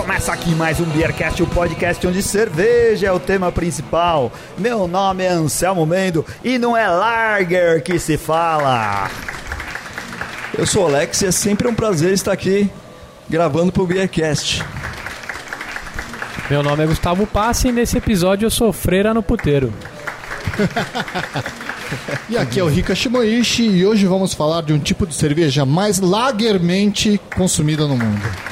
Começa 0.00 0.32
aqui 0.32 0.54
mais 0.54 0.80
um 0.80 0.86
Beercast, 0.86 1.42
o 1.42 1.44
um 1.44 1.48
podcast 1.50 2.06
onde 2.06 2.22
cerveja 2.22 3.08
é 3.08 3.12
o 3.12 3.20
tema 3.20 3.52
principal. 3.52 4.32
Meu 4.56 4.88
nome 4.88 5.24
é 5.24 5.28
Anselmo 5.28 5.84
Mendo 5.84 6.24
e 6.42 6.58
não 6.58 6.74
é 6.74 6.88
Lager 6.88 7.82
que 7.82 7.98
se 7.98 8.16
fala. 8.16 9.10
Eu 10.56 10.66
sou 10.66 10.84
o 10.84 10.86
Alex 10.86 11.20
e 11.20 11.26
é 11.26 11.30
sempre 11.30 11.68
um 11.68 11.74
prazer 11.74 12.14
estar 12.14 12.32
aqui 12.32 12.70
gravando 13.28 13.70
pro 13.70 13.86
Beercast. 13.86 14.64
Meu 16.48 16.62
nome 16.62 16.82
é 16.82 16.86
Gustavo 16.86 17.26
Passi 17.26 17.68
e 17.68 17.72
nesse 17.72 17.98
episódio 17.98 18.46
eu 18.46 18.50
sou 18.50 18.72
freira 18.72 19.12
no 19.12 19.22
puteiro. 19.22 19.70
e 22.26 22.38
aqui 22.38 22.58
é 22.58 22.64
o 22.64 22.68
Rika 22.68 22.94
Shimoishi 22.94 23.68
e 23.68 23.84
hoje 23.84 24.06
vamos 24.06 24.32
falar 24.32 24.62
de 24.62 24.72
um 24.72 24.78
tipo 24.78 25.06
de 25.06 25.14
cerveja 25.14 25.66
mais 25.66 26.00
lagermente 26.00 27.20
consumida 27.36 27.86
no 27.86 27.98
mundo. 27.98 28.49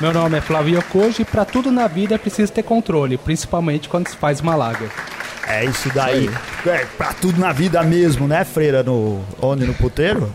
Meu 0.00 0.12
nome 0.12 0.38
é 0.38 0.40
Flávio 0.40 0.82
Koji 0.90 1.22
e 1.22 1.24
para 1.24 1.44
tudo 1.44 1.70
na 1.70 1.86
vida 1.86 2.14
é 2.14 2.18
preciso 2.18 2.52
ter 2.52 2.62
controle, 2.62 3.16
principalmente 3.16 3.88
quando 3.88 4.08
se 4.08 4.16
faz 4.16 4.40
uma 4.40 4.54
lager. 4.54 4.90
É 5.46 5.64
isso 5.64 5.88
daí. 5.94 6.30
É, 6.66 6.84
pra 6.96 7.12
tudo 7.12 7.40
na 7.40 7.52
vida 7.52 7.82
mesmo, 7.82 8.26
né, 8.26 8.44
Freira? 8.44 8.82
No, 8.82 9.24
onde? 9.40 9.66
No 9.66 9.74
puteiro? 9.74 10.32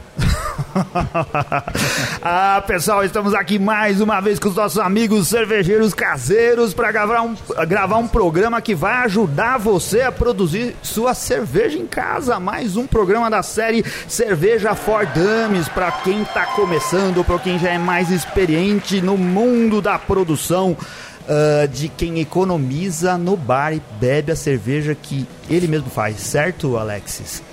ah, 2.21 2.63
pessoal, 2.65 3.03
estamos 3.03 3.33
aqui 3.33 3.59
mais 3.59 4.01
uma 4.01 4.19
vez 4.19 4.39
com 4.39 4.49
os 4.49 4.55
nossos 4.55 4.79
amigos 4.79 5.27
cervejeiros 5.27 5.93
caseiros 5.93 6.73
para 6.73 6.91
gravar 6.91 7.21
um, 7.21 7.35
gravar 7.67 7.97
um 7.97 8.07
programa 8.07 8.61
que 8.61 8.73
vai 8.73 9.05
ajudar 9.05 9.57
você 9.57 10.01
a 10.01 10.11
produzir 10.11 10.75
sua 10.81 11.13
cerveja 11.13 11.77
em 11.77 11.85
casa. 11.85 12.39
Mais 12.39 12.75
um 12.75 12.87
programa 12.87 13.29
da 13.29 13.43
série 13.43 13.83
Cerveja 14.07 14.75
for 14.75 15.05
Dummies 15.05 15.67
para 15.69 15.91
quem 15.91 16.21
está 16.21 16.45
começando, 16.47 17.23
para 17.23 17.39
quem 17.39 17.59
já 17.59 17.69
é 17.69 17.77
mais 17.77 18.11
experiente 18.11 19.01
no 19.01 19.17
mundo 19.17 19.81
da 19.81 19.97
produção. 19.99 20.77
Uh, 21.27 21.67
de 21.67 21.89
quem 21.89 22.21
economiza 22.21 23.17
no 23.17 23.35
bar 23.35 23.73
e 23.73 23.81
bebe 23.99 24.31
a 24.31 24.35
cerveja 24.35 24.95
que 24.95 25.27
ele 25.49 25.67
mesmo 25.67 25.89
faz, 25.89 26.21
certo, 26.21 26.77
Alexis? 26.77 27.43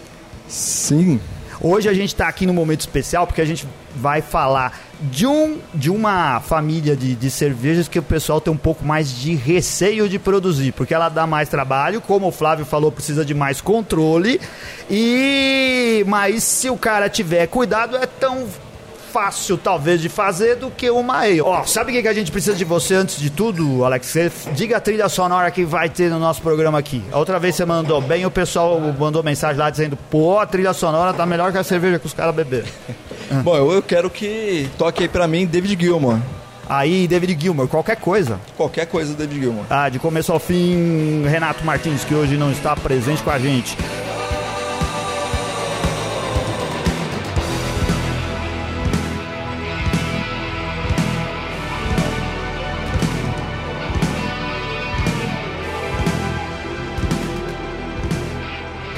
Sim, 0.47 1.19
Hoje 1.61 1.89
a 1.89 1.95
gente 1.95 2.09
está 2.09 2.29
aqui 2.29 2.47
num 2.47 2.53
momento 2.53 2.81
especial 2.81 3.27
porque 3.27 3.41
a 3.41 3.45
gente 3.45 3.67
vai 3.97 4.21
falar 4.21 4.79
de, 5.01 5.27
um, 5.27 5.59
de 5.75 5.91
uma 5.91 6.41
família 6.41 6.97
de, 6.97 7.15
de 7.15 7.31
cervejas 7.31 7.89
que 7.89 7.99
o 7.99 8.03
pessoal 8.03 8.41
tem 8.41 8.53
um 8.53 8.57
pouco 8.57 8.85
mais 8.85 9.11
de 9.11 9.35
receio 9.35 10.09
de 10.09 10.19
produzir, 10.19 10.73
porque 10.73 10.95
ela 10.95 11.09
dá 11.09 11.27
mais 11.27 11.49
trabalho, 11.49 12.01
como 12.01 12.29
o 12.29 12.33
Flávio 12.33 12.65
falou, 12.65 12.91
precisa 12.91 13.25
de 13.25 13.35
mais 13.35 13.61
controle. 13.61 14.41
E 14.91 16.05
mas 16.07 16.43
se 16.43 16.71
o 16.71 16.77
cara 16.77 17.09
tiver 17.09 17.47
cuidado, 17.47 17.97
é 17.97 18.07
tão 18.07 18.47
fácil, 19.15 19.57
talvez, 19.57 20.01
de 20.01 20.09
fazer 20.09 20.57
do 20.57 20.73
que 20.73 20.91
uma 20.91 21.19
ale. 21.19 21.41
Ó, 21.41 21.63
sabe 21.63 21.93
o 21.93 21.95
que, 21.95 22.03
que 22.03 22.09
a 22.09 22.13
gente 22.13 22.33
precisa 22.33 22.57
de 22.57 22.65
você 22.65 22.95
antes 22.97 23.17
de 23.17 23.31
tudo, 23.31 23.85
Alex? 23.85 24.13
Diga 24.57 24.79
a 24.79 24.81
trilha 24.81 25.09
sonora 25.09 25.53
que 25.53 25.65
vai 25.65 25.89
ter 25.89 26.11
no 26.11 26.19
nosso 26.19 26.43
programa 26.43 26.81
aqui. 26.81 27.01
A 27.13 27.19
outra 27.21 27.39
vez 27.39 27.55
você 27.55 27.65
mandou 27.65 28.01
bem, 28.01 28.27
o 28.27 28.31
pessoal 28.31 28.81
mandou 28.99 29.23
mensagem 29.23 29.57
lá 29.57 29.71
dizendo: 29.71 29.97
pô, 30.11 30.41
a 30.41 30.47
trilha 30.47 30.73
sonora 30.73 31.15
tá 31.15 31.25
melhor 31.25 31.53
que 31.53 31.59
a 31.59 31.63
cerveja 31.63 32.01
que 32.01 32.07
os 32.07 32.13
caras 32.13 32.35
beberam. 32.35 32.67
Bom, 33.45 33.57
eu 33.57 33.81
quero 33.81 34.11
que 34.11 34.69
toque 34.77 35.05
aí 35.05 35.09
pra 35.09 35.29
mim 35.29 35.47
David 35.47 35.81
Gilmour. 35.81 36.19
Aí, 36.69 37.07
David 37.07 37.41
Gilmour, 37.41 37.69
qualquer 37.69 37.97
coisa. 37.97 38.41
Qualquer 38.57 38.87
coisa 38.87 39.15
David 39.15 39.41
Gilmour. 39.41 39.65
Ah, 39.71 39.89
de 39.89 40.01
começo 40.01 40.33
ao 40.33 40.41
fim, 40.41 41.23
Renato 41.25 41.65
Martins, 41.65 42.03
que 42.03 42.15
hoje 42.15 42.37
não 42.37 42.51
está 42.51 42.75
presente 42.75 43.23
com 43.23 43.31
a 43.31 43.39
gente. 43.39 43.77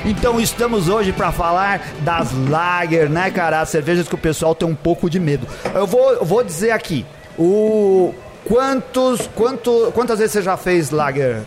Então 0.07 0.41
estamos 0.41 0.89
hoje 0.89 1.13
para 1.13 1.33
falar 1.33 1.85
das 2.03 2.33
lager, 2.49 3.11
né, 3.11 3.29
cara? 3.29 3.61
As 3.61 3.71
cervejas 3.71 4.07
que 4.07 4.15
o 4.15 4.19
pessoal 4.19 4.55
tem 4.55 4.69
um 4.69 4.75
pouco 4.75 5.11
de 5.11 5.19
medo. 5.19 5.49
Eu 5.75 5.85
vou, 5.85 6.25
vou 6.25 6.45
dizer 6.45 6.71
aqui, 6.71 7.05
o 7.37 8.15
quantos, 8.45 9.29
quanto, 9.35 9.91
quantas 9.93 10.21
vezes 10.21 10.35
você 10.35 10.43
já 10.43 10.57
fez 10.57 10.91
lager, 10.91 11.43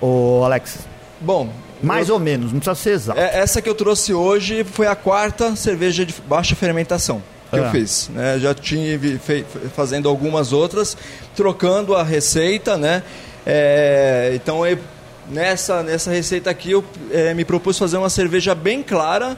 o 0.00 0.42
Alex? 0.44 0.86
Bom, 1.20 1.48
mais 1.82 2.08
eu, 2.08 2.14
ou 2.14 2.20
menos, 2.20 2.52
não 2.52 2.60
precisa 2.60 2.76
ser 2.76 2.90
exato. 2.90 3.18
É, 3.18 3.40
essa 3.40 3.60
que 3.60 3.68
eu 3.68 3.74
trouxe 3.74 4.14
hoje 4.14 4.62
foi 4.62 4.86
a 4.86 4.94
quarta 4.94 5.56
cerveja 5.56 6.06
de 6.06 6.14
baixa 6.28 6.54
fermentação 6.54 7.20
que 7.50 7.58
ah. 7.58 7.64
eu 7.64 7.70
fiz. 7.70 8.08
Né? 8.14 8.38
Já 8.38 8.54
tive 8.54 9.20
fazendo 9.74 10.08
algumas 10.08 10.52
outras, 10.52 10.96
trocando 11.34 11.96
a 11.96 12.04
receita, 12.04 12.76
né? 12.76 13.02
É, 13.44 14.32
então 14.34 14.64
nessa, 15.28 15.82
nessa 15.82 16.10
receita 16.10 16.50
aqui 16.50 16.70
eu 16.72 16.84
é, 17.10 17.34
me 17.34 17.44
propus 17.44 17.78
fazer 17.78 17.96
uma 17.96 18.10
cerveja 18.10 18.54
bem 18.54 18.82
clara, 18.82 19.36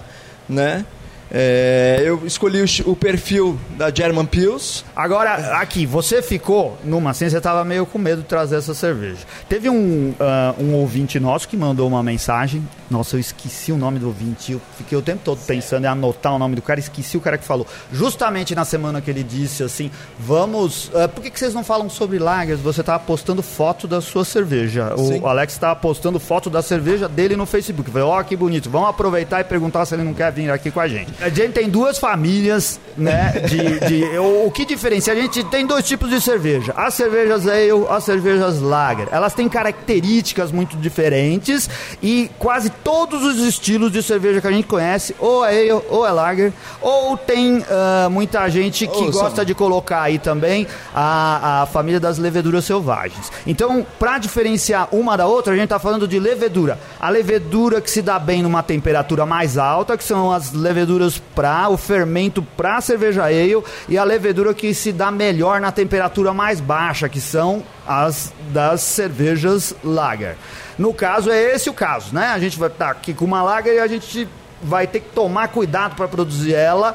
né? 0.49 0.85
É, 1.31 2.03
eu 2.05 2.25
escolhi 2.25 2.63
o, 2.63 2.91
o, 2.91 2.97
perfil 2.97 3.59
da 3.77 3.93
German 3.93 4.27
Pils. 4.27 4.85
Agora, 4.95 5.59
aqui, 5.61 5.85
você 5.85 6.23
ficou 6.23 6.79
numa 6.85 7.11
assim, 7.11 7.29
você 7.29 7.39
estava 7.39 7.65
meio 7.65 7.85
com 7.85 7.99
medo 7.99 8.23
de 8.23 8.29
trazer 8.29 8.57
essa 8.57 8.75
cerveja. 8.75 9.19
Teve 9.49 9.69
um, 9.69 10.11
uh, 10.11 10.63
um 10.63 10.75
ouvinte 10.75 11.19
nosso 11.19 11.49
que 11.49 11.57
mandou 11.57 11.89
uma 11.89 12.03
mensagem 12.03 12.63
nossa, 12.91 13.17
eu 13.17 13.21
esqueci 13.21 13.73
o 13.73 13.77
nome 13.77 13.99
do 13.99 14.07
ouvinte. 14.07 14.53
Eu 14.53 14.61
fiquei 14.77 14.97
o 14.97 15.03
tempo 15.03 15.21
todo 15.25 15.41
pensando 15.45 15.85
em 15.85 15.89
anotar 15.89 16.33
o 16.33 16.39
nome 16.39 16.55
do 16.55 16.63
cara. 16.63 16.79
Esqueci 16.79 17.17
o 17.17 17.21
cara 17.21 17.37
que 17.37 17.45
falou. 17.45 17.67
Justamente 17.93 18.55
na 18.55 18.65
semana 18.65 19.01
que 19.01 19.11
ele 19.11 19.23
disse 19.23 19.63
assim: 19.63 19.91
Vamos. 20.19 20.89
Uh, 20.89 21.09
por 21.13 21.23
que, 21.23 21.31
que 21.31 21.39
vocês 21.39 21.53
não 21.53 21.65
falam 21.65 21.91
sobre 21.91 22.19
lagers? 22.19 22.61
Você 22.61 22.81
estava 22.81 23.03
postando 23.03 23.43
foto 23.43 23.89
da 23.89 24.01
sua 24.01 24.25
cerveja. 24.25 24.95
Sim. 24.97 25.21
O 25.21 25.27
Alex 25.27 25.55
estava 25.55 25.75
postando 25.75 26.21
foto 26.21 26.49
da 26.49 26.63
cerveja 26.63 27.09
dele 27.09 27.35
no 27.35 27.45
Facebook. 27.45 27.91
falei: 27.91 28.07
Ó, 28.07 28.21
oh, 28.21 28.25
que 28.25 28.37
bonito. 28.37 28.71
Vamos 28.71 28.89
aproveitar 28.89 29.41
e 29.41 29.45
perguntar 29.45 29.85
se 29.85 29.95
ele 29.95 30.05
não 30.05 30.15
quer 30.15 30.33
vir 30.33 30.51
aqui 30.51 30.71
com 30.71 30.81
a 30.81 30.87
gente. 30.87 31.13
A 31.21 31.29
gente 31.31 31.53
tem 31.53 31.69
duas 31.69 31.99
famílias, 31.99 32.79
né? 32.97 33.33
De, 33.49 33.89
de 33.89 34.19
o, 34.19 34.47
o 34.47 34.51
que 34.51 34.67
diferencia? 34.67 35.13
A 35.13 35.17
gente 35.17 35.43
tem 35.45 35.67
dois 35.67 35.87
tipos 35.87 36.11
de 36.11 36.21
cerveja: 36.21 36.75
as 36.77 36.95
cervejas 36.95 37.47
ale, 37.47 37.71
as 37.89 38.05
cervejas 38.05 38.61
lager. 38.61 39.09
Elas 39.11 39.33
têm 39.33 39.49
características 39.49 40.53
muito 40.53 40.77
diferentes 40.77 41.71
e 42.03 42.31
quase 42.39 42.69
todos 42.69 43.25
os 43.25 43.39
estilos 43.39 43.91
de 43.91 44.03
cerveja 44.03 44.41
que 44.41 44.47
a 44.47 44.53
gente 44.53 44.67
conhece, 44.67 45.17
ou 45.19 45.45
é 45.45 45.71
ale, 45.71 45.83
ou 45.89 46.07
é 46.07 46.11
lager, 46.11 46.53
ou 46.83 47.17
tem 47.17 47.59
uh, 47.59 48.11
muita 48.11 48.49
gente 48.51 48.87
que 48.87 49.05
oh, 49.05 49.11
gosta 49.11 49.45
de 49.45 49.55
colocar 49.55 50.03
aí 50.03 50.19
também 50.19 50.67
a, 50.95 51.63
a 51.63 51.67
família 51.67 51.99
das 51.99 52.19
leveduras 52.19 52.65
selvagens. 52.65 53.33
Então, 53.47 53.87
para 53.99 54.19
diferenciar 54.19 54.89
uma 54.93 55.17
da 55.17 55.27
outra, 55.27 55.55
a 55.55 55.57
gente 55.57 55.65
está 55.65 55.79
falando 55.79 56.07
de 56.07 56.19
levedura. 56.19 56.79
A 57.01 57.09
levedura 57.09 57.81
que 57.81 57.91
se 57.91 58.03
dá 58.03 58.19
bem 58.19 58.43
numa 58.43 58.63
temperatura 58.63 59.25
mais 59.25 59.57
alta, 59.57 59.97
que 59.97 60.05
são 60.05 60.31
as 60.31 60.53
leveduras 60.53 61.06
para 61.35 61.69
o 61.69 61.77
fermento 61.77 62.43
para 62.57 62.81
cerveja 62.81 63.25
ale, 63.25 63.63
e 63.89 63.97
a 63.97 64.05
levedura 64.05 64.53
que 64.53 64.75
se 64.75 64.93
dá 64.93 65.11
melhor 65.11 65.61
na 65.61 65.73
temperatura 65.73 66.33
mais 66.35 66.61
baixa, 66.61 67.09
que 67.09 67.21
são 67.21 67.63
as 67.87 68.33
das 68.53 68.81
cervejas 68.81 69.75
lager. 69.83 70.37
No 70.79 70.93
caso, 70.93 71.31
é 71.31 71.55
esse 71.55 71.71
o 71.71 71.75
caso, 71.75 72.15
né? 72.15 72.29
A 72.29 72.39
gente 72.39 72.59
vai 72.59 72.69
estar 72.69 72.87
tá 72.87 72.91
aqui 72.91 73.15
com 73.15 73.25
uma 73.25 73.43
lager 73.43 73.75
e 73.75 73.79
a 73.79 73.87
gente 73.87 74.29
vai 74.63 74.87
ter 74.87 75.01
que 75.01 75.11
tomar 75.11 75.49
cuidado 75.49 75.95
para 75.95 76.09
produzir 76.09 76.55
ela 76.55 76.95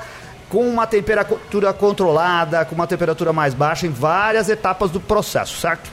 com 0.50 0.68
uma 0.68 0.86
temperatura 0.86 1.72
controlada, 1.72 2.66
com 2.66 2.76
uma 2.76 2.86
temperatura 2.86 3.32
mais 3.32 3.54
baixa 3.54 3.88
em 3.88 3.90
várias 3.90 4.50
etapas 4.50 4.92
do 4.92 5.00
processo, 5.00 5.58
certo? 5.60 5.90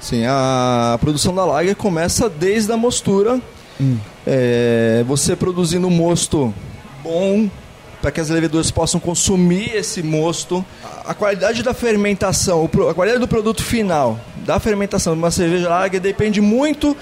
Sim, 0.00 0.24
a 0.26 0.98
produção 1.00 1.34
da 1.34 1.44
lager 1.44 1.76
começa 1.76 2.28
desde 2.28 2.70
a 2.72 2.76
mostura. 2.76 3.40
Hum. 3.80 3.96
É, 4.26 5.02
você 5.06 5.34
produzindo 5.34 5.86
um 5.86 5.90
mosto 5.90 6.52
bom, 7.02 7.48
para 8.02 8.10
que 8.10 8.20
as 8.20 8.28
leveduras 8.28 8.70
possam 8.70 9.00
consumir 9.00 9.74
esse 9.74 10.02
mosto. 10.02 10.64
A 11.06 11.14
qualidade 11.14 11.62
da 11.62 11.72
fermentação, 11.72 12.68
a 12.90 12.94
qualidade 12.94 13.20
do 13.20 13.28
produto 13.28 13.62
final 13.62 14.18
da 14.44 14.58
fermentação 14.58 15.14
de 15.14 15.20
uma 15.20 15.30
cerveja 15.30 15.68
lager 15.68 16.00
depende 16.00 16.40
muito 16.40 16.96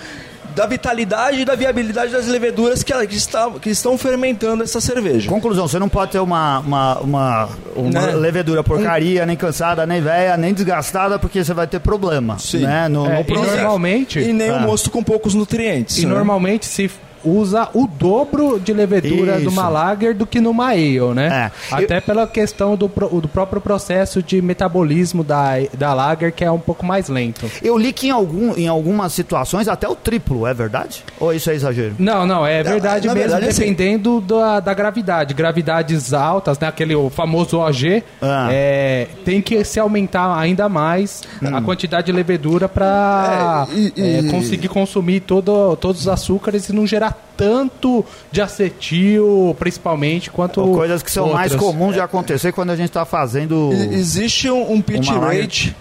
da 0.54 0.66
vitalidade 0.66 1.40
e 1.40 1.44
da 1.44 1.54
viabilidade 1.54 2.12
das 2.12 2.26
leveduras 2.26 2.82
que, 2.82 2.92
que, 3.06 3.16
está, 3.16 3.50
que 3.50 3.70
estão 3.70 3.96
fermentando 3.96 4.62
essa 4.62 4.80
cerveja. 4.80 5.28
Conclusão, 5.28 5.66
você 5.66 5.78
não 5.78 5.88
pode 5.88 6.12
ter 6.12 6.18
uma, 6.18 6.58
uma, 6.58 6.98
uma, 6.98 7.48
uma 7.74 7.90
né? 7.90 8.12
levedura 8.14 8.62
porcaria, 8.62 9.22
um... 9.22 9.26
nem 9.26 9.36
cansada, 9.36 9.86
nem 9.86 10.00
velha, 10.00 10.36
nem 10.36 10.52
desgastada, 10.52 11.18
porque 11.18 11.42
você 11.42 11.54
vai 11.54 11.66
ter 11.66 11.78
problema 11.78 12.38
Sim. 12.38 12.60
Né? 12.60 12.88
No, 12.88 13.06
é, 13.06 13.22
no 13.22 13.30
e 13.30 13.46
normalmente... 13.46 14.18
E 14.18 14.32
nem 14.32 14.48
é. 14.48 14.52
um 14.54 14.60
mosto 14.60 14.90
com 14.90 15.02
poucos 15.02 15.34
nutrientes. 15.34 15.98
E 15.98 16.06
né? 16.06 16.12
normalmente, 16.12 16.66
se 16.66 16.90
usa 17.24 17.68
o 17.74 17.86
dobro 17.86 18.58
de 18.60 18.72
levedura 18.72 19.36
Isso. 19.36 19.44
numa 19.44 19.68
lager 19.68 20.14
do 20.14 20.26
que 20.26 20.40
numa 20.40 20.68
ale, 20.70 21.00
né? 21.14 21.50
É. 21.70 21.74
Até 21.74 22.00
pela 22.00 22.26
questão 22.26 22.76
do, 22.76 22.88
pro- 22.88 23.20
do 23.20 23.28
próprio 23.28 23.60
processo 23.60 24.22
de 24.22 24.40
metabolismo 24.42 25.22
da, 25.24 25.52
da 25.76 25.92
lager, 25.94 26.32
que 26.32 26.44
é 26.44 26.50
um 26.50 26.58
pouco 26.58 26.84
mais 26.84 27.08
lento. 27.08 27.50
Eu 27.62 27.76
li 27.76 27.92
que 27.92 28.08
em, 28.08 28.10
algum, 28.10 28.54
em 28.56 28.68
algumas 28.68 29.12
situações 29.12 29.68
até 29.68 29.88
o 29.88 29.94
triplo, 29.94 30.46
é 30.46 30.54
verdade? 30.54 31.04
Ou 31.18 31.32
isso 31.32 31.50
é 31.50 31.54
exagero? 31.54 31.94
Não, 31.98 32.26
não, 32.26 32.46
é 32.46 32.62
verdade 32.62 33.06
na 33.08 33.14
mesmo, 33.14 33.28
verdade, 33.30 33.50
assim- 33.50 33.60
dependendo 33.62 34.20
da, 34.20 34.60
da 34.60 34.74
gravidade. 34.74 35.34
Gravidades 35.34 36.12
altas, 36.12 36.58
né? 36.58 36.68
Aquele 36.68 36.94
o 36.94 37.10
famoso 37.10 37.58
OG, 37.58 38.02
Ah. 38.22 38.48
é, 38.50 39.06
tem 39.24 39.40
que 39.40 39.62
se 39.64 39.78
aumentar 39.80 40.38
ainda 40.38 40.68
mais 40.68 41.22
a 41.52 41.60
quantidade 41.60 42.06
de 42.06 42.12
levedura 42.12 42.68
para 42.68 43.66
É, 43.96 44.20
e- 44.20 44.30
conseguir 44.30 44.68
consumir 44.68 45.20
todo, 45.20 45.76
todos 45.76 46.02
os 46.02 46.08
açúcares 46.08 46.68
e 46.68 46.72
não 46.72 46.86
gerar 46.86 47.09
tanto 47.36 48.04
de 48.30 48.42
acetil, 48.42 49.56
principalmente, 49.58 50.30
quanto. 50.30 50.60
Ou 50.60 50.74
coisas 50.74 51.02
que 51.02 51.10
são 51.10 51.32
mais 51.32 51.52
outras. 51.52 51.70
comuns 51.70 51.94
de 51.94 52.00
acontecer 52.00 52.52
quando 52.52 52.70
a 52.70 52.76
gente 52.76 52.88
está 52.90 53.04
fazendo. 53.04 53.70
Existe 53.72 54.50
um, 54.50 54.72
um 54.72 54.82
pitch 54.82 55.08
lager. 55.08 55.74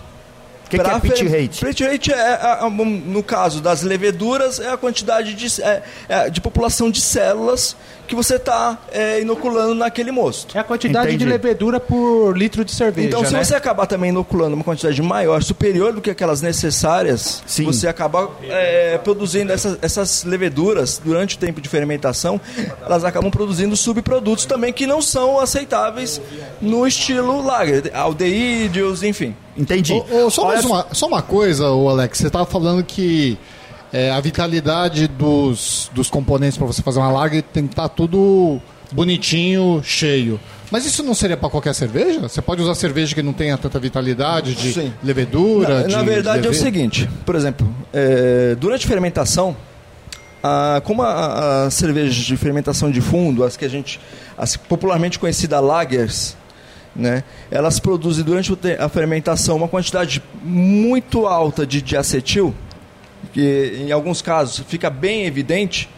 O 0.78 1.02
que, 1.02 1.10
que 1.10 1.24
é 1.24 1.30
fer- 1.30 1.42
rate? 1.42 1.66
Pitch 1.66 1.82
rate 1.82 2.12
é, 2.14 2.40
a- 2.62 2.66
um, 2.68 2.86
no 2.86 3.24
caso 3.24 3.60
das 3.62 3.82
leveduras, 3.82 4.60
é 4.60 4.70
a 4.70 4.78
quantidade 4.78 5.34
de, 5.34 5.62
é- 5.62 5.82
é 6.08 6.30
de 6.30 6.40
população 6.40 6.92
de 6.92 7.02
células 7.02 7.76
que 8.08 8.16
você 8.16 8.36
está 8.38 8.76
inoculando 9.22 9.76
naquele 9.76 10.12
mosto. 10.12 10.58
É 10.58 10.62
a 10.62 10.64
quantidade 10.64 11.10
Entendi. 11.10 11.26
de 11.26 11.30
levedura 11.30 11.80
por 11.80 12.36
litro 12.36 12.66
de 12.66 12.74
cerveja. 12.74 13.08
Então, 13.08 13.24
se 13.24 13.34
né? 13.34 13.44
você 13.44 13.54
acabar 13.54 13.86
também 13.86 14.10
inoculando 14.10 14.56
uma 14.56 14.64
quantidade 14.64 15.00
maior, 15.00 15.44
superior 15.44 15.94
do 15.94 16.02
que 16.02 16.10
aquelas 16.10 16.42
necessárias, 16.42 17.44
Sim. 17.46 17.66
você 17.66 17.88
acaba 17.88 18.32
é, 18.44 18.98
produzindo 18.98 19.52
essas, 19.54 19.78
essas 19.82 20.24
leveduras 20.24 21.00
durante 21.04 21.36
o 21.36 21.40
tempo 21.40 21.62
de 21.62 21.70
fermentação, 21.70 22.42
elas 22.84 23.04
acabam 23.04 23.30
produzindo 23.30 23.76
subprodutos 23.78 24.46
também 24.46 24.74
que 24.74 24.88
não 24.88 25.04
são 25.04 25.40
aceitáveis 25.40 26.20
no 26.60 26.88
estilo 26.88 27.46
lager, 27.46 27.92
aldeídeos, 27.94 29.04
enfim. 29.04 29.36
Entendi. 29.60 29.94
Ô, 29.94 30.26
ô, 30.26 30.30
só, 30.30 30.44
Olha 30.46 30.54
mais 30.54 30.66
uma, 30.66 30.88
só 30.94 31.08
uma 31.08 31.22
coisa, 31.22 31.70
ô 31.70 31.90
Alex, 31.90 32.18
você 32.18 32.28
estava 32.28 32.46
falando 32.46 32.84
que 32.84 33.38
é, 33.92 34.10
a 34.12 34.20
vitalidade 34.22 35.08
dos, 35.08 35.92
dos 35.94 36.10
componentes 36.10 36.58
para 36.58 36.66
você 36.68 36.82
fazer 36.82 37.00
uma 37.00 37.12
lager 37.12 37.44
tem 37.44 37.68
que 37.68 37.74
estar 37.74 37.90
tudo 37.90 38.62
bonitinho, 38.92 39.82
cheio. 39.84 40.40
Mas 40.72 40.86
isso 40.86 41.02
não 41.04 41.14
seria 41.16 41.36
para 41.36 41.50
qualquer 41.50 41.74
cerveja? 41.74 42.22
Você 42.22 42.42
pode 42.42 42.62
usar 42.62 42.76
cerveja 42.76 43.14
que 43.16 43.24
não 43.24 43.34
tenha 43.34 43.58
tanta 43.58 43.80
vitalidade 43.80 44.54
de 44.56 44.72
Sim. 44.74 44.94
levedura? 45.04 45.82
Na, 45.82 45.88
de 45.88 45.96
na 45.96 46.04
verdade 46.04 46.48
é 46.48 46.50
o 46.50 46.54
seguinte, 46.54 47.10
por 47.26 47.36
exemplo, 47.36 47.68
é, 47.92 48.56
durante 48.60 48.86
a 48.86 48.88
fermentação, 48.88 49.58
a- 50.44 50.80
como 50.86 51.02
a, 51.02 51.66
a 51.66 51.72
cervejas 51.72 52.14
de 52.16 52.38
fermentação 52.38 52.92
de 52.92 53.02
fundo, 53.02 53.44
as 53.44 53.58
que 53.58 53.66
a 53.66 53.68
gente, 53.70 54.00
as 54.38 54.56
popularmente 54.56 55.18
conhecidas 55.18 55.62
lagers, 55.62 56.38
né, 57.00 57.24
elas 57.50 57.80
produzem 57.80 58.24
durante 58.24 58.52
a 58.78 58.90
fermentação 58.90 59.56
uma 59.56 59.68
quantidade 59.70 60.22
muito 60.44 61.26
alta 61.26 61.66
de 61.66 61.82
diacetil, 61.82 62.54
que 63.34 63.78
em 63.88 63.92
alguns 63.92 64.22
casos 64.22 64.64
fica 64.68 64.90
bem 64.90 65.26
evidente. 65.26 65.90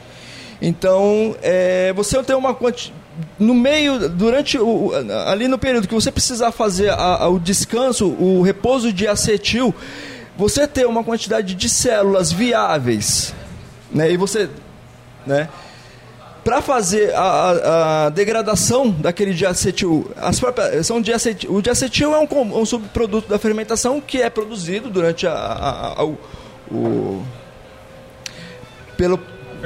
Então, 0.62 1.36
é, 1.42 1.92
você 1.94 2.22
tem 2.24 2.36
uma 2.36 2.54
quanti... 2.54 2.94
no 3.40 3.56
meio, 3.56 4.08
durante 4.08 4.60
o, 4.60 4.92
ali 5.28 5.48
no 5.48 5.58
período 5.58 5.88
que 5.88 5.94
você 5.94 6.12
precisar 6.12 6.52
fazer 6.52 6.90
a- 6.92 7.24
a- 7.24 7.28
o 7.30 7.40
descanso, 7.40 8.06
o 8.08 8.44
repouso 8.44 8.94
de 8.94 9.08
acetil, 9.08 9.74
você 10.38 10.68
ter 10.68 10.86
uma 10.86 11.04
quantidade 11.04 11.56
de 11.56 11.68
células 11.68 12.32
viáveis, 12.32 13.34
né? 13.92 14.12
E 14.12 14.18
você, 14.18 14.50
né? 15.26 15.50
Para 16.44 16.60
fazer 16.62 17.14
a, 17.14 17.22
a- 17.22 18.06
a 18.06 18.10
degradação 18.10 18.90
daquele 18.90 19.32
diacetil, 19.34 20.10
as 20.18 20.40
próprias, 20.40 20.88
são 20.88 21.00
diacetil, 21.00 21.54
o 21.54 21.62
diacetil 21.62 22.16
é 22.16 22.20
um, 22.20 22.60
um 22.62 22.66
subproduto 22.66 23.30
da 23.30 23.38
fermentação 23.38 24.02
que 24.02 24.22
é 24.22 24.30
produzido 24.30 24.90
durante 24.90 25.28
a, 25.28 25.34
a- 25.34 25.94
a- 26.00 26.04
o, 26.04 26.18
o- 26.72 27.24
pelo 28.98 29.20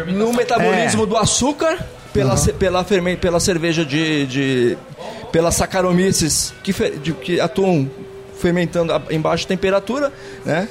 no 0.08 0.34
metabolismo 0.34 1.04
É. 1.04 1.06
do 1.06 1.16
açúcar 1.16 1.80
pela, 2.12 2.36
ce- 2.36 2.52
pela, 2.52 2.84
ferme- 2.84 3.16
pela 3.16 3.40
cerveja 3.40 3.86
de, 3.86 4.26
de 4.26 4.78
pelas 5.32 5.56
saccharomyces 5.56 6.54
que, 6.64 6.74
fe- 6.74 6.92
de- 6.92 7.14
que 7.14 7.40
atuam 7.40 7.90
fermentando 8.38 8.92
a- 8.94 9.02
em 9.10 9.20
baixa 9.22 9.48
temperatura, 9.48 10.12
né? 10.46 10.68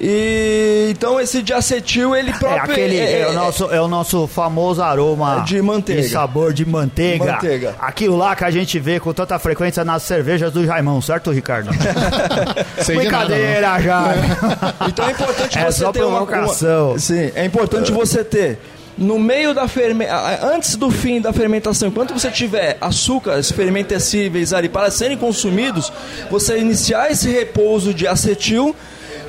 E 0.00 0.88
então 0.90 1.18
esse 1.20 1.42
diacetil 1.42 2.14
ele 2.14 2.30
É, 2.30 2.32
próprio 2.34 2.62
aquele, 2.62 2.96
é, 2.98 3.20
é- 3.22 3.28
o 3.28 3.32
nosso, 3.32 3.64
é 3.70 3.80
o 3.80 3.88
nosso 3.88 4.26
famoso 4.26 4.82
aroma 4.82 5.42
De 5.46 5.60
manteiga. 5.62 6.02
e 6.02 6.08
sabor 6.08 6.52
de 6.52 6.64
manteiga. 6.66 7.24
Manteiga. 7.32 7.74
Aquilo 7.80 8.16
lá 8.16 8.36
que 8.36 8.44
a 8.44 8.50
gente 8.50 8.78
vê 8.78 9.00
com 9.00 9.12
tanta 9.14 9.38
frequência 9.38 9.84
nas 9.84 10.02
cervejas 10.02 10.52
do 10.52 10.64
Jaimão, 10.66 11.00
certo, 11.00 11.30
Ricardo? 11.30 11.70
De 11.74 11.78
nada, 11.78 12.94
Brincadeira, 12.94 13.80
já. 13.80 14.14
Então 14.88 15.08
é 15.08 15.12
importante 15.12 15.58
É 15.58 15.64
você 15.64 15.92
ter 15.92 16.02
uma, 16.04 16.26
provocação. 16.26 16.90
uma- 16.90 16.98
Sim, 16.98 17.30
é 17.34 17.44
importante 17.44 17.90
você 17.92 18.22
ter 18.22 18.58
no 18.96 19.18
meio 19.18 19.52
da 19.54 19.66
ferme... 19.66 20.06
antes 20.42 20.76
do 20.76 20.88
fim 20.90 21.20
da 21.20 21.32
fermentação, 21.32 21.88
enquanto 21.88 22.12
você 22.12 22.30
tiver 22.30 22.76
açúcares 22.80 23.50
fermentecíveis 23.50 24.52
ali 24.52 24.68
para 24.68 24.88
serem 24.90 25.16
consumidos, 25.16 25.92
você 26.30 26.58
iniciar 26.58 27.10
esse 27.10 27.28
repouso 27.28 27.92
de 27.92 28.06
acetil 28.06 28.74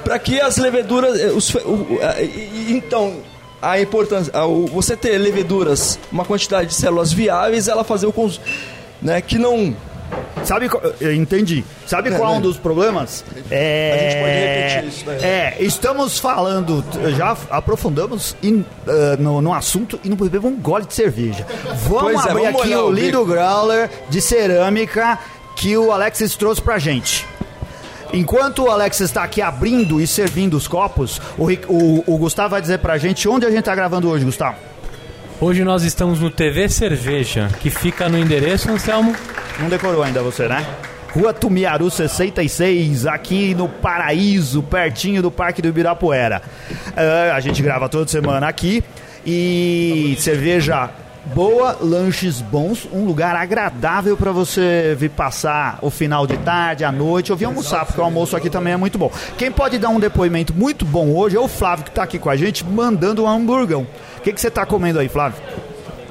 para 0.06 0.18
que 0.18 0.40
as 0.40 0.56
leveduras 0.58 1.20
eh, 1.20 1.26
os 1.28 1.54
o- 1.56 2.00
a- 2.02 2.22
então 2.70 3.18
a 3.62 3.80
importância 3.82 4.32
a- 4.34 4.46
o- 4.46 4.68
você 4.68 4.96
ter 4.96 5.18
leveduras, 5.18 6.00
uma 6.12 6.24
quantidade 6.24 6.70
de 6.70 6.76
células 6.76 7.12
viáveis, 7.12 7.68
ela 7.68 7.84
fazer 7.84 8.06
o 8.06 8.14
cons... 8.14 8.40
né, 9.02 9.20
que 9.22 9.38
não 9.38 9.76
Sabe, 10.44 10.70
eu 11.02 11.12
entendi. 11.16 11.66
Sabe 11.88 12.12
qual 12.12 12.36
é 12.36 12.38
um 12.38 12.42
dos 12.42 12.58
problemas? 12.58 13.26
É, 13.50 13.92
A 13.92 13.98
gente 13.98 14.22
pode 14.22 14.84
repetir 14.86 15.00
isso, 15.02 15.10
né? 15.10 15.28
É, 15.28 15.56
estamos 15.64 16.20
falando, 16.20 16.86
já 17.18 17.36
aprofundamos 17.50 18.36
em, 18.44 18.64
ah, 18.88 19.18
no, 19.18 19.42
no 19.42 19.52
assunto 19.52 20.00
e 20.04 20.10
não 20.10 20.16
bebemos 20.16 20.52
um 20.52 20.56
gole 20.58 20.86
de 20.86 20.94
cerveja. 20.94 21.44
Vamos 21.88 22.14
Pois 22.14 22.26
é, 22.28 22.30
abrir 22.30 22.44
vamos 22.44 22.62
aqui 22.62 22.76
o 22.76 22.92
lindo 22.92 23.26
growler 23.26 23.90
de 24.08 24.22
cerâmica 24.22 25.18
que 25.56 25.76
o 25.76 25.92
Alexis 25.92 26.36
trouxe 26.36 26.62
pra 26.62 26.78
gente. 26.78 27.26
Enquanto 28.16 28.64
o 28.64 28.70
Alex 28.70 29.02
está 29.02 29.24
aqui 29.24 29.42
abrindo 29.42 30.00
e 30.00 30.08
servindo 30.08 30.56
os 30.56 30.68
copos, 30.68 31.22
o, 31.38 31.48
o- 31.68 32.04
o 32.08 32.18
Gustavo 32.18 32.50
vai 32.52 32.62
dizer 32.62 32.80
pra 32.80 32.98
gente 32.98 33.28
onde 33.28 33.46
a 33.46 33.52
gente 33.52 33.64
tá 33.64 33.76
gravando 33.76 34.10
hoje, 34.10 34.24
Gustavo. 34.26 34.56
Hoje 35.40 35.64
nós 35.66 35.84
estamos 35.84 36.22
no 36.22 36.30
TV 36.32 36.70
Cerveja, 36.70 37.50
que 37.60 37.70
fica 37.70 38.08
no 38.08 38.18
endereço, 38.18 38.72
Anselmo. 38.72 39.14
Não 39.60 39.68
decorou 39.68 40.02
ainda 40.02 40.22
você, 40.24 40.48
né? 40.48 40.66
Rua 41.14 41.34
Tumiaru 41.34 41.92
66, 41.92 43.06
aqui 43.06 43.54
no 43.54 43.68
Paraíso, 43.68 44.64
pertinho 44.64 45.22
do 45.22 45.30
Parque 45.30 45.62
do 45.62 45.68
Ibirapuera. 45.68 46.42
Ah, 46.96 47.36
a 47.36 47.40
gente 47.42 47.62
grava 47.62 47.88
toda 47.90 48.10
semana 48.10 48.48
aqui 48.48 48.82
e 49.26 50.16
cerveja 50.20 50.90
boa, 51.34 51.78
lanches 51.82 52.42
bons, 52.42 52.88
um 52.92 53.06
lugar 53.06 53.36
agradável 53.36 54.16
para 54.16 54.32
você 54.32 54.96
vir 54.98 55.10
passar 55.10 55.80
o 55.82 55.90
final 55.90 56.28
de 56.28 56.38
tarde, 56.38 56.84
à 56.84 56.92
noite, 56.92 57.32
ou 57.32 57.38
vir 57.38 57.46
almoçar, 57.46 57.86
porque 57.86 58.00
o 58.00 58.04
almoço 58.04 58.36
aqui 58.36 58.50
também 58.50 58.74
é 58.74 58.78
muito 58.78 58.98
bom. 58.98 59.12
Quem 59.38 59.52
pode 59.52 59.78
dar 59.78 59.90
um 59.90 60.00
depoimento 60.00 60.54
muito 60.54 60.86
bom 60.86 61.10
hoje 61.16 61.36
é 61.36 61.40
o 61.40 61.48
Flávio, 61.48 61.84
que 61.86 61.90
está 61.90 62.04
aqui 62.04 62.20
com 62.20 62.30
a 62.30 62.36
gente, 62.36 62.64
mandando 62.66 63.24
um 63.24 63.28
hamburgão. 63.28 63.88
O 64.18 64.22
que 64.22 64.32
que 64.34 64.40
você 64.40 64.48
está 64.48 64.66
comendo 64.66 65.00
aí, 65.00 65.10
Flávio? 65.10 65.42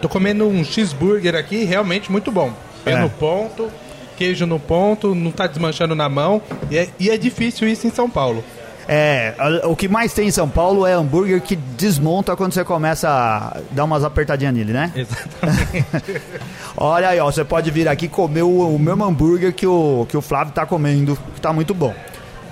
Tô 0.01 0.09
comendo 0.09 0.47
um 0.47 0.65
cheeseburger 0.65 1.35
aqui, 1.35 1.65
realmente 1.65 2.11
muito 2.11 2.31
bom. 2.31 2.53
É, 2.85 2.93
É. 2.93 2.97
no 3.01 3.09
ponto, 3.09 3.71
queijo 4.17 4.45
no 4.47 4.59
ponto, 4.61 5.15
não 5.15 5.31
tá 5.31 5.47
desmanchando 5.47 5.95
na 5.95 6.09
mão. 6.09 6.43
E 6.71 6.77
é, 6.77 6.89
e 7.01 7.09
é 7.11 7.17
difícil 7.17 7.67
isso 7.69 7.87
em 7.87 7.91
São 7.91 8.11
Paulo. 8.11 8.45
É, 8.87 9.35
o 9.65 9.75
que 9.75 9.89
mais 9.89 10.13
tem 10.13 10.29
em 10.29 10.31
São 10.31 10.49
Paulo 10.49 10.87
é 10.87 10.93
hambúrguer 10.93 11.41
que 11.41 11.57
desmonta 11.57 12.37
quando 12.37 12.53
você 12.53 12.65
começa 12.65 13.09
a 13.09 13.61
dar 13.71 13.85
umas 13.85 14.05
apertadinhas 14.05 14.55
nele, 14.55 14.73
né? 14.73 14.93
Exatamente. 14.95 16.23
Olha 16.77 17.09
aí, 17.09 17.21
ó, 17.21 17.31
você 17.31 17.45
pode 17.45 17.71
vir 17.71 17.89
aqui 17.89 18.09
comer 18.09 18.43
o, 18.43 18.75
o 18.75 18.79
mesmo 18.79 19.05
hambúrguer 19.05 19.53
que 19.55 19.67
o, 19.67 20.07
que 20.09 20.17
o 20.17 20.21
Flávio 20.21 20.53
tá 20.53 20.67
comendo, 20.67 21.17
que 21.35 21.41
tá 21.41 21.53
muito 21.53 21.73
bom. 21.73 21.95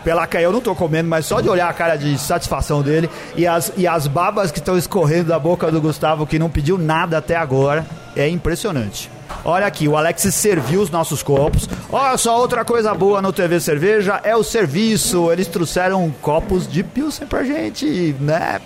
Pela 0.05 0.27
que 0.27 0.37
eu 0.37 0.51
não 0.51 0.61
tô 0.61 0.75
comendo, 0.75 1.09
mas 1.09 1.27
só 1.27 1.41
de 1.41 1.49
olhar 1.49 1.69
a 1.69 1.73
cara 1.73 1.97
de 1.97 2.19
satisfação 2.19 2.83
dele 2.83 3.09
e 3.37 3.47
as, 3.47 3.73
e 3.77 3.87
as 3.87 4.09
babas 4.09 4.51
que 4.51 4.59
estão 4.59 4.77
escorrendo 4.77 5.29
da 5.29 5.39
boca 5.39 5.71
do 5.71 5.81
Gustavo, 5.81 6.27
que 6.27 6.41
não 6.41 6.51
pediu 6.51 6.77
nada 6.77 7.19
até 7.19 7.37
agora, 7.37 7.87
é 8.17 8.29
impressionante. 8.29 9.09
Olha 9.45 9.67
aqui, 9.67 9.89
o 9.89 9.97
Alex 9.97 10.23
serviu 10.35 10.81
os 10.81 10.91
nossos 10.91 11.23
copos. 11.23 11.69
Olha 11.91 12.17
só, 12.17 12.39
outra 12.39 12.65
coisa 12.65 12.95
boa 12.95 13.21
no 13.21 13.33
TV 13.33 13.61
Cerveja 13.61 14.21
é 14.23 14.37
o 14.37 14.45
serviço. 14.45 15.31
Eles 15.33 15.49
trouxeram 15.49 16.13
copos 16.21 16.67
de 16.67 16.83
Pilsen 16.83 17.27
pra 17.27 17.43
gente, 17.43 18.15
né? 18.21 18.61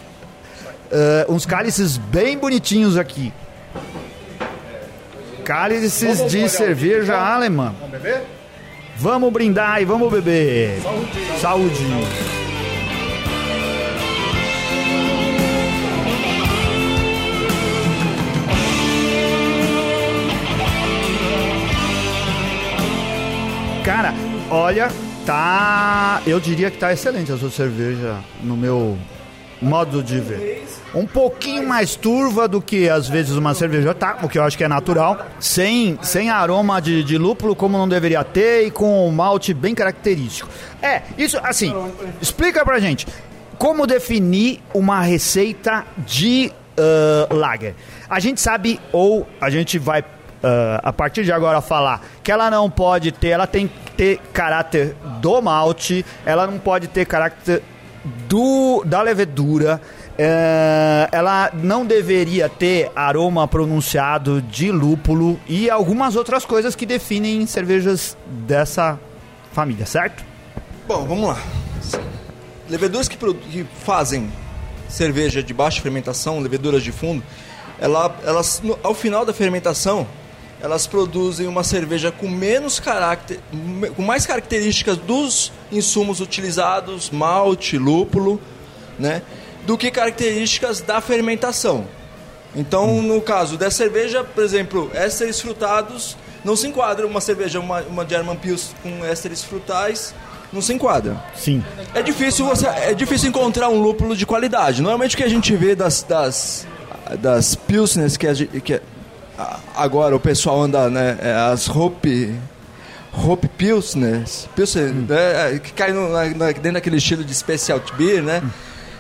Eh, 0.91 1.27
uns 1.29 1.45
cálices 1.47 1.97
bem 1.97 2.39
bonitinhos 2.39 2.97
aqui. 2.97 3.33
Cálices 5.45 6.27
de 6.31 6.49
cerveja 6.49 7.17
alemã. 7.17 7.75
Vamos 7.79 7.91
beber? 7.91 8.23
Vamos 8.97 9.33
brindar 9.33 9.81
e 9.81 9.85
vamos 9.85 10.11
beber. 10.11 10.81
Saúde. 11.41 11.87
Cara, 23.87 24.13
olha, 24.51 24.89
tá. 25.25 26.21
Eu 26.27 26.41
diria 26.41 26.73
que 26.73 26.77
tá 26.77 26.93
excelente 26.93 27.31
a 27.31 27.37
sua 27.37 27.51
cerveja 27.51 28.17
no 28.43 28.57
meu 28.57 28.99
modo 29.63 30.03
de 30.03 30.19
ver. 30.19 30.67
Um 30.93 31.07
pouquinho 31.07 31.69
mais 31.69 31.95
turva 31.95 32.49
do 32.49 32.61
que 32.61 32.89
às 32.89 33.09
vezes 33.09 33.37
uma 33.37 33.55
cerveja 33.55 33.95
tá, 33.95 34.19
o 34.25 34.29
que 34.29 34.39
eu 34.39 34.43
acho 34.43 34.59
que 34.59 34.65
é 34.65 34.69
natural. 34.69 35.25
Sem, 35.39 35.97
sem 36.03 36.31
aroma 36.31 36.83
de, 36.83 37.05
de 37.05 37.17
lúpulo 37.17 37.55
como 37.55 37.79
não 37.79 37.89
deveria 37.89 38.25
ter 38.25 38.67
e 38.67 38.73
com 38.73 39.07
um 39.07 39.13
malte 39.13 39.55
bem 39.55 39.73
característico. 39.73 40.51
É, 40.83 41.03
isso 41.17 41.39
assim, 41.45 41.73
explica 42.21 42.65
pra 42.65 42.81
gente. 42.81 43.07
Como 43.57 43.87
definir 43.87 44.65
uma 44.75 45.01
receita 45.01 45.85
de 45.99 46.51
uh, 46.77 47.33
lager? 47.33 47.77
A 48.11 48.19
gente 48.19 48.41
sabe, 48.41 48.81
ou 48.91 49.29
a 49.41 49.49
gente 49.49 49.79
vai 49.79 50.03
uh, 50.43 50.81
a 50.83 50.93
partir 50.93 51.25
de 51.25 51.33
agora 51.33 51.61
falar 51.61 52.03
que 52.23 52.31
ela 52.33 52.51
não 52.51 52.71
pode 52.71 53.13
ter, 53.13 53.29
ela 53.29 53.47
tem 53.47 53.69
que 53.69 53.91
ter 53.93 54.19
caráter 54.33 54.95
do 55.21 55.41
malte, 55.43 56.05
ela 56.25 56.47
não 56.47 56.59
pode 56.59 56.89
ter 56.89 57.05
caráter 57.07 57.63
do 58.29 58.83
da 58.85 59.03
levedura. 59.03 59.81
é, 60.19 61.09
ela 61.13 61.51
não 61.53 61.85
deveria 61.85 62.49
ter 62.49 62.91
aroma 62.97 63.47
pronunciado 63.47 64.41
de 64.41 64.71
lúpulo 64.71 65.39
e 65.47 65.69
algumas 65.69 66.17
outras 66.17 66.45
coisas 66.47 66.75
que 66.75 66.87
definem 66.87 67.47
cervejas 67.47 68.17
dessa 68.27 68.99
família, 69.53 69.85
certo? 69.85 70.25
Bom, 70.89 71.05
vamos 71.07 71.29
lá. 71.29 71.39
Leveduras 72.69 73.09
que, 73.09 73.17
que 73.17 73.67
fazem 73.85 74.31
cerveja 74.89 75.43
de 75.43 75.53
baixa 75.53 75.81
fermentação, 75.83 76.41
leveduras 76.41 76.83
de 76.83 76.93
fundo, 76.93 77.23
ela- 77.79 78.15
elas, 78.25 78.63
ao 78.83 78.95
final 78.95 79.25
da 79.25 79.33
fermentação, 79.35 80.07
elas 80.61 80.87
produzem 80.87 81.47
uma 81.47 81.63
cerveja 81.63 82.11
com 82.11 82.29
menos 82.29 82.81
caráter, 82.81 83.41
com 83.95 84.03
mais 84.03 84.25
características 84.27 84.97
dos 84.97 85.53
insumos 85.71 86.21
utilizados, 86.21 87.11
malte, 87.11 87.77
lúpulo, 87.79 88.41
né, 88.99 89.23
do 89.67 89.77
que 89.77 89.91
características 89.91 90.81
da 90.81 91.01
fermentação. 91.01 91.87
Então, 92.55 93.03
no 93.03 93.21
caso 93.21 93.59
dessa 93.59 93.77
cerveja, 93.77 94.25
por 94.25 94.43
exemplo, 94.43 94.91
ésteres 94.95 95.41
frutados 95.41 96.17
não 96.43 96.57
se 96.57 96.67
enquadra 96.67 97.07
uma 97.07 97.21
cerveja, 97.21 97.61
uma, 97.61 97.83
uma 97.83 98.09
German 98.09 98.37
Pils 98.37 98.75
com 98.83 99.05
ésteres 99.05 99.43
frutais, 99.45 100.15
não 100.53 100.63
se 100.63 100.73
enquadra. 100.73 101.23
Sim. 101.37 101.63
É 101.93 102.01
difícil 102.01 102.47
você, 102.47 102.67
é 102.67 102.95
difícil 102.95 103.29
encontrar 103.29 103.69
um 103.69 103.79
lúpulo 103.83 104.17
de 104.17 104.25
qualidade. 104.25 104.81
Normalmente 104.81 105.15
o 105.15 105.19
que 105.19 105.25
a 105.25 105.29
gente 105.29 105.55
vê 105.55 105.75
das 105.75 106.03
das, 106.03 106.67
das 107.19 107.55
pilsners 107.57 108.17
que, 108.17 108.27
a 108.27 108.35
que 108.35 108.75
a- 108.75 108.81
agora 109.75 110.15
o 110.17 110.21
pessoal 110.21 110.63
anda, 110.63 110.89
né, 110.91 111.19
é, 111.21 111.33
as 111.33 111.69
Hope 111.69 112.35
Hope 113.13 113.49
Pilsners, 113.49 114.49
Pilsner, 114.55 114.93
né, 114.93 115.59
que 115.63 115.73
cai 115.73 115.93
no, 115.93 116.09
na- 116.11 116.25
dentro 116.53 116.73
daquele 116.73 116.97
estilo 116.97 117.25
de 117.25 117.35
specialty 117.35 117.93
beer, 117.95 118.23
né? 118.23 118.43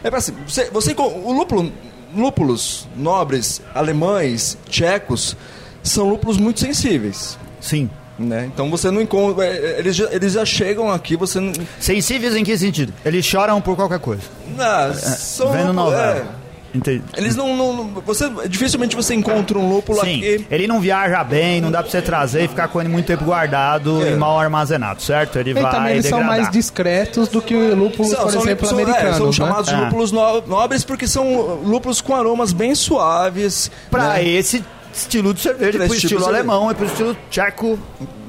É 0.02 0.08
pra 0.10 0.18
assim, 0.18 0.32
você, 0.46 0.70
você 0.70 0.94
o 0.96 1.32
lúpulo, 1.32 1.70
lúpulos 2.14 2.88
nobres, 2.96 3.60
alemães, 3.74 4.56
tchecos, 4.68 5.36
são 5.82 6.08
lúpulos 6.08 6.36
muito 6.38 6.60
sensíveis. 6.60 7.38
Sim. 7.60 7.90
Né? 8.18 8.46
Então 8.46 8.70
você 8.70 8.90
não 8.90 9.02
encontra. 9.02 9.44
é, 9.44 9.78
Eles 9.78 9.94
já, 9.94 10.10
eles 10.10 10.32
já 10.32 10.44
chegam 10.46 10.90
aqui, 10.90 11.16
você 11.16 11.38
não. 11.38 11.52
Sensíveis 11.78 12.34
em 12.34 12.42
que 12.42 12.56
sentido? 12.56 12.90
Eles 13.04 13.26
choram 13.26 13.60
por 13.60 13.76
qualquer 13.76 13.98
coisa. 13.98 14.22
Não, 14.56 14.94
são 14.94 15.52
Vendo 15.52 15.74
novela. 15.74 16.26
é. 16.42 16.45
Entendi. 16.76 17.02
Eles 17.16 17.34
não, 17.36 17.56
não- 17.56 17.86
Você, 18.06 18.28
dificilmente 18.48 18.94
você 18.94 19.14
encontra 19.14 19.58
um 19.58 19.68
lúpulo 19.68 20.00
Sim, 20.00 20.18
aqui. 20.18 20.46
ele 20.50 20.66
não 20.66 20.80
viaja 20.80 21.22
bem, 21.24 21.60
não 21.60 21.70
dá 21.70 21.82
pra 21.82 21.90
você 21.90 22.02
trazer 22.02 22.44
e 22.44 22.48
ficar 22.48 22.68
com 22.68 22.80
ele 22.80 22.88
muito 22.88 23.06
tempo 23.06 23.24
guardado 23.24 24.04
É. 24.06 24.12
e 24.12 24.16
mal 24.16 24.38
armazenado, 24.38 25.00
certo? 25.02 25.38
Ele 25.38 25.50
E 25.50 25.54
vai 25.54 25.70
também 25.70 25.92
eles 25.94 26.06
são 26.06 26.18
degradar. 26.18 26.40
mais 26.42 26.52
discretos 26.52 27.28
do 27.28 27.40
que 27.42 27.54
lúpulos, 27.54 28.14
por 28.14 28.28
exemplo, 28.34 28.66
são- 28.66 28.78
é, 28.78 28.82
americanos. 28.82 29.16
são 29.16 29.26
né? 29.26 29.32
chamados 29.32 29.68
Ah. 29.72 29.80
lúpulos 29.80 30.12
no- 30.12 30.42
nobres 30.46 30.84
porque 30.84 31.06
são 31.06 31.60
lúpulos 31.64 32.00
com 32.00 32.14
aromas 32.14 32.52
bem 32.52 32.74
suaves. 32.74 33.70
Pra 33.90 34.14
né? 34.14 34.24
esse 34.28 34.64
estilo 34.92 35.32
de 35.34 35.40
cerveja, 35.40 35.72
pro 35.78 35.82
tipo 35.82 35.94
estilo 35.94 36.20
cerveja. 36.20 36.38
alemão 36.38 36.70
e 36.70 36.74
pro 36.74 36.86
estilo 36.86 37.16
tcheco 37.30 37.78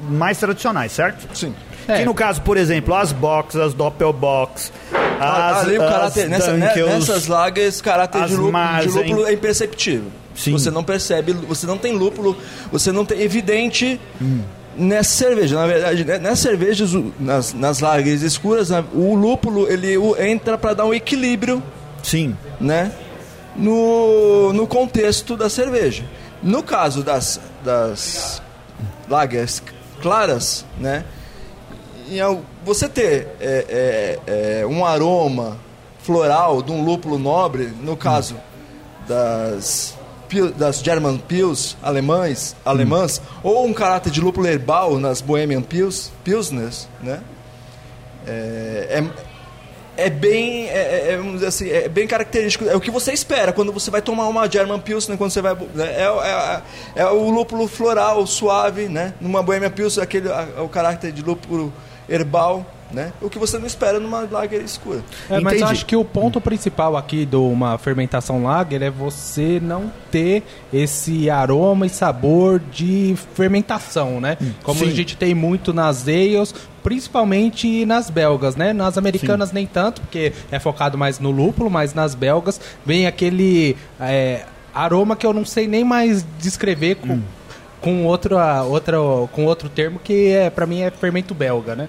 mais 0.08 0.38
tradicionais, 0.38 0.92
certo? 0.92 1.26
Sim. 1.36 1.54
É. 1.86 1.98
Que 2.00 2.04
no 2.04 2.12
caso, 2.14 2.42
por 2.42 2.56
exemplo, 2.58 2.94
as 2.94 3.12
box, 3.12 3.58
as 3.58 3.72
doppelbox, 3.72 4.70
as, 5.20 5.64
Ali 5.64 5.78
o 5.78 5.82
as 5.82 5.90
caráter, 5.90 6.28
nessa, 6.28 6.52
né, 6.54 6.74
nessas 6.74 7.26
lagas, 7.26 7.80
caráter 7.80 8.22
as 8.22 8.30
de 8.30 8.36
lúpulo, 8.36 8.52
de 8.82 8.88
lúpulo 8.88 9.26
é 9.26 9.32
imperceptível. 9.32 10.10
Sim. 10.34 10.52
Você 10.52 10.70
não 10.70 10.84
percebe, 10.84 11.32
você 11.32 11.66
não 11.66 11.76
tem 11.76 11.94
lúpulo, 11.96 12.36
você 12.70 12.92
não 12.92 13.04
tem 13.04 13.20
evidente 13.22 14.00
Hum. 14.22 14.40
nessa 14.76 15.10
cerveja. 15.10 15.56
Na 15.58 15.66
verdade, 15.66 16.04
né, 16.04 16.18
nessas 16.18 16.38
cervejas, 16.40 16.94
o- 16.94 17.12
nas, 17.18 17.52
nas 17.52 17.80
escuras, 18.22 18.70
né, 18.70 18.84
o 18.94 19.14
lúpulo 19.16 19.66
ele 19.70 19.96
o- 19.98 20.16
entra 20.20 20.56
para 20.56 20.74
dar 20.74 20.84
um 20.84 20.94
equilíbrio 20.94 21.60
Sim, 22.02 22.36
né, 22.60 22.92
no, 23.56 24.52
no 24.52 24.66
contexto 24.66 25.36
da 25.36 25.48
cerveja. 25.50 26.04
No 26.42 26.62
caso 26.62 27.02
das, 27.02 27.40
das 27.64 28.40
lagers 29.08 29.60
claras, 30.00 30.64
né, 30.78 31.04
em 32.10 32.42
você 32.64 32.88
ter 32.88 33.28
é, 33.40 34.18
é, 34.26 34.60
é, 34.60 34.66
um 34.66 34.84
aroma 34.84 35.58
floral 36.00 36.62
de 36.62 36.72
um 36.72 36.84
lúpulo 36.84 37.18
nobre, 37.18 37.72
no 37.82 37.96
caso 37.96 38.36
das 39.06 39.96
das 40.56 40.80
German 40.80 41.16
Pils 41.16 41.74
alemães, 41.82 42.54
alemãs, 42.64 43.20
ou 43.42 43.64
um 43.64 43.72
caráter 43.72 44.10
de 44.12 44.20
lúpulo 44.20 44.46
herbal 44.46 44.98
nas 44.98 45.22
Bohemian 45.22 45.62
Pils, 45.62 46.12
Pilsners, 46.22 46.86
né? 47.02 47.20
É, 48.26 49.00
é, 49.96 50.06
é 50.06 50.10
bem, 50.10 50.68
é, 50.68 50.78
é- 50.78 51.20
é, 51.42 51.46
assim, 51.46 51.68
é 51.70 51.88
bem 51.88 52.06
característico. 52.06 52.66
É 52.66 52.76
o 52.76 52.80
que 52.80 52.90
você 52.90 53.12
espera 53.12 53.52
quando 53.52 53.72
você 53.72 53.90
vai 53.90 54.02
tomar 54.02 54.28
uma 54.28 54.48
German 54.48 54.80
Pilsner, 54.80 55.16
quando 55.16 55.30
você 55.30 55.40
vai, 55.40 55.54
né? 55.54 55.86
é, 55.86 56.62
é, 56.94 57.02
é 57.02 57.06
o 57.06 57.30
lúpulo 57.30 57.66
floral 57.66 58.26
suave, 58.26 58.86
né? 58.88 59.14
Numa 59.20 59.42
Bohemian 59.42 59.70
Pilsner, 59.70 60.04
aquele 60.04 60.28
é 60.28 60.60
o 60.60 60.68
caráter 60.68 61.10
de 61.10 61.22
lúpulo 61.22 61.72
herbal, 62.08 62.64
né? 62.90 63.12
O 63.20 63.28
que 63.28 63.38
você 63.38 63.58
não 63.58 63.66
espera 63.66 64.00
numa 64.00 64.26
lager 64.30 64.62
escura. 64.62 65.02
É, 65.28 65.40
mas 65.40 65.62
acho 65.62 65.84
que 65.84 65.94
o 65.94 66.04
ponto 66.04 66.40
principal 66.40 66.96
aqui 66.96 67.26
de 67.26 67.36
uma 67.36 67.76
fermentação 67.76 68.42
lager 68.42 68.82
é 68.82 68.90
você 68.90 69.60
não 69.62 69.92
ter 70.10 70.42
esse 70.72 71.28
aroma 71.28 71.86
e 71.86 71.90
sabor 71.90 72.60
de 72.72 73.14
fermentação, 73.34 74.20
né? 74.20 74.38
Como 74.62 74.80
sim. 74.80 74.88
a 74.88 74.90
gente 74.90 75.16
tem 75.16 75.34
muito 75.34 75.72
nas 75.72 76.08
ales, 76.08 76.54
principalmente 76.82 77.84
nas 77.84 78.08
belgas, 78.08 78.56
né? 78.56 78.72
Nas 78.72 78.96
americanas 78.96 79.52
nem 79.52 79.66
tanto, 79.66 80.00
porque 80.00 80.32
é 80.50 80.58
focado 80.58 80.96
mais 80.96 81.18
no 81.18 81.30
lúpulo, 81.30 81.70
mas 81.70 81.92
nas 81.92 82.14
belgas 82.14 82.60
vem 82.86 83.06
aquele 83.06 83.76
é, 84.00 84.44
aroma 84.74 85.14
que 85.14 85.26
eu 85.26 85.32
não 85.32 85.44
sei 85.44 85.66
nem 85.66 85.84
mais 85.84 86.24
descrever 86.38 86.96
com 86.96 87.20
com 87.80 88.04
outro, 88.04 88.36
outro, 88.68 89.28
com 89.32 89.44
outro 89.44 89.68
termo 89.68 89.98
que 89.98 90.28
é 90.28 90.50
para 90.50 90.66
mim 90.66 90.80
é 90.80 90.90
fermento 90.90 91.34
belga, 91.34 91.74
né? 91.76 91.88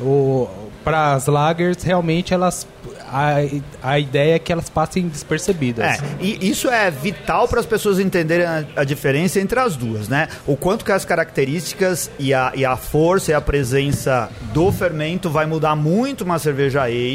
O 0.00 0.48
para 0.84 1.12
as 1.12 1.26
lagers 1.26 1.82
realmente 1.82 2.32
elas 2.32 2.66
a, 3.10 3.36
a 3.82 3.98
ideia 3.98 4.34
é 4.34 4.38
que 4.38 4.52
elas 4.52 4.68
passem 4.68 5.08
despercebidas. 5.08 5.84
É, 5.84 5.98
e 6.20 6.48
isso 6.48 6.68
é 6.68 6.90
vital 6.90 7.48
para 7.48 7.60
as 7.60 7.66
pessoas 7.66 7.98
entenderem 7.98 8.46
a, 8.46 8.64
a 8.76 8.84
diferença 8.84 9.40
entre 9.40 9.58
as 9.58 9.76
duas, 9.76 10.08
né? 10.08 10.28
O 10.46 10.56
quanto 10.56 10.84
que 10.84 10.92
as 10.92 11.04
características 11.04 12.10
e 12.18 12.34
a, 12.34 12.52
e 12.54 12.64
a 12.64 12.76
força 12.76 13.30
e 13.30 13.34
a 13.34 13.40
presença 13.40 14.30
do 14.52 14.70
fermento 14.70 15.30
vai 15.30 15.46
mudar 15.46 15.74
muito 15.74 16.22
uma 16.22 16.38
cerveja 16.38 16.82
ale 16.82 17.08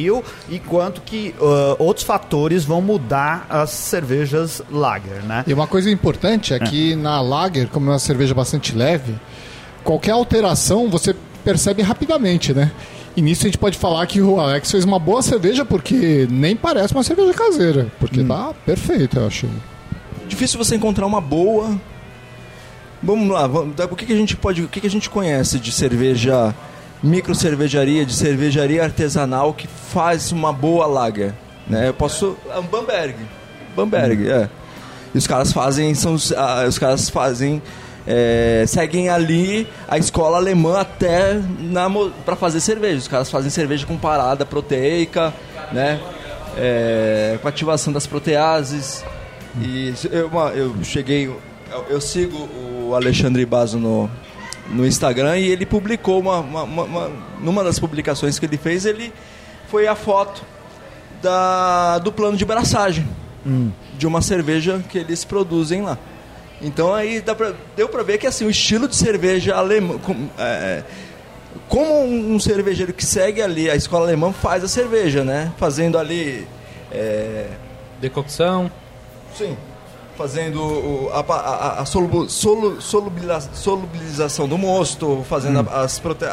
e 0.49 0.59
quanto 0.59 1.01
que 1.01 1.33
ah, 1.39 1.75
outros 1.79 2.05
fatores 2.05 2.65
vão 2.65 2.81
mudar 2.81 3.45
as 3.49 3.69
cervejas 3.69 4.61
lager, 4.71 5.23
né? 5.23 5.43
E 5.47 5.53
uma 5.53 5.67
coisa 5.67 5.89
importante 5.89 6.53
é 6.53 6.59
que 6.59 6.95
na 6.95 7.21
Lager, 7.21 7.67
como 7.67 7.89
é 7.89 7.93
uma 7.93 7.99
cerveja 7.99 8.33
bastante 8.33 8.75
leve, 8.75 9.15
qualquer 9.83 10.11
alteração 10.11 10.89
você 10.89 11.15
percebe 11.43 11.81
rapidamente, 11.81 12.53
né? 12.53 12.71
E 13.15 13.21
nisso 13.21 13.43
a 13.43 13.45
gente 13.45 13.57
pode 13.57 13.77
falar 13.77 14.05
que 14.07 14.21
o 14.21 14.39
Alex 14.39 14.71
fez 14.71 14.83
uma 14.83 14.97
boa 14.97 15.21
cerveja 15.21 15.63
porque 15.63 16.27
nem 16.29 16.55
parece 16.55 16.93
uma 16.93 17.03
cerveja 17.03 17.33
caseira. 17.33 17.91
Porque 17.99 18.23
tá 18.23 18.53
perfeito, 18.65 19.19
eu 19.19 19.27
acho. 19.27 19.47
Difícil 20.27 20.57
você 20.57 20.75
encontrar 20.75 21.05
uma 21.05 21.21
boa. 21.21 21.79
Vamos 23.01 23.29
lá, 23.29 23.45
vamos, 23.45 23.75
o 23.77 23.95
que, 23.95 24.05
que 24.05 24.13
a 24.13 24.15
gente 24.15 24.35
pode, 24.35 24.63
o 24.63 24.67
que, 24.67 24.79
que 24.79 24.87
a 24.87 24.89
gente 24.89 25.09
conhece 25.09 25.59
de 25.59 25.71
cerveja 25.71 26.55
micro 27.03 27.35
cervejaria, 27.35 28.05
de 28.05 28.13
cervejaria 28.13 28.81
artesanal 28.81 29.53
que 29.53 29.67
faz 29.67 30.31
uma 30.31 30.53
boa 30.53 30.85
lager, 30.85 31.33
né? 31.67 31.89
Eu 31.89 31.93
posso, 31.93 32.37
é 32.49 32.57
um 32.57 32.63
Bamberg, 32.63 33.15
Bamberg, 33.75 34.29
é. 34.29 34.49
E 35.13 35.17
os 35.17 35.27
caras 35.27 35.51
fazem, 35.51 35.93
são, 35.93 36.15
ah, 36.37 36.63
os 36.65 36.79
caras 36.79 37.09
fazem, 37.09 37.61
é, 38.07 38.63
seguem 38.67 39.09
ali 39.09 39.67
a 39.87 39.97
escola 39.97 40.37
alemã 40.37 40.79
até 40.81 41.39
para 42.25 42.35
fazer 42.35 42.59
cerveja. 42.59 42.97
Os 42.97 43.07
caras 43.07 43.29
fazem 43.31 43.49
cerveja 43.49 43.85
com 43.85 43.97
parada 43.97 44.45
proteica, 44.45 45.33
né? 45.71 45.99
É, 46.57 47.37
com 47.41 47.47
ativação 47.47 47.91
das 47.93 48.05
proteases. 48.05 49.03
E 49.61 49.93
eu, 50.11 50.29
eu 50.55 50.75
cheguei, 50.83 51.27
eu, 51.27 51.41
eu 51.89 52.01
sigo 52.01 52.37
o 52.87 52.93
Alexandre 52.95 53.45
Basso 53.45 53.77
no, 53.77 54.09
no 54.69 54.85
Instagram 54.85 55.37
e 55.37 55.47
ele 55.47 55.65
publicou 55.65 56.19
uma, 56.19 56.39
uma, 56.39 56.63
uma- 56.63 56.83
uma- 56.83 57.11
numa 57.39 57.63
das 57.63 57.77
publicações 57.79 58.37
que 58.39 58.45
ele 58.45 58.57
fez, 58.57 58.85
ele 58.85 59.13
foi 59.67 59.87
a 59.87 59.95
foto 59.95 60.43
da, 61.21 61.99
do 61.99 62.11
plano 62.11 62.35
de 62.37 62.45
braçagem 62.45 63.07
de 63.97 64.07
uma 64.07 64.21
cerveja 64.21 64.81
que 64.89 64.97
eles 64.97 65.23
produzem 65.25 65.81
lá. 65.81 65.97
Então 66.63 66.93
aí 66.93 67.19
dá 67.21 67.35
pra- 67.35 67.53
deu 67.75 67.89
para 67.89 68.01
ver 68.03 68.17
que 68.17 68.25
assim 68.25 68.45
o 68.45 68.49
estilo 68.49 68.87
de 68.87 68.95
cerveja 68.95 69.55
alemã, 69.55 69.97
com- 69.97 70.29
é, 70.39 70.83
como 71.67 72.03
um, 72.03 72.39
cervejeiro 72.39 72.93
que 72.93 73.05
segue 73.05 73.41
ali 73.41 73.69
a 73.69 73.75
escola 73.75 74.05
alemã 74.05 74.31
faz 74.31 74.63
a 74.63 74.67
cerveja, 74.67 75.23
né? 75.23 75.51
Fazendo 75.57 75.97
ali 75.97 76.47
é, 76.91 77.47
Decocção. 77.99 78.71
Sim. 79.37 79.57
Fazendo 80.15 80.61
o- 80.61 81.09
a, 81.11 81.19
a- 81.33 81.81
a 81.81 81.85
solubu- 81.85 82.29
solu- 82.29 82.79
solubila- 82.79 83.41
solubilização 83.41 84.47
do 84.47 84.57
mosto, 84.59 85.25
fazendo 85.27 85.67
a- 85.71 85.81
as 85.81 85.97
prote... 85.99 86.23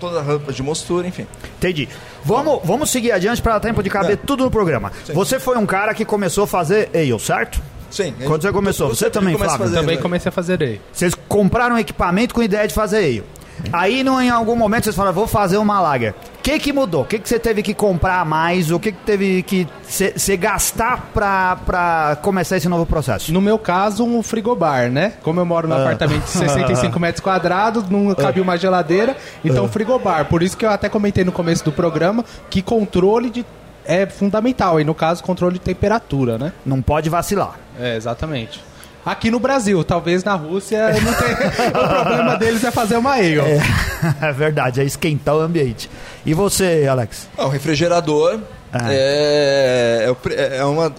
todas 0.00 0.16
as 0.16 0.26
rampas 0.26 0.54
de 0.56 0.62
mostura, 0.62 1.06
enfim. 1.06 1.26
Entendi. 1.58 1.86
Vamos, 2.24 2.60
vamos 2.64 2.90
seguir 2.90 3.12
adiante 3.12 3.42
para 3.42 3.52
dar 3.54 3.60
tempo 3.60 3.82
de 3.82 3.90
caber 3.90 4.12
É. 4.12 4.16
tudo 4.16 4.44
no 4.44 4.50
programa. 4.50 4.90
Você 5.12 5.38
foi 5.38 5.58
um 5.58 5.66
cara 5.66 5.92
que 5.92 6.04
começou 6.04 6.44
a 6.44 6.46
fazer 6.46 6.88
ale, 6.94 7.18
certo? 7.18 7.60
Sim. 7.90 8.14
Quando 8.24 8.42
você 8.42 8.52
começou? 8.52 8.88
Você 8.88 9.10
também, 9.10 9.34
começa 9.34 9.50
Flávio? 9.56 9.66
fazendo, 9.66 9.80
Também 9.82 9.96
né? 9.96 10.02
comecei 10.02 10.28
a 10.28 10.32
fazer 10.32 10.62
aí. 10.62 10.80
Vocês 10.92 11.14
compraram 11.28 11.76
um 11.76 11.78
equipamento 11.78 12.34
com 12.34 12.42
ideia 12.42 12.66
de 12.66 12.74
fazer 12.74 12.98
ale. 12.98 13.24
Aí, 13.72 14.02
não, 14.02 14.20
em 14.22 14.30
algum 14.30 14.56
momento, 14.56 14.84
vocês 14.84 14.96
falaram, 14.96 15.14
vou 15.14 15.26
fazer 15.26 15.58
uma 15.58 15.80
lager. 15.80 16.14
O 16.38 16.42
que 16.42 16.58
que 16.58 16.72
mudou? 16.72 17.02
O 17.02 17.04
que 17.04 17.18
que 17.18 17.28
você 17.28 17.38
teve 17.38 17.62
que 17.62 17.74
comprar 17.74 18.24
mais? 18.24 18.70
O 18.70 18.80
que 18.80 18.90
que 18.90 18.98
teve 19.04 19.42
que 19.42 19.68
você 19.86 20.34
gastar 20.34 21.10
pra, 21.12 21.56
pra 21.56 22.16
começar 22.22 22.56
esse 22.56 22.68
novo 22.70 22.86
processo? 22.86 23.30
No 23.30 23.40
meu 23.42 23.58
caso, 23.58 24.02
um 24.02 24.22
frigobar, 24.22 24.90
né? 24.90 25.12
Como 25.22 25.38
eu 25.38 25.44
moro 25.44 25.68
num 25.68 25.74
apartamento 25.74 26.24
de 26.24 26.30
65 26.30 26.96
metros 26.98 27.22
quadrados, 27.22 27.86
não 27.90 28.14
cabia 28.14 28.42
uma 28.42 28.56
geladeira, 28.56 29.14
então 29.44 29.68
frigobar. 29.68 30.24
Por 30.24 30.42
isso 30.42 30.56
que 30.56 30.64
eu 30.64 30.70
até 30.70 30.88
comentei 30.88 31.22
no 31.24 31.32
começo 31.32 31.62
do 31.62 31.72
programa 31.72 32.24
que 32.48 32.62
controle 32.62 33.28
de 33.28 33.44
é 33.84 34.06
fundamental. 34.06 34.80
E 34.80 34.84
no 34.84 34.94
caso, 34.94 35.22
controle 35.22 35.54
de 35.54 35.60
temperatura, 35.60 36.38
né? 36.38 36.52
Não 36.64 36.80
pode 36.82 37.08
vacilar. 37.10 37.58
É, 37.78 37.96
exatamente. 37.96 38.62
Aqui 39.04 39.30
no 39.30 39.40
Brasil, 39.40 39.82
talvez 39.82 40.22
na 40.22 40.34
Rússia 40.34 40.88
não 41.00 41.14
tem... 41.14 41.32
o 41.68 41.88
problema 41.88 42.36
deles 42.36 42.62
é 42.62 42.70
fazer 42.70 42.96
uma 42.96 43.12
ale. 43.14 43.38
É 44.20 44.32
verdade, 44.32 44.80
é 44.80 44.84
esquentar 44.84 45.34
o 45.36 45.40
ambiente. 45.40 45.90
E 46.24 46.32
você, 46.34 46.86
Alex? 46.88 47.28
Ah, 47.36 47.46
o 47.46 47.48
refrigerador 47.48 48.40
Ah. 48.72 48.88
é, 48.92 50.14
é 50.30 50.56
é 50.58 50.64
uma. 50.64 50.94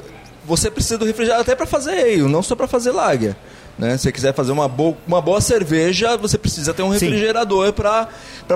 Você 0.46 0.70
precisa 0.70 0.98
do 0.98 1.06
refrigerador 1.06 1.42
até 1.44 1.56
para 1.56 1.66
fazer 1.66 1.92
ale, 1.92 2.24
não 2.24 2.42
só 2.44 2.56
para 2.56 2.68
fazer 2.68 2.92
lager. 2.92 3.36
Né? 3.80 3.98
Se 3.98 4.04
você 4.04 4.12
quiser 4.12 4.34
fazer 4.34 4.52
uma 4.52 4.68
boa, 4.68 4.96
uma 5.08 5.22
boa 5.22 5.42
cerveja, 5.42 6.16
você 6.18 6.38
precisa 6.38 6.74
ter 6.74 6.84
um 6.84 6.90
refrigerador 6.90 7.74
para 7.74 8.08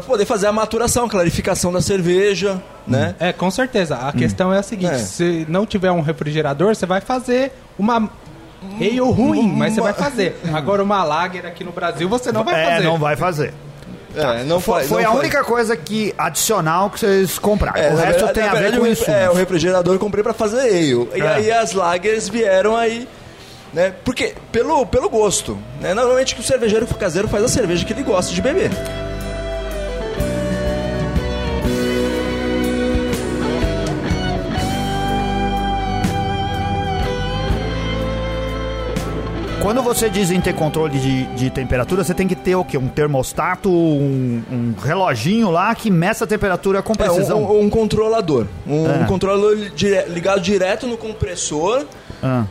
poder 0.05 0.25
fazer 0.25 0.47
a 0.47 0.51
maturação, 0.51 1.05
a 1.05 1.09
clarificação 1.09 1.71
da 1.71 1.81
cerveja. 1.81 2.61
Né? 2.85 3.15
É, 3.19 3.33
com 3.33 3.49
certeza. 3.49 3.95
A 3.95 4.11
questão 4.13 4.53
é 4.53 4.59
a 4.59 4.63
seguinte: 4.63 4.93
É. 4.93 4.97
se 4.99 5.45
não 5.49 5.65
tiver 5.65 5.91
um 5.91 6.01
refrigerador, 6.01 6.75
você 6.75 6.85
vai 6.85 7.01
fazer 7.01 7.51
uma 7.79 8.09
ale 8.79 8.99
ruim, 8.99 9.51
mas 9.51 9.73
você 9.73 9.81
vai 9.81 9.93
fazer. 9.93 10.35
Agora, 10.53 10.83
uma 10.83 11.03
lager 11.03 11.45
aqui 11.45 11.63
no 11.63 11.71
Brasil, 11.71 12.07
você 12.07 12.31
não 12.31 12.43
vai 12.43 12.61
é, 12.61 12.65
fazer. 12.75 12.83
não 12.83 12.97
vai 12.99 13.15
fazer. 13.15 13.53
É, 14.17 14.43
não 14.45 14.61
Foi, 14.61 14.85
foi 14.85 15.01
não 15.03 15.09
a 15.09 15.13
faz. 15.13 15.23
única 15.25 15.43
coisa 15.43 15.75
que 15.75 16.13
adicional 16.17 16.89
que 16.89 16.99
vocês 17.01 17.37
compraram. 17.37 17.77
É, 17.81 17.91
o 17.91 17.97
resto 17.97 18.25
verdade- 18.25 18.33
tem 18.33 18.43
a 18.43 18.53
ver 18.53 18.77
com 18.77 18.83
o 18.83 18.87
isso. 18.87 19.11
É, 19.11 19.29
o 19.29 19.33
refrigerador 19.33 19.93
eu 19.93 19.99
comprei 19.99 20.23
para 20.23 20.33
fazer 20.33 20.61
ale. 20.69 21.09
E 21.15 21.19
É. 21.19 21.27
aí 21.27 21.51
as 21.51 21.73
lagers 21.73 22.29
vieram 22.29 22.77
aí, 22.77 23.09
né? 23.75 23.93
Porque 24.05 24.33
pelo, 24.51 24.85
pelo 24.85 25.09
gosto, 25.09 25.57
né? 25.81 25.93
Normalmente 25.93 26.39
o 26.39 26.41
cervejeiro 26.41 26.87
caseiro 26.95 27.27
faz 27.27 27.43
a 27.43 27.47
cerveja 27.49 27.85
que 27.85 27.91
ele 27.93 28.01
gosta 28.03 28.33
de 28.33 28.41
beber. 28.41 28.71
Quando 39.61 39.81
você 39.81 40.09
diz 40.11 40.29
em 40.29 40.39
ter 40.39 40.53
controle 40.53 40.99
de, 40.99 41.25
de 41.35 41.49
temperatura, 41.49 42.03
você 42.03 42.13
tem 42.13 42.27
que 42.27 42.35
ter 42.35 42.55
o 42.55 42.63
quê? 42.63 42.77
Um 42.77 42.87
termostato, 42.87 43.67
um, 43.67 44.43
um 44.51 44.73
reloginho 44.79 45.49
lá 45.49 45.73
que 45.73 45.89
meça 45.89 46.23
a 46.23 46.27
temperatura 46.27 46.83
com 46.83 46.93
É, 46.93 46.97
precisão. 46.97 47.43
um, 47.43 47.61
um 47.61 47.69
controlador. 47.69 48.45
Um, 48.67 48.85
É. 48.87 48.93
um 48.99 49.05
controlador 49.05 49.55
dire- 49.75 50.05
ligado 50.09 50.39
direto 50.39 50.85
no 50.85 50.97
compressor, 50.97 51.83
Ah. 52.21 52.45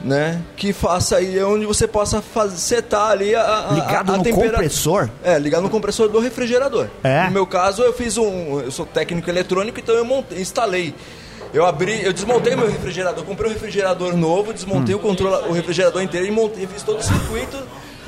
Né? 0.00 0.42
Que 0.56 0.72
faça 0.72 1.16
aí 1.16 1.42
onde 1.42 1.66
você 1.66 1.86
possa 1.88 2.20
fazer, 2.22 2.56
setar 2.58 3.10
ali 3.10 3.34
a, 3.34 3.42
a, 3.70 3.72
Ligado 3.72 4.12
a, 4.14 4.16
no 4.18 4.24
compressor? 4.24 5.08
É, 5.24 5.38
ligado 5.38 5.62
no 5.62 5.70
compressor 5.70 6.08
do 6.08 6.18
refrigerador. 6.20 6.88
É? 7.02 7.24
No 7.26 7.30
meu 7.32 7.46
caso, 7.46 7.82
eu 7.82 7.92
fiz 7.92 8.16
um. 8.16 8.60
Eu 8.60 8.70
sou 8.70 8.84
técnico 8.86 9.28
eletrônico, 9.30 9.80
então 9.80 9.94
eu 9.94 10.04
montei, 10.04 10.40
instalei. 10.40 10.94
Eu 11.54 11.64
abri, 11.64 12.04
eu 12.04 12.12
desmontei 12.12 12.54
meu 12.56 12.66
refrigerador, 12.68 13.24
comprei 13.24 13.48
um 13.50 13.52
refrigerador 13.54 14.14
novo, 14.16 14.52
desmontei 14.52 14.94
Hum. 14.94 14.98
o, 14.98 15.00
controla, 15.00 15.48
o 15.48 15.52
refrigerador 15.52 16.02
inteiro 16.02 16.26
e 16.26 16.30
montei, 16.30 16.66
fiz 16.66 16.82
todo 16.82 16.98
o 16.98 17.02
circuito 17.02 17.56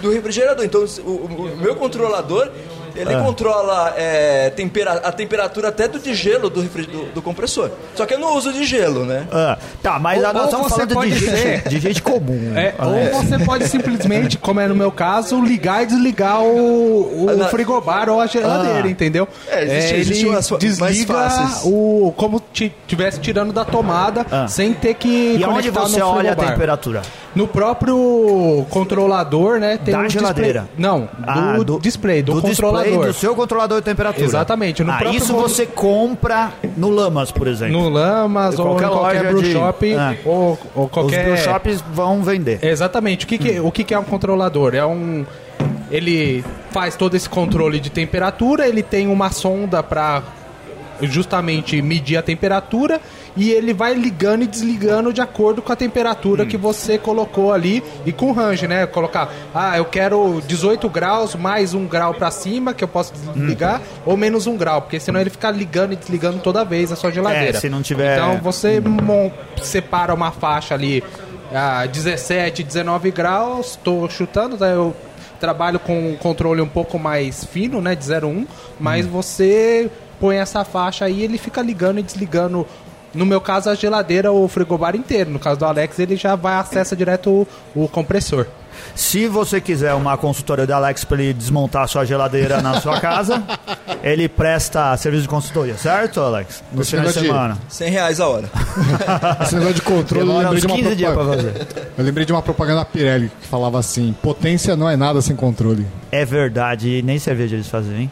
do 0.00 0.10
refrigerador. 0.12 0.64
Então, 0.64 0.84
o- 1.04 1.10
o 1.26 1.56
meu 1.56 1.74
controlador, 1.76 2.50
ele 2.98 3.14
Ah. 3.14 3.20
controla 3.22 3.94
é, 3.96 4.50
tempera, 4.50 4.92
a 4.94 5.12
temperatura 5.12 5.68
até 5.68 5.86
do 5.88 5.98
de 5.98 6.14
gelo 6.14 6.48
do, 6.50 6.62
do, 6.62 7.12
do 7.14 7.22
compressor. 7.22 7.70
Só 7.94 8.04
que 8.06 8.14
eu 8.14 8.18
não 8.18 8.36
uso 8.36 8.52
de 8.52 8.64
gelo, 8.64 9.04
né? 9.04 9.26
Ah, 9.32 9.56
tá, 9.82 9.98
mas 9.98 10.18
Ou- 10.22 10.32
nós 10.32 10.36
ou 10.42 10.44
estamos 10.44 10.68
falando 10.68 10.88
de 10.88 10.94
pode 10.94 11.10
gente, 11.18 11.30
ser- 11.36 11.68
de 11.68 11.80
gente 11.80 12.02
comum. 12.02 12.52
É, 12.56 12.74
Alex. 12.78 13.16
ou 13.16 13.22
você 13.22 13.38
pode 13.44 13.68
simplesmente, 13.68 14.36
como 14.38 14.60
é 14.60 14.66
no 14.68 14.74
meu 14.74 14.90
caso, 14.90 15.40
ligar 15.42 15.82
e 15.82 15.86
desligar 15.86 16.42
o, 16.42 17.24
o 17.24 17.30
Ah, 17.30 17.34
na- 17.36 17.48
frigobar 17.48 18.08
ou 18.08 18.20
a 18.20 18.26
geladeira, 18.26 18.86
Ah. 18.86 18.90
entendeu? 18.90 19.26
É, 19.48 19.62
existe- 19.64 19.92
ele 19.92 20.00
existe 20.00 20.26
umas 20.26 20.48
desliga 20.58 21.14
o 21.64 22.12
como 22.16 22.42
estivesse 22.52 23.20
tirando 23.20 23.52
da 23.52 23.64
tomada 23.64 24.26
Ah. 24.30 24.46
sem 24.48 24.72
ter 24.72 24.94
que 24.94 25.36
E 25.38 25.44
onde 25.44 25.70
você 25.70 25.98
no 26.00 26.06
olha 26.08 26.32
a 26.32 26.36
temperatura? 26.36 27.02
No 27.34 27.46
próprio 27.46 28.64
controlador, 28.70 29.58
né? 29.60 29.78
Tem 29.84 29.92
Da 29.94 30.00
um 30.00 30.08
geladeira? 30.10 30.60
Display. 30.62 30.78
Não, 30.78 31.00
do, 31.64 31.76
Ah, 31.76 31.78
display, 31.80 32.22
do, 32.22 32.40
display 32.40 32.54
controlador. 32.54 33.06
do 33.06 33.12
seu 33.12 33.34
controlador 33.34 33.78
de 33.78 33.84
temperatura. 33.84 34.24
Exatamente, 34.24 34.82
no 34.82 34.90
ah, 34.92 34.96
próprio 34.96 35.18
isso 35.18 35.32
você 35.34 35.66
compra 35.66 36.50
no 36.76 36.90
Lamas, 36.90 37.30
por 37.30 37.46
exemplo. 37.46 37.78
No 37.80 37.88
Lamas 37.88 38.58
ou 38.58 38.66
qualquer 38.76 38.88
qualquer 38.88 39.22
loja 39.22 39.28
brew 39.30 39.42
de- 39.42 39.52
shop 39.52 39.92
É. 39.92 40.18
ou, 40.24 40.58
ou 40.74 40.88
qualquer... 40.88 41.20
Os 41.20 41.24
brew 41.24 41.36
shops 41.36 41.84
vão 41.92 42.22
vender. 42.22 42.58
Exatamente. 42.62 43.24
O 43.24 43.28
que, 43.28 43.38
que, 43.38 43.60
o 43.60 43.70
que, 43.70 43.84
que 43.84 43.94
é 43.94 43.98
um 43.98 44.04
controlador? 44.04 44.74
É 44.74 44.84
um. 44.84 45.24
Ele 45.90 46.44
faz 46.70 46.96
todo 46.96 47.14
esse 47.14 47.28
controle 47.28 47.80
de 47.80 47.90
temperatura, 47.90 48.68
ele 48.68 48.82
tem 48.82 49.06
uma 49.06 49.30
sonda 49.30 49.82
para 49.82 50.22
justamente 51.02 51.80
medir 51.82 52.16
a 52.16 52.22
temperatura 52.22 53.00
e 53.36 53.50
ele 53.52 53.72
vai 53.72 53.94
ligando 53.94 54.42
e 54.42 54.46
desligando 54.46 55.12
de 55.12 55.20
acordo 55.20 55.62
com 55.62 55.72
a 55.72 55.76
temperatura 55.76 56.44
que 56.44 56.56
você 56.56 56.98
colocou 56.98 57.52
ali 57.52 57.82
e 58.04 58.10
com 58.12 58.30
o 58.30 58.32
range, 58.32 58.66
né? 58.66 58.84
Colocar, 58.86 59.32
ah, 59.54 59.76
eu 59.78 59.84
quero 59.84 60.42
18 60.46 60.88
graus 60.88 61.34
mais 61.36 61.74
um 61.74 61.86
grau 61.86 62.14
para 62.14 62.30
cima 62.30 62.74
que 62.74 62.82
eu 62.82 62.88
posso 62.88 63.12
desligar 63.12 63.80
ou 64.04 64.16
menos 64.16 64.46
um 64.46 64.56
grau, 64.56 64.82
porque 64.82 64.98
senão 64.98 65.20
ele 65.20 65.30
fica 65.30 65.50
ligando 65.50 65.92
e 65.92 65.96
desligando 65.96 66.38
toda 66.40 66.64
vez 66.64 66.90
a 66.90 66.96
sua 66.96 67.10
geladeira. 67.12 67.56
É, 67.56 67.60
se 67.60 67.68
não 67.68 67.82
tiver- 67.82 68.18
Então 68.18 68.38
você 68.42 68.80
mon- 68.80 69.30
separa 69.62 70.12
uma 70.12 70.32
faixa 70.32 70.74
ali 70.74 71.04
a 71.54 71.86
17, 71.86 72.62
19 72.62 73.10
graus, 73.10 73.70
estou 73.70 74.08
chutando, 74.10 74.56
tá? 74.56 74.66
eu 74.66 74.94
trabalho 75.40 75.78
com 75.78 76.10
um 76.10 76.16
controle 76.16 76.60
um 76.60 76.68
pouco 76.68 76.98
mais 76.98 77.44
fino, 77.44 77.80
né, 77.80 77.94
de 77.94 78.04
0,1, 78.04 78.44
mas 78.80 79.06
você 79.06 79.88
põe 80.20 80.36
essa 80.36 80.64
faixa 80.64 81.04
aí, 81.04 81.22
ele 81.22 81.38
fica 81.38 81.62
ligando 81.62 81.98
e 81.98 82.02
desligando. 82.02 82.66
No 83.14 83.24
meu 83.24 83.40
caso, 83.40 83.70
a 83.70 83.74
geladeira 83.74 84.30
ou 84.30 84.44
o 84.44 84.48
frigobar 84.48 84.94
inteiro. 84.94 85.30
No 85.30 85.38
caso 85.38 85.58
do 85.58 85.64
Alex, 85.64 85.98
ele 85.98 86.14
já 86.16 86.36
vai 86.36 86.54
acessa 86.54 86.94
direto 86.94 87.30
o, 87.30 87.84
o 87.84 87.88
compressor. 87.88 88.46
Se 88.94 89.26
você 89.26 89.60
quiser 89.60 89.94
uma 89.94 90.16
consultoria 90.16 90.66
do 90.66 90.72
Alex 90.72 91.04
para 91.04 91.22
ele 91.22 91.32
desmontar 91.32 91.82
a 91.82 91.86
sua 91.86 92.04
geladeira 92.04 92.60
na 92.60 92.80
sua 92.80 92.98
casa, 93.00 93.42
ele 94.02 94.28
presta 94.28 94.96
serviço 94.96 95.22
de 95.22 95.28
consultoria, 95.28 95.76
certo, 95.76 96.20
Alex? 96.20 96.62
No 96.72 96.82
Esse 96.82 96.90
final 96.92 97.06
de 97.06 97.12
semana. 97.12 97.58
100 97.68 97.90
reais 97.90 98.20
a 98.20 98.28
hora. 98.28 98.50
Esse 99.42 99.54
negócio 99.54 99.74
de 99.74 99.82
controle, 99.82 100.28
eu 100.28 100.38
lembrei 100.38 100.60
de, 100.60 100.66
uma 100.66 100.76
15 100.76 100.96
dias 100.96 101.12
pra 101.12 101.24
propaganda, 101.24 101.52
fazer. 101.52 101.88
eu 101.96 102.04
lembrei 102.04 102.26
de 102.26 102.32
uma 102.32 102.42
propaganda 102.42 102.78
da 102.80 102.84
Pirelli 102.84 103.30
que 103.40 103.46
falava 103.46 103.78
assim: 103.78 104.14
potência 104.22 104.76
não 104.76 104.88
é 104.88 104.96
nada 104.96 105.20
sem 105.20 105.36
controle. 105.36 105.86
É 106.10 106.24
verdade, 106.24 107.02
nem 107.02 107.18
cerveja 107.18 107.56
eles 107.56 107.68
fazem, 107.68 108.02
hein? 108.02 108.10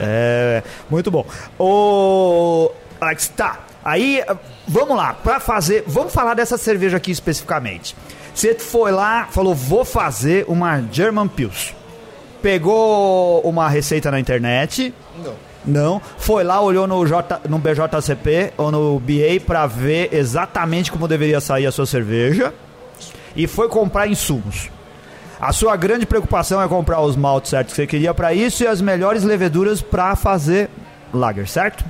É, 0.00 0.62
muito 0.90 1.10
bom. 1.10 1.24
O 1.58 2.70
Alex, 3.00 3.28
tá. 3.28 3.60
Aí, 3.84 4.22
vamos 4.66 4.96
lá, 4.96 5.14
pra 5.14 5.40
fazer, 5.40 5.84
vamos 5.86 6.12
falar 6.12 6.34
dessa 6.34 6.58
cerveja 6.58 6.96
aqui 6.96 7.10
especificamente. 7.10 7.96
Você 8.34 8.54
foi 8.54 8.92
lá, 8.92 9.28
falou, 9.30 9.54
vou 9.54 9.84
fazer 9.84 10.44
uma 10.48 10.82
German 10.92 11.26
Pils. 11.28 11.74
Pegou 12.42 13.40
uma 13.40 13.68
receita 13.68 14.10
na 14.10 14.20
internet, 14.20 14.94
Não. 15.24 15.34
não. 15.64 16.02
Foi 16.18 16.44
lá, 16.44 16.60
olhou 16.60 16.86
no, 16.86 17.04
J, 17.06 17.40
no 17.48 17.58
BJCP 17.58 18.52
ou 18.56 18.70
no 18.70 19.00
BA 19.00 19.40
pra 19.44 19.66
ver 19.66 20.10
exatamente 20.12 20.92
como 20.92 21.08
deveria 21.08 21.40
sair 21.40 21.66
a 21.66 21.72
sua 21.72 21.86
cerveja. 21.86 22.54
E 23.34 23.46
foi 23.46 23.68
comprar 23.68 24.06
insumos. 24.06 24.70
A 25.40 25.52
sua 25.52 25.76
grande 25.76 26.04
preocupação 26.04 26.60
é 26.60 26.66
comprar 26.66 27.00
os 27.00 27.14
maltes 27.14 27.50
certos 27.50 27.72
que 27.72 27.76
você 27.80 27.86
queria 27.86 28.12
para 28.12 28.34
isso 28.34 28.64
e 28.64 28.66
as 28.66 28.80
melhores 28.80 29.22
leveduras 29.22 29.80
para 29.80 30.16
fazer 30.16 30.68
lager, 31.14 31.48
certo? 31.48 31.84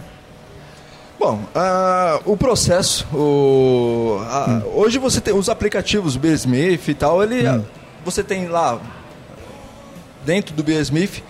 Bom, 1.19 1.41
ah, 1.55 2.21
o 2.27 2.37
processo, 2.37 3.07
o, 3.13 4.19
a- 4.23 4.63
hoje 4.75 4.99
você 4.99 5.21
tem 5.21 5.35
os 5.35 5.49
aplicativos 5.49 6.17
Beersmith 6.17 6.89
e 6.89 6.95
tal, 6.95 7.23
ele, 7.23 7.47
ah, 7.47 7.61
você 8.05 8.23
tem 8.23 8.47
lá 8.49 8.79
dentro 10.25 10.55
do 10.55 10.63
Beersmith, 10.63 11.23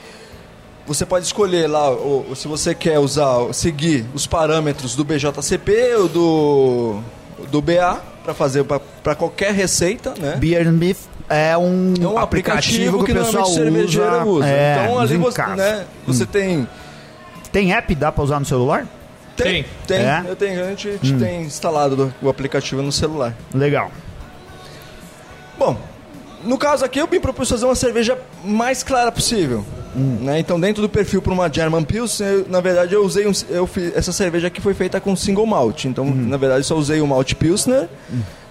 você 0.87 1.07
pode 1.07 1.25
escolher 1.25 1.69
lá 1.69 1.89
o, 1.91 2.27
o- 2.31 2.37
se 2.37 2.49
você 2.49 2.75
quer 2.75 2.99
usar, 2.99 3.53
seguir 3.55 4.05
os 4.13 4.27
parâmetros 4.27 4.95
do 4.97 5.05
BJCP 5.05 5.95
ou 5.97 6.09
do 6.09 7.01
do 7.51 7.63
BA 7.63 7.99
para 8.29 8.35
fazer 8.35 8.65
para 8.65 9.15
qualquer 9.15 9.55
receita, 9.55 10.13
né? 10.19 10.37
Beersmith 10.37 10.99
é 11.31 11.57
um, 11.57 11.95
É 12.01 12.07
um 12.07 12.19
aplicativo 12.19 13.03
que, 13.05 13.13
o 13.13 13.15
pessoal 13.15 13.49
usa. 13.51 14.25
usa. 14.25 14.47
é, 14.47 14.83
então 14.85 14.99
ali 14.99 15.17
você, 15.17 15.47
né, 15.47 15.85
você 16.07 16.27
tem 16.27 16.69
Tem 17.51 17.73
app, 17.73 17.95
dá 17.95 18.13
para 18.13 18.23
usar 18.25 18.39
no 18.39 18.45
celular? 18.45 18.87
tem, 19.35 19.65
tem, 19.87 19.99
É? 19.99 20.25
eu 20.27 20.37
tenho, 20.37 20.63
a 20.63 20.69
gente, 20.71 20.91
gente 21.03 21.19
tem 21.19 21.43
instalado 21.43 22.13
o 22.21 22.29
aplicativo 22.29 22.83
no 22.83 22.93
celular. 22.93 23.35
Legal. 23.55 23.91
Bom, 25.59 25.79
no 26.45 26.59
caso 26.59 26.85
aqui 26.85 26.99
eu 26.99 27.09
me 27.09 27.19
propus 27.21 27.49
fazer 27.49 27.65
uma 27.65 27.75
cerveja 27.77 28.19
mais 28.45 28.83
clara 28.83 29.11
possível. 29.11 29.65
Né? 29.95 30.39
Então 30.39 30.61
dentro 30.61 30.83
do 30.83 30.89
perfil 30.89 31.23
para 31.23 31.33
uma 31.33 31.53
German 31.53 31.83
Pils, 31.85 32.21
eu, 32.21 32.47
na 32.49 32.61
verdade 32.61 32.95
eu 32.95 33.05
usei 33.05 33.27
um, 33.27 33.33
eu 33.49 33.67
fiz, 33.67 33.97
essa 33.97 34.13
cerveja 34.13 34.49
aqui 34.49 34.61
foi 34.61 34.75
feita 34.75 35.01
com 35.01 35.17
single 35.17 35.47
malt. 35.47 35.85
Então 35.85 36.05
na 36.05 36.37
verdade 36.37 36.65
só 36.65 36.77
usei 36.77 37.01
o 37.01 37.07
malt 37.07 37.35
Pilsner, 37.35 37.89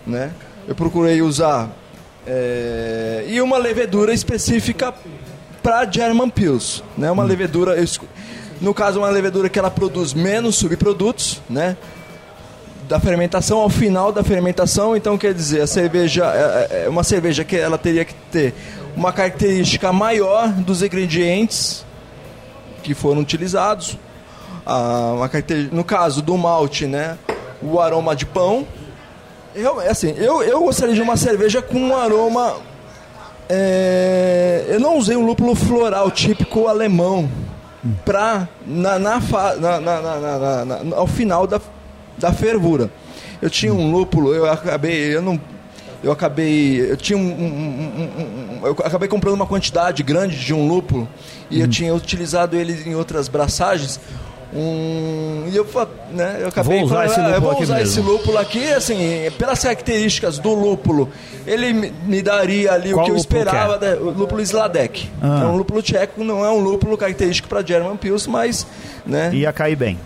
né? 0.06 0.32
Eu 0.68 0.76
procurei 0.76 1.22
usar 1.22 1.70
é, 2.26 3.26
e 3.28 3.40
uma 3.42 3.58
levedura 3.58 4.14
específica 4.14 4.94
para 5.62 5.90
German 5.90 6.30
Pils, 6.30 6.84
né? 6.98 7.10
Uma 7.12 7.24
levedura 7.24 7.76
eu 7.76 7.86
no 8.60 8.74
caso 8.74 9.00
uma 9.00 9.10
levedura 9.10 9.50
que 9.50 9.60
ela 9.60 9.70
produz 9.70 10.14
menos 10.14 10.56
subprodutos, 10.56 11.42
né? 11.50 11.78
da 12.88 13.00
fermentação 13.00 13.60
ao 13.60 13.70
final 13.70 14.14
da 14.14 14.24
fermentação, 14.24 14.96
então 14.96 15.18
quer 15.18 15.34
dizer, 15.34 15.60
a 15.62 15.68
cerveja 15.68 16.26
é 16.34 16.86
é 16.86 16.90
uma 16.90 17.04
cerveja 17.04 17.44
que 17.44 17.56
ela 17.56 17.78
teria 17.78 18.06
que 18.06 18.14
ter 18.32 18.54
uma 18.98 19.14
característica 19.14 19.94
maior 19.94 20.50
dos 20.50 20.82
ingredientes 20.82 21.86
que 22.84 22.94
foram 22.96 23.22
utilizados. 23.22 23.96
Ah, 24.66 25.14
no 25.72 25.84
caso 25.84 26.22
do 26.22 26.36
malte, 26.38 26.88
né, 26.88 27.18
o 27.62 27.80
aroma 27.80 28.16
de 28.16 28.26
pão. 28.26 28.68
Eu, 29.56 29.80
assim, 29.80 30.14
eu, 30.18 30.42
eu 30.44 30.60
gostaria 30.62 30.94
de 30.96 31.02
uma 31.02 31.16
cerveja 31.16 31.62
com 31.62 31.78
um 31.80 31.96
aroma. 31.96 32.58
é, 33.50 34.66
eu 34.70 34.80
não 34.80 34.98
usei 34.98 35.16
um 35.16 35.26
lúpulo 35.26 35.56
floral 35.56 36.12
típico 36.12 36.68
alemão 36.68 37.30
pra, 38.04 38.48
na- 38.66 39.00
na- 39.00 39.20
na- 39.60 40.66
na- 40.66 40.96
ao 40.98 41.08
final 41.08 41.48
da, 41.48 41.62
da 42.18 42.34
fervura. 42.34 42.90
Eu 43.42 43.50
tinha 43.50 43.74
um 43.74 43.92
lúpulo, 43.92 44.34
eu 44.34 44.52
acabei, 44.52 45.16
eu 45.16 45.22
não, 45.22 45.40
eu 46.04 46.12
acabei, 46.12 46.92
eu 46.92 46.98
tinha 46.98 47.18
um, 47.18 47.22
um- 47.22 48.60
um- 48.62 48.66
eu 48.68 48.72
acabei 48.84 49.08
comprando 49.08 49.34
uma 49.36 49.48
quantidade 49.48 50.04
grande 50.04 50.38
de 50.38 50.54
um 50.54 50.68
lúpulo 50.68 51.08
e 51.50 51.60
eu 51.62 51.68
tinha 51.68 51.94
utilizado 51.94 52.56
ele 52.56 52.84
em 52.90 52.96
outras 52.96 53.28
braçagens. 53.28 54.00
Um, 54.54 55.44
e 55.52 55.56
eu, 55.58 55.68
né, 56.12 56.38
eu 56.42 56.48
acabei 56.48 56.78
Vou 56.78 56.86
usar 56.86 56.96
falando, 56.96 57.10
esse 57.12 57.20
"Ah, 57.20 57.24
eu 57.24 57.28
lúpulo 57.28 57.42
vou 57.42 57.52
aqui 57.52 57.64
usar 57.64 57.76
mesmo." 57.76 57.90
esse 57.92 58.00
lúpulo 58.02 58.38
aqui, 58.38 58.64
assim, 58.72 58.98
pelas 59.38 59.62
características 59.62 60.40
do 60.40 60.54
lúpulo, 60.54 61.10
ele 61.46 61.74
me, 61.74 62.22
daria 62.22 62.72
ali 62.72 62.92
Qual 62.94 63.04
o 63.04 63.06
que 63.06 63.12
eu 63.12 63.16
é? 63.16 63.20
esperava, 63.20 63.78
né, 63.78 63.96
o 63.96 64.10
lúpulo 64.12 64.42
Sladek. 64.42 65.10
Ah. 65.22 65.42
É 65.44 65.46
um 65.48 65.58
lúpulo 65.58 65.82
tcheco, 65.82 66.24
não 66.24 66.46
é 66.46 66.50
um 66.50 66.60
lúpulo 66.62 66.98
característico 66.98 67.50
para 67.50 67.62
German 67.62 67.98
Pils, 67.98 68.26
mas, 68.26 68.66
né, 69.06 69.32
Ia 69.34 69.52
cair 69.52 69.76
bem. 69.76 70.00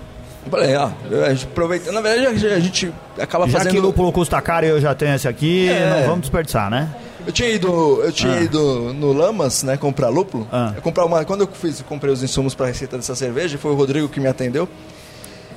Falei, 0.50 0.76
ó, 0.76 0.90
a 1.26 1.34
gente 1.34 1.46
aproveita. 1.46 1.92
Na 1.92 2.02
verdade, 2.02 2.28
a 2.28 2.34
gente- 2.34 2.54
a 2.54 2.60
gente 2.60 2.94
acaba 3.20 3.48
Já 3.48 3.60
fazendo. 3.60 3.74
que 3.74 3.80
lúpulo 3.80 4.12
custa 4.12 4.42
caro 4.42 4.66
e 4.66 4.70
eu 4.70 4.82
já 4.82 4.94
tenho 4.96 5.14
esse 5.16 5.28
aqui, 5.28 5.70
É. 5.70 5.90
não 6.02 6.08
vamos 6.08 6.22
desperdiçar, 6.22 6.70
né? 6.70 6.90
Eu 7.26 7.32
tinha 7.32 7.50
ido, 7.50 8.02
eu 8.04 8.12
tinha 8.12 8.40
ido 8.42 8.92
no 8.96 9.14
Lamas, 9.14 9.62
né, 9.62 9.78
comprar 9.78 10.10
lúpulo. 10.10 10.48
Ah. 10.52 10.74
Eu 10.76 10.82
comprar 10.82 11.06
uma, 11.06 11.24
quando 11.24 11.42
eu 11.42 11.48
fiz, 11.54 11.80
comprei 11.88 12.12
os 12.12 12.24
insumos 12.24 12.56
para 12.56 12.66
a 12.66 12.70
receita 12.70 12.98
dessa 12.98 13.16
cerveja, 13.16 13.60
foi 13.60 13.72
o 13.72 13.76
Rodrigo 13.76 14.10
que 14.10 14.20
me 14.20 14.28
atendeu. 14.28 14.68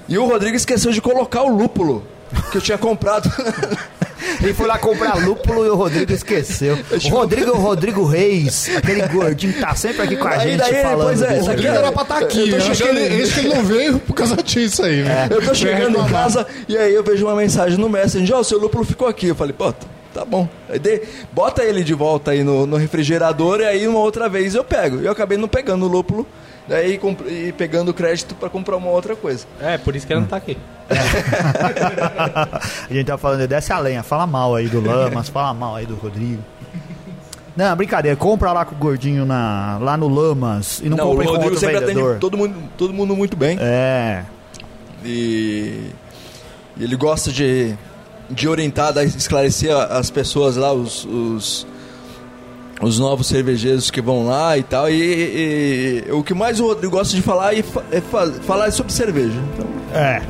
E 0.07 0.18
o 0.18 0.27
Rodrigo 0.29 0.55
esqueceu 0.55 0.92
de 0.92 1.01
colocar 1.01 1.40
o 1.42 1.49
lúpulo 1.49 2.05
que 2.53 2.59
eu 2.59 2.61
tinha 2.61 2.77
comprado. 2.77 3.31
Ele 4.42 4.52
foi 4.54 4.66
lá 4.66 4.78
comprar 4.78 5.14
lúpulo 5.24 5.64
e 5.64 5.68
o 5.68 5.74
Rodrigo 5.74 6.12
esqueceu. 6.12 6.78
O 7.04 7.08
Rodrigo 7.08 7.50
é 7.50 7.54
o 7.54 7.58
Rodrigo 7.58 8.04
Reis, 8.04 8.68
aquele 8.76 9.06
gordinho 9.08 9.52
que 9.52 9.60
tá 9.60 9.74
sempre 9.74 10.02
aqui 10.02 10.16
com 10.16 10.26
a 10.28 10.32
Aí 10.32 10.50
gente 10.52 10.58
daí, 10.58 10.82
falando. 10.82 11.06
pois 11.06 11.22
é, 11.22 11.38
isso 11.38 11.50
aqui 11.50 11.66
era 11.66 11.92
pra 11.92 12.02
estar 12.02 12.18
aqui. 12.18 12.38
Eu 12.40 12.46
tô 12.48 12.52
Eu 12.52 12.56
acho 12.58 12.70
que 12.70 12.74
chegando- 12.76 12.96
que 13.32 13.40
ele 13.40 13.48
não 13.48 13.62
veio 13.64 13.98
por 14.00 14.14
causa 14.14 14.37
disso 14.42 14.82
aí, 14.84 15.02
né? 15.02 15.28
Eu 15.30 15.42
tô 15.44 15.54
chegando 15.54 15.80
em 15.98 16.02
reclamar. 16.02 16.10
casa 16.10 16.46
e 16.68 16.76
aí 16.76 16.94
eu 16.94 17.02
vejo 17.02 17.24
uma 17.26 17.37
mensagem 17.37 17.78
no 17.78 17.88
Messenger, 17.88 18.37
ó, 18.37 18.40
o 18.40 18.44
seu 18.44 18.58
lúpulo 18.58 18.84
ficou 18.84 19.08
aqui. 19.08 19.28
Eu 19.28 19.34
falei, 19.34 19.52
pô, 19.52 19.72
tá- 19.72 19.87
tá 20.12 20.24
bom. 20.24 20.48
Aí 20.68 20.78
de- 20.78 21.02
bota 21.32 21.62
ele 21.64 21.82
de 21.84 21.94
volta 21.94 22.30
aí 22.30 22.42
no, 22.44 22.66
no 22.66 22.76
refrigerador 22.76 23.60
e 23.60 23.64
aí 23.64 23.87
uma 23.88 23.98
outra 24.00 24.28
vez 24.28 24.54
eu 24.54 24.64
pego. 24.64 25.00
Eu 25.00 25.10
acabei 25.12 25.37
não 25.38 25.48
pegando 25.48 25.84
o 25.87 25.88
lúpulo, 25.88 26.26
daí 26.68 27.00
e 27.29 27.53
pegando 27.53 27.90
o 27.90 27.94
crédito 27.94 28.35
pra 28.35 28.48
comprar 28.48 28.77
uma 28.77 28.90
outra 28.90 29.14
coisa. 29.16 29.46
É, 29.61 29.77
por 29.79 29.94
isso 29.96 30.07
que 30.07 30.12
ele 30.12 30.20
não 30.20 30.27
tá 30.29 30.37
aqui. 30.37 30.57
a 32.90 32.92
gente 32.92 33.07
tá 33.07 33.16
falando, 33.18 33.46
desce 33.46 33.72
a 33.72 33.79
lenha, 33.79 34.03
fala 34.03 34.27
mal 34.27 34.55
aí 34.55 34.68
do 34.68 34.81
Lamas, 34.81 35.29
fala 35.29 35.55
mal 35.55 35.77
aí 35.77 35.87
do 35.87 35.94
Rodrigo. 35.94 36.42
Não, 37.57 37.77
brincadeira, 37.77 38.16
compra 38.16 38.53
lá 38.53 38.64
com 38.64 38.74
o 38.74 38.79
gordinho 38.79 39.24
na, 39.24 39.79
lá 39.81 39.96
no 39.96 40.09
Lamas 40.09 40.81
e 40.83 40.88
não, 40.88 40.96
o 40.96 41.00
compra 41.11 41.24
com 41.24 41.31
Rodrigo 41.31 41.44
outro 41.44 41.61
sempre 41.61 41.79
vendedor. 41.81 42.03
atende 42.11 42.20
todo 42.20 42.37
mundo, 42.37 42.55
todo 42.77 42.92
mundo 42.92 43.14
muito 43.16 43.37
bem. 43.37 43.57
É, 43.61 44.24
E, 45.05 45.90
e 46.77 46.83
ele 46.85 46.96
gosta 46.96 47.31
de, 47.31 47.74
de 48.29 48.48
orientar, 48.48 48.92
dar- 48.92 49.05
esclarecer 49.05 49.70
as 49.77 50.11
pessoas 50.11 50.57
lá, 50.57 50.72
os, 50.72 51.05
os, 51.05 51.64
os 52.85 52.99
novos 52.99 53.27
cervejeiros 53.27 53.90
que 53.90 54.01
vão 54.01 54.27
lá 54.27 54.57
e 54.59 54.62
tal. 54.62 54.88
E, 54.88 54.94
e- 54.94 56.05
e 56.09 56.12
o 56.12 56.23
que 56.23 56.35
mais 56.35 56.61
o 56.61 56.66
Rodrigo 56.66 56.97
gosta 56.97 57.14
de 57.16 57.23
falar 57.23 57.55
é, 57.57 57.62
fa- 57.62 57.83
é 57.90 58.01
fa- 58.01 58.31
falar 58.47 58.70
sobre 58.73 58.92
cerveja. 58.92 59.38
Então, 59.55 59.66
é. 59.99 60.23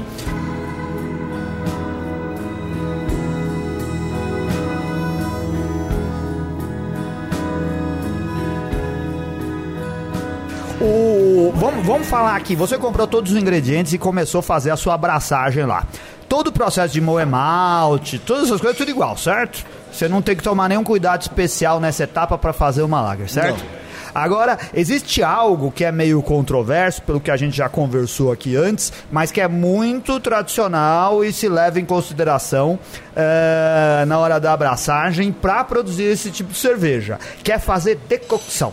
O, 10.80 11.52
vamos, 11.56 11.86
vamos 11.86 12.06
falar 12.08 12.36
aqui. 12.36 12.54
Você 12.56 12.76
comprou 12.76 13.06
todos 13.06 13.32
os 13.32 13.38
ingredientes 13.40 13.92
e 13.92 13.98
começou 13.98 14.40
a 14.40 14.42
fazer 14.42 14.70
a 14.70 14.76
sua 14.76 14.94
abraçagem 14.94 15.64
lá. 15.64 15.86
Todo 16.28 16.48
o 16.48 16.52
processo 16.52 16.92
de 16.92 17.00
moer 17.00 17.26
malte, 17.26 18.18
todas 18.18 18.44
essas 18.44 18.60
coisas, 18.60 18.76
tudo 18.76 18.90
igual, 18.90 19.16
certo? 19.16 19.64
Você 19.94 20.08
não 20.08 20.20
tem 20.20 20.34
que 20.34 20.42
tomar 20.42 20.68
nenhum 20.68 20.82
cuidado 20.82 21.22
especial 21.22 21.78
nessa 21.78 22.02
etapa 22.02 22.36
para 22.36 22.52
fazer 22.52 22.82
uma 22.82 23.00
lager, 23.00 23.30
certo? 23.30 23.62
Não. 23.62 23.84
Agora, 24.12 24.58
existe 24.72 25.22
algo 25.22 25.72
que 25.72 25.84
é 25.84 25.90
meio 25.90 26.22
controverso, 26.22 27.02
pelo 27.02 27.20
que 27.20 27.30
a 27.30 27.36
gente 27.36 27.56
já 27.56 27.68
conversou 27.68 28.30
aqui 28.30 28.56
antes, 28.56 28.92
mas 29.10 29.32
que 29.32 29.40
é 29.40 29.48
muito 29.48 30.20
tradicional 30.20 31.24
e 31.24 31.32
se 31.32 31.48
leva 31.48 31.80
em 31.80 31.84
consideração 31.84 32.78
eh, 33.14 34.04
na 34.06 34.18
hora 34.18 34.38
da 34.38 34.52
abraçagem 34.52 35.32
para 35.32 35.64
produzir 35.64 36.04
esse 36.04 36.30
tipo 36.30 36.52
de 36.52 36.58
cerveja, 36.58 37.18
que 37.42 37.50
é 37.50 37.58
fazer 37.58 37.98
decocção. 38.08 38.72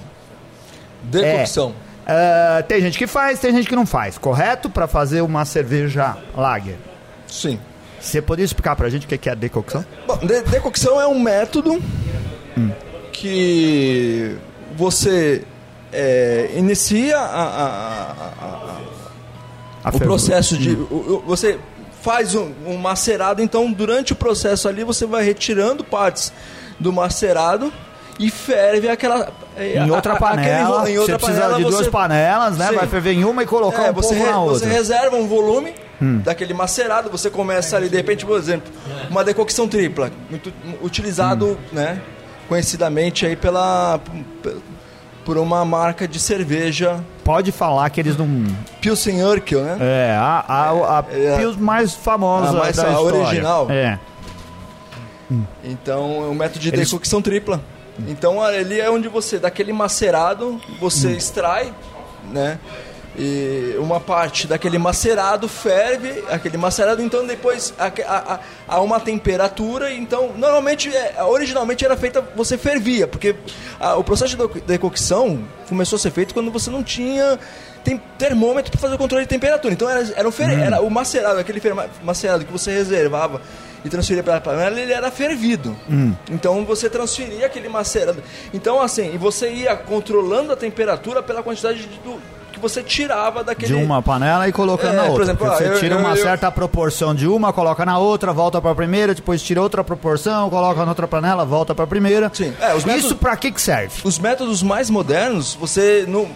decocção. 1.03 1.73
É, 2.05 2.63
tem 2.63 2.81
gente 2.81 2.97
que 2.97 3.07
faz, 3.07 3.39
tem 3.39 3.51
gente 3.51 3.67
que 3.67 3.75
não 3.75 3.85
faz, 3.85 4.17
correto? 4.17 4.69
Para 4.69 4.87
fazer 4.87 5.21
uma 5.21 5.45
cerveja 5.45 6.17
lager. 6.35 6.77
Sim. 7.27 7.59
Você 8.01 8.21
poderia 8.21 8.45
explicar 8.45 8.75
pra 8.75 8.89
gente 8.89 9.05
o 9.05 9.07
que 9.07 9.29
é 9.29 9.35
decocção? 9.35 9.85
Bom, 10.07 10.17
de- 10.17 10.41
decocção 10.41 10.99
é 10.99 11.05
um 11.07 11.19
método 11.19 11.79
que 13.11 14.35
você 14.75 15.43
é, 15.93 16.51
inicia 16.55 17.17
a- 17.17 17.23
a- 17.23 17.65
a- 18.41 18.45
a- 18.45 18.77
A 19.83 19.89
o 19.95 19.99
processo 19.99 20.57
de. 20.57 20.71
o- 20.71 21.21
você 21.25 21.59
faz 22.01 22.33
um, 22.33 22.51
um 22.65 22.77
macerado, 22.77 23.41
então 23.41 23.71
durante 23.71 24.13
o 24.13 24.15
processo 24.15 24.67
ali 24.67 24.83
você 24.83 25.05
vai 25.05 25.23
retirando 25.23 25.83
partes 25.83 26.31
do 26.79 26.91
macerado 26.93 27.71
e 28.17 28.29
ferve 28.31 28.87
aquela. 28.89 29.29
é, 29.57 29.75
Em 29.75 29.89
a- 29.89 29.93
outra 29.95 30.13
a- 30.13 30.15
aquele 30.15 30.29
panela, 30.29 30.89
em 30.89 30.97
outra 30.97 31.17
você 31.19 31.25
precisa 31.25 31.41
panela 31.41 31.57
de 31.57 31.63
duas 31.69 31.85
você- 31.85 31.91
panelas, 31.91 32.57
né? 32.57 32.69
Sim. 32.69 32.75
Vai 32.75 32.87
ferver 32.87 33.11
em 33.13 33.25
uma 33.25 33.43
e 33.43 33.45
colocar 33.45 33.87
é, 33.87 33.91
um 33.91 33.93
você, 33.93 34.15
pouco 34.15 34.23
re- 34.25 34.31
na 34.31 34.37
você 34.39 34.49
outra. 34.53 34.67
Hum. 34.69 34.71
reserva 34.71 35.15
um 35.17 35.27
volume 35.27 35.73
daquele 36.23 36.53
macerado, 36.53 37.09
você 37.09 37.29
começa 37.29 37.77
ali, 37.77 37.87
de 37.89 37.95
repente, 37.97 38.25
por 38.25 38.37
exemplo, 38.37 38.71
uma 39.09 39.23
decocção 39.23 39.67
tripla, 39.67 40.11
muito 40.29 40.51
utilizado, 40.81 41.51
Hum. 41.51 41.57
né, 41.75 42.01
conhecidamente 42.49 43.25
aí 43.25 43.35
pela 43.35 43.99
por 45.23 45.37
uma 45.37 45.63
marca 45.63 46.07
de 46.07 46.19
cerveja 46.19 46.99
Pode 47.23 47.51
falar 47.51 47.87
que 47.91 47.99
eles 47.99 48.17
não... 48.17 48.27
Pilsen 48.81 49.23
Urquell, 49.23 49.63
né? 49.63 49.77
É, 49.79 50.15
a, 50.19 50.43
a, 50.47 50.99
a 50.99 51.05
É. 51.11 51.37
Pils 51.37 51.55
mais 51.55 51.93
famosa 51.93 52.49
A 52.49 52.53
mais- 52.53 52.75
da 52.75 52.87
a 52.87 52.91
história. 52.91 53.19
original. 53.19 53.67
É. 53.69 53.99
Então, 55.63 56.23
é 56.23 56.27
um 56.27 56.33
método 56.33 56.59
de 56.59 56.69
Eles- 56.69 56.89
decocção 56.89 57.21
tripla. 57.21 57.61
Então 58.07 58.41
ali 58.41 58.79
é 58.81 58.89
onde 58.89 59.07
você, 59.07 59.37
daquele 59.37 59.71
macerado, 59.71 60.59
você 60.79 61.09
Hum. 61.09 61.11
extrai, 61.11 61.71
né? 62.31 62.57
E 63.17 63.75
uma 63.77 63.99
parte 63.99 64.47
daquele 64.47 64.77
macerado 64.77 65.47
ferve, 65.47 66.23
aquele 66.29 66.55
macerado, 66.57 67.01
então 67.01 67.25
depois 67.27 67.73
a 68.67 68.79
uma 68.81 68.99
temperatura, 68.99 69.93
então 69.93 70.31
normalmente, 70.37 70.89
é, 70.95 71.21
originalmente 71.23 71.83
era 71.83 71.97
feita, 71.97 72.21
você 72.35 72.57
fervia, 72.57 73.07
porque 73.07 73.35
a- 73.79 73.97
o 73.97 74.03
processo 74.03 74.31
de 74.35 74.37
deco- 74.41 74.61
decocção 74.61 75.43
começou 75.67 75.97
a 75.97 75.99
ser 75.99 76.11
feito 76.11 76.33
quando 76.33 76.49
você 76.51 76.69
não 76.69 76.83
tinha 76.83 77.37
tem 77.83 77.99
termômetro 78.17 78.71
para 78.71 78.79
fazer 78.79 78.93
o 78.93 78.97
controle 78.97 79.25
de 79.25 79.29
temperatura. 79.29 79.73
Então 79.73 79.89
era, 79.89 80.07
era, 80.15 80.27
um 80.27 80.31
fer- 80.31 80.57
era 80.59 80.81
o 80.81 80.89
macerado, 80.89 81.39
aquele 81.39 81.59
macerado 82.03 82.45
que 82.45 82.51
você 82.51 82.71
reservava 82.71 83.41
e 83.83 83.89
transferia 83.89 84.21
para 84.21 84.35
a 84.37 84.41
panela, 84.41 84.79
ele 84.79 84.93
era 84.93 85.09
fervido. 85.09 85.75
Então 86.29 86.63
você 86.63 86.87
transferia 86.89 87.47
aquele 87.47 87.67
macerado. 87.67 88.23
Então 88.53 88.79
assim, 88.79 89.11
e 89.13 89.17
você 89.17 89.51
ia 89.51 89.75
controlando 89.75 90.53
a 90.53 90.55
temperatura 90.55 91.23
pela 91.23 91.41
quantidade 91.41 91.79
de, 91.79 91.87
do, 92.01 92.21
você 92.61 92.81
tirava 92.83 93.43
daquele 93.43 93.67
De 93.75 93.83
uma 93.83 94.01
panela 94.01 94.47
e 94.47 94.51
colocando 94.51 94.93
É, 94.93 94.95
na 94.95 95.01
por 95.03 95.09
outra. 95.09 95.23
exemplo, 95.25 95.47
Porque 95.47 95.63
ah, 95.63 95.67
você 95.67 95.73
eu- 95.75 95.79
tira 95.79 95.95
eu- 95.95 95.99
uma 95.99 96.11
eu- 96.11 96.21
certa 96.23 96.49
proporção 96.51 97.13
de 97.15 97.27
uma, 97.27 97.51
coloca 97.51 97.83
na 97.85 97.97
outra, 97.97 98.31
volta 98.31 98.61
pra 98.61 98.73
primeira, 98.75 99.13
depois 99.15 99.41
tira 99.41 99.61
outra 99.61 99.83
proporção, 99.83 100.49
coloca 100.49 100.81
na 100.83 100.89
outra 100.91 101.07
panela, 101.07 101.43
volta 101.43 101.73
pra 101.75 101.85
primeira. 101.87 102.29
Sim. 102.33 102.53
É, 102.61 102.71
os 102.73 102.79
Isso 102.79 102.87
métodos- 102.87 103.13
pra 103.13 103.35
que 103.35 103.51
que 103.51 103.61
serve? 103.61 103.93
Os 104.03 104.17
métodos 104.19 104.61
mais 104.63 104.89
modernos, 104.89 105.55
você 105.55 106.05
não, 106.07 106.27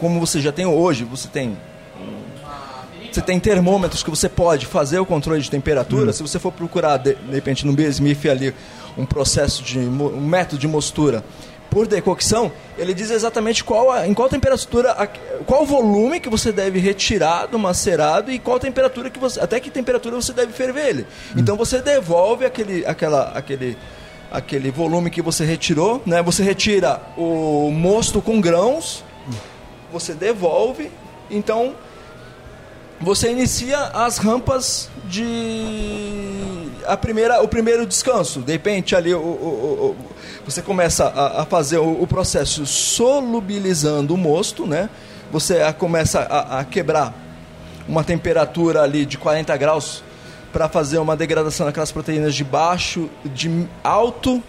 como 0.00 0.18
você 0.18 0.40
já 0.40 0.50
tem 0.50 0.66
hoje, 0.66 1.04
você 1.04 1.28
tem 1.28 1.56
você 3.12 3.20
tem 3.22 3.38
termômetros 3.38 4.02
que 4.02 4.10
você 4.10 4.28
pode 4.28 4.66
fazer 4.66 4.98
o 4.98 5.06
controle 5.06 5.40
de 5.40 5.48
temperatura. 5.48 6.12
Se 6.12 6.20
você 6.20 6.36
for 6.40 6.50
procurar 6.50 6.96
de, 6.96 7.14
de 7.14 7.32
repente 7.32 7.64
no 7.64 7.72
Beer-Smith 7.72 8.26
ali 8.26 8.52
um 8.98 9.06
processo 9.06 9.62
de 9.62 9.78
um 9.78 10.20
método 10.20 10.58
de 10.60 10.66
mostura 10.66 11.22
por 11.74 11.86
decocção, 11.86 12.50
ele 12.78 12.94
diz 12.94 13.10
exatamente 13.10 13.62
qual 13.64 13.90
a- 13.90 14.06
em 14.06 14.14
qual 14.14 14.28
temperatura, 14.28 14.92
a- 14.92 15.08
qual 15.44 15.66
volume 15.66 16.20
que 16.20 16.28
você 16.30 16.52
deve 16.52 16.78
retirar 16.78 17.46
do 17.46 17.58
macerado 17.58 18.30
e 18.30 18.38
qual 18.38 18.58
temperatura 18.60 19.10
que 19.10 19.18
você, 19.18 19.40
até 19.40 19.58
que 19.60 19.68
temperatura 19.70 20.14
você 20.14 20.32
deve 20.32 20.52
ferver 20.52 20.86
ele. 20.88 21.06
Então 21.36 21.56
você 21.56 21.82
devolve 21.82 22.46
aquele 22.46 22.86
aquela 22.86 23.24
aquele 23.34 23.76
aquele 24.30 24.70
volume 24.70 25.10
que 25.10 25.20
você 25.20 25.44
retirou, 25.44 26.00
né? 26.06 26.22
Você 26.22 26.42
retira 26.42 27.00
o 27.16 27.70
mosto 27.72 28.22
com 28.22 28.40
grãos, 28.40 29.04
você 29.92 30.12
devolve, 30.14 30.90
então 31.30 31.74
você 33.04 33.30
inicia 33.30 33.78
as 33.78 34.18
rampas 34.18 34.88
de 35.04 36.72
a 36.86 36.96
primeira 36.96 37.42
o 37.42 37.48
primeiro 37.48 37.86
descanso. 37.86 38.40
De 38.40 38.52
repente 38.52 38.94
ali 38.96 39.14
o, 39.14 39.18
o- 39.18 39.96
o- 40.00 40.14
você 40.44 40.60
começa 40.62 41.06
a, 41.06 41.42
a 41.42 41.44
fazer 41.46 41.78
o, 41.78 42.02
o 42.02 42.06
processo 42.06 42.66
solubilizando 42.66 44.14
o 44.14 44.16
mosto, 44.18 44.66
né? 44.66 44.88
Você 45.32 45.60
a- 45.60 45.72
começa 45.72 46.20
a, 46.20 46.60
a 46.60 46.64
quebrar 46.64 47.14
uma 47.88 48.02
temperatura 48.04 48.82
ali 48.82 49.04
de 49.06 49.18
40 49.18 49.56
graus 49.56 50.02
para 50.52 50.68
fazer 50.68 50.98
uma 50.98 51.16
degradação 51.16 51.66
daquelas 51.66 51.90
proteínas 51.92 52.34
de 52.34 52.44
baixo, 52.44 53.10
de 53.24 53.66
alto 53.82 54.42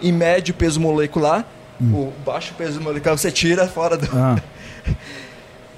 e 0.00 0.10
médio 0.12 0.54
peso 0.54 0.80
molecular. 0.80 1.44
O 1.80 2.12
baixo 2.26 2.54
peso 2.58 2.80
molecular 2.80 3.16
você 3.16 3.30
tira 3.30 3.68
fora 3.68 3.96
do. 3.96 4.08
Ah. 4.12 4.36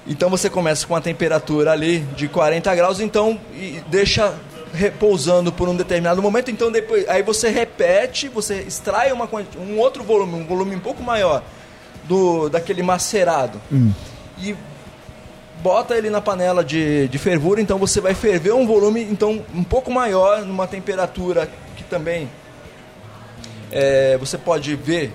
Então 0.07 0.29
você 0.29 0.49
começa 0.49 0.85
com 0.85 0.93
uma 0.93 1.01
temperatura 1.01 1.71
ali 1.71 1.99
de 2.15 2.27
40 2.27 2.73
graus, 2.75 2.99
então 2.99 3.39
e 3.53 3.81
deixa 3.87 4.33
repousando 4.73 5.51
por 5.51 5.67
um 5.67 5.75
determinado 5.75 6.21
momento, 6.21 6.49
então 6.49 6.71
depois 6.71 7.07
aí 7.09 7.21
você 7.21 7.49
repete, 7.49 8.29
você 8.29 8.61
extrai 8.61 9.11
uma, 9.11 9.29
um 9.57 9.77
outro 9.77 10.03
volume, 10.03 10.35
um 10.35 10.45
volume 10.45 10.75
um 10.75 10.79
pouco 10.79 11.03
maior 11.03 11.43
do 12.05 12.49
daquele 12.49 12.81
macerado. 12.81 13.61
E 14.39 14.55
bota 15.61 15.95
ele 15.95 16.09
na 16.09 16.21
panela 16.21 16.63
de, 16.63 17.07
de 17.07 17.17
fervura, 17.17 17.61
então 17.61 17.77
você 17.77 18.01
vai 18.01 18.13
ferver 18.13 18.53
um 18.53 18.65
volume 18.65 19.03
então 19.03 19.43
um 19.53 19.63
pouco 19.63 19.91
maior, 19.91 20.41
numa 20.41 20.65
temperatura 20.65 21.49
que 21.75 21.83
também 21.83 22.29
é, 23.71 24.17
você 24.17 24.37
pode 24.37 24.75
ver. 24.75 25.13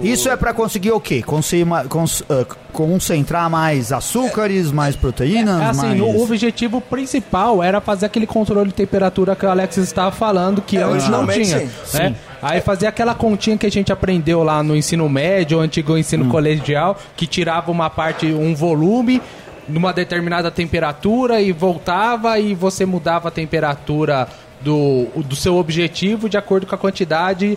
O- 0.00 0.06
Isso 0.06 0.28
é 0.28 0.36
pra 0.36 0.52
conseguir 0.54 0.92
o 0.92 1.00
quê? 1.00 1.22
Cons- 1.22 2.22
ah, 2.28 2.44
concentrar 2.72 3.48
mais 3.48 3.92
açúcares, 3.92 4.70
mais 4.72 4.96
proteínas, 4.96 5.60
É 5.60 5.64
assim, 5.66 5.86
mais... 5.86 6.00
o 6.00 6.22
objetivo 6.22 6.80
principal 6.80 7.62
era 7.62 7.80
fazer 7.80 8.06
aquele 8.06 8.26
controle 8.26 8.68
de 8.68 8.74
temperatura 8.74 9.34
que 9.36 9.46
o 9.46 9.48
Alex 9.50 9.76
estava 9.78 10.10
falando, 10.10 10.60
que 10.60 10.76
É, 10.76 10.82
antes 10.82 11.08
não 11.08 11.26
tinha. 11.26 11.44
sim. 11.44 11.64
né? 11.64 11.70
Sim. 11.84 12.16
Aí 12.42 12.60
fazia 12.60 12.88
aquela 12.88 13.14
continha 13.14 13.56
que 13.56 13.64
a 13.66 13.70
gente 13.70 13.90
aprendeu 13.92 14.42
lá 14.42 14.62
no 14.62 14.76
ensino 14.76 15.08
médio, 15.08 15.60
antigo 15.60 15.96
ensino 15.96 16.26
colegial, 16.28 16.98
que 17.16 17.26
tirava 17.26 17.70
uma 17.70 17.88
parte, 17.88 18.26
um 18.26 18.54
volume 18.54 19.22
numa 19.66 19.92
determinada 19.94 20.50
temperatura 20.50 21.40
e 21.40 21.50
voltava 21.52 22.38
e 22.38 22.54
você 22.54 22.84
mudava 22.84 23.28
a 23.28 23.30
temperatura 23.30 24.28
do, 24.60 25.06
do 25.16 25.34
seu 25.34 25.56
objetivo 25.56 26.28
de 26.28 26.36
acordo 26.36 26.66
com 26.66 26.74
a 26.74 26.78
quantidade 26.78 27.56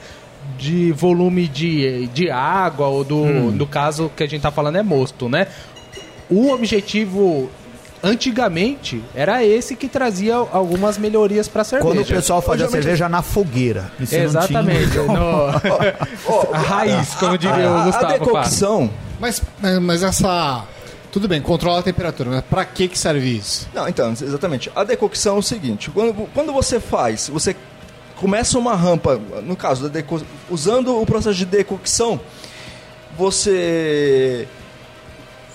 de 0.58 0.92
volume 0.92 1.48
de, 1.48 2.08
de 2.08 2.30
água 2.30 2.88
ou 2.88 3.04
do, 3.04 3.26
no 3.26 3.66
caso 3.68 4.12
que 4.16 4.24
a 4.24 4.28
gente 4.28 4.42
tá 4.42 4.52
falando 4.52 4.78
é 4.78 4.84
mosto, 4.84 5.28
né? 5.28 5.48
O 6.30 6.52
objetivo 6.52 7.50
antigamente 8.04 9.04
era 9.16 9.44
esse 9.44 9.76
que 9.76 9.88
trazia 9.88 10.36
algumas 10.36 10.98
melhorias 10.98 11.48
para 11.48 11.64
cerveja. 11.64 11.90
Quando 11.94 12.02
o 12.04 12.08
pessoal 12.08 12.42
fazia 12.42 12.66
Obviamente- 12.66 12.84
cerveja 12.84 13.10
na 13.10 13.22
fogueira. 13.22 13.92
Isso 14.00 14.16
não 14.16 14.24
Exatamente. 14.24 14.92
tinha- 14.92 15.04
no- 15.04 16.54
a 16.54 16.58
raiz, 16.58 17.16
como 17.16 17.38
diria 17.38 17.70
o 17.72 17.76
a, 17.76 17.82
a 17.82 17.86
Gustavo. 17.86 18.08
Fábio. 18.08 18.26
decocção. 18.26 18.90
Mas, 19.20 19.42
mas- 19.82 20.04
essa. 20.04 20.64
Tudo 21.12 21.28
bem, 21.28 21.42
controla 21.42 21.80
a 21.80 21.84
temperatura, 21.84 22.30
mas 22.30 22.42
pra 22.42 22.64
que, 22.66 22.88
que 22.88 23.00
serve 23.00 23.38
isso? 23.38 23.68
Não, 23.74 23.88
então, 23.88 24.12
exatamente. 24.12 24.70
A 24.76 24.84
decocção 24.84 25.38
é 25.38 25.40
o 25.40 25.42
seguinte: 25.42 25.90
quando, 25.90 26.14
quando 26.34 26.54
você 26.54 26.80
faz, 26.80 27.30
você 27.30 27.56
começa 28.20 28.58
uma 28.58 28.76
rampa, 28.76 29.18
no 29.44 29.56
caso 29.56 29.84
da 29.84 29.90
deco, 29.90 30.22
usando 30.50 31.00
o 31.00 31.06
processo 31.06 31.36
de 31.38 31.46
decocção, 31.46 32.20
você 33.18 34.48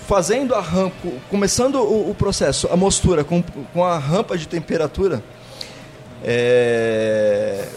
fazendo 0.07 0.53
a 0.53 0.59
rampa, 0.61 0.95
começando 1.29 1.75
o, 1.75 2.09
o 2.09 2.15
processo, 2.15 2.67
a 2.71 2.75
mostura 2.75 3.23
com, 3.23 3.41
com 3.73 3.83
a 3.85 3.97
rampa 3.97 4.37
de 4.37 4.47
temperatura, 4.47 5.23
é, 6.23 7.67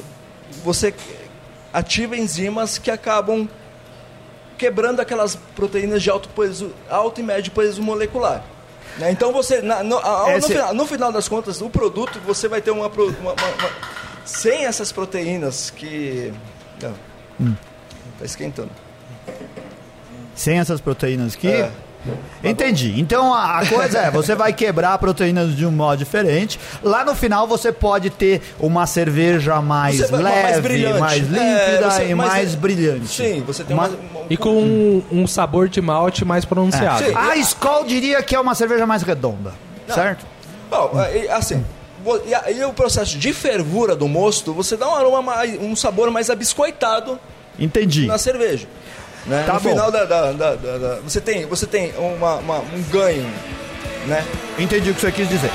você 0.65 0.95
ativa 1.73 2.17
enzimas 2.17 2.79
que 2.79 2.91
acabam 2.91 3.49
quebrando 4.59 5.01
aquelas 5.01 5.37
proteínas 5.55 6.03
de 6.03 6.11
alto 6.11 6.29
peso, 6.31 6.73
alto 6.89 7.21
e 7.21 7.25
médio 7.25 7.53
peso 7.53 7.83
molecular. 7.83 8.43
né? 8.99 9.11
Então 9.11 9.33
você, 9.33 9.61
na- 9.61 9.83
no, 9.83 9.99
Esse- 10.31 10.49
final, 10.55 10.75
no 10.75 10.87
final 10.87 11.13
das 11.13 11.29
contas, 11.29 11.61
o 11.61 11.69
produto 11.69 12.19
você 12.27 12.49
vai 12.49 12.61
ter 12.63 12.71
uma- 12.71 12.87
uma- 12.89 13.11
uma- 13.21 13.35
sem 14.27 14.67
essas 14.67 14.93
proteínas 14.93 15.71
que 15.71 16.31
não, 16.83 16.93
Hum. 17.41 17.55
tá 18.19 18.25
esquentando. 18.27 18.71
Sem 20.35 20.59
essas 20.59 20.81
proteínas 20.81 21.35
aqui. 21.35 21.49
É. 21.49 21.71
Entendi. 22.45 23.01
Então 23.01 23.35
a 23.35 23.59
a 23.61 23.67
coisa 23.67 23.99
é, 23.99 24.11
você 24.13 24.35
vai 24.37 24.53
quebrar 24.53 24.97
proteínas 24.99 25.57
de 25.57 25.67
um 25.67 25.73
modo 25.73 25.99
diferente. 25.99 26.61
Lá 26.81 27.05
no 27.05 27.17
final 27.17 27.49
você 27.49 27.73
pode 27.73 28.11
ter 28.11 28.41
uma 28.61 28.87
cerveja 28.87 29.61
mais 29.61 29.97
Você 29.99 30.13
leve, 30.15 30.23
mais 30.23 30.43
mais, 30.45 30.61
brilhante. 30.61 31.19
límpida 31.21 31.43
É, 31.43 31.91
você- 31.91 32.07
e 32.11 32.15
mais 32.15 32.53
é- 32.55 32.57
brilhante. 32.57 33.09
Sim, 33.09 33.43
você 33.45 33.65
tem 33.65 33.75
Uma- 33.75 33.89
uma, 33.89 33.97
uma- 34.21 34.27
E 34.31 34.37
com 34.37 34.51
um, 34.57 35.03
um 35.11 35.27
sabor 35.27 35.69
de 35.69 35.81
malte 35.81 36.25
mais 36.25 36.45
pronunciado. 36.45 37.05
Sim. 37.07 37.13
A 37.17 37.37
Skol 37.39 37.85
diria 37.85 38.23
que 38.23 38.37
é 38.37 38.41
uma 38.41 38.55
cerveja 38.55 38.87
mais 38.87 39.03
redonda, 39.03 39.53
certo? 39.89 40.25
Bom, 40.71 40.93
e, 41.13 41.29
assim, 41.29 41.65
e 42.27 42.35
aí 42.35 42.65
o 42.65 42.73
processo 42.73 43.19
de 43.19 43.33
fervura 43.33 43.95
do 43.97 44.07
mosto, 44.09 44.53
você 44.53 44.77
dá 44.77 44.89
um 44.89 44.95
aroma 44.95 45.23
mais, 45.23 45.61
um 45.61 45.75
sabor 45.75 46.11
mais 46.11 46.31
abiscoitado 46.31 47.19
Entendi. 47.59 48.07
na 48.07 48.19
cerveja. 48.19 48.67
Né? 49.27 49.43
Tá 49.45 49.55
no 49.55 49.61
bom. 49.61 49.71
final 49.71 49.91
da, 49.91 50.05
da- 50.05 50.33
da- 50.33 50.55
da- 50.55 51.01
você 51.03 51.21
tem, 51.21 51.47
você 51.47 51.67
tem 51.67 51.93
uma- 51.99 52.37
uma- 52.37 52.59
um 52.61 52.83
ganho, 52.93 53.27
né? 54.07 54.25
Entendi 54.59 54.91
o 54.91 54.95
que 54.95 55.01
você 55.01 55.11
quis 55.11 55.29
dizer. 55.29 55.51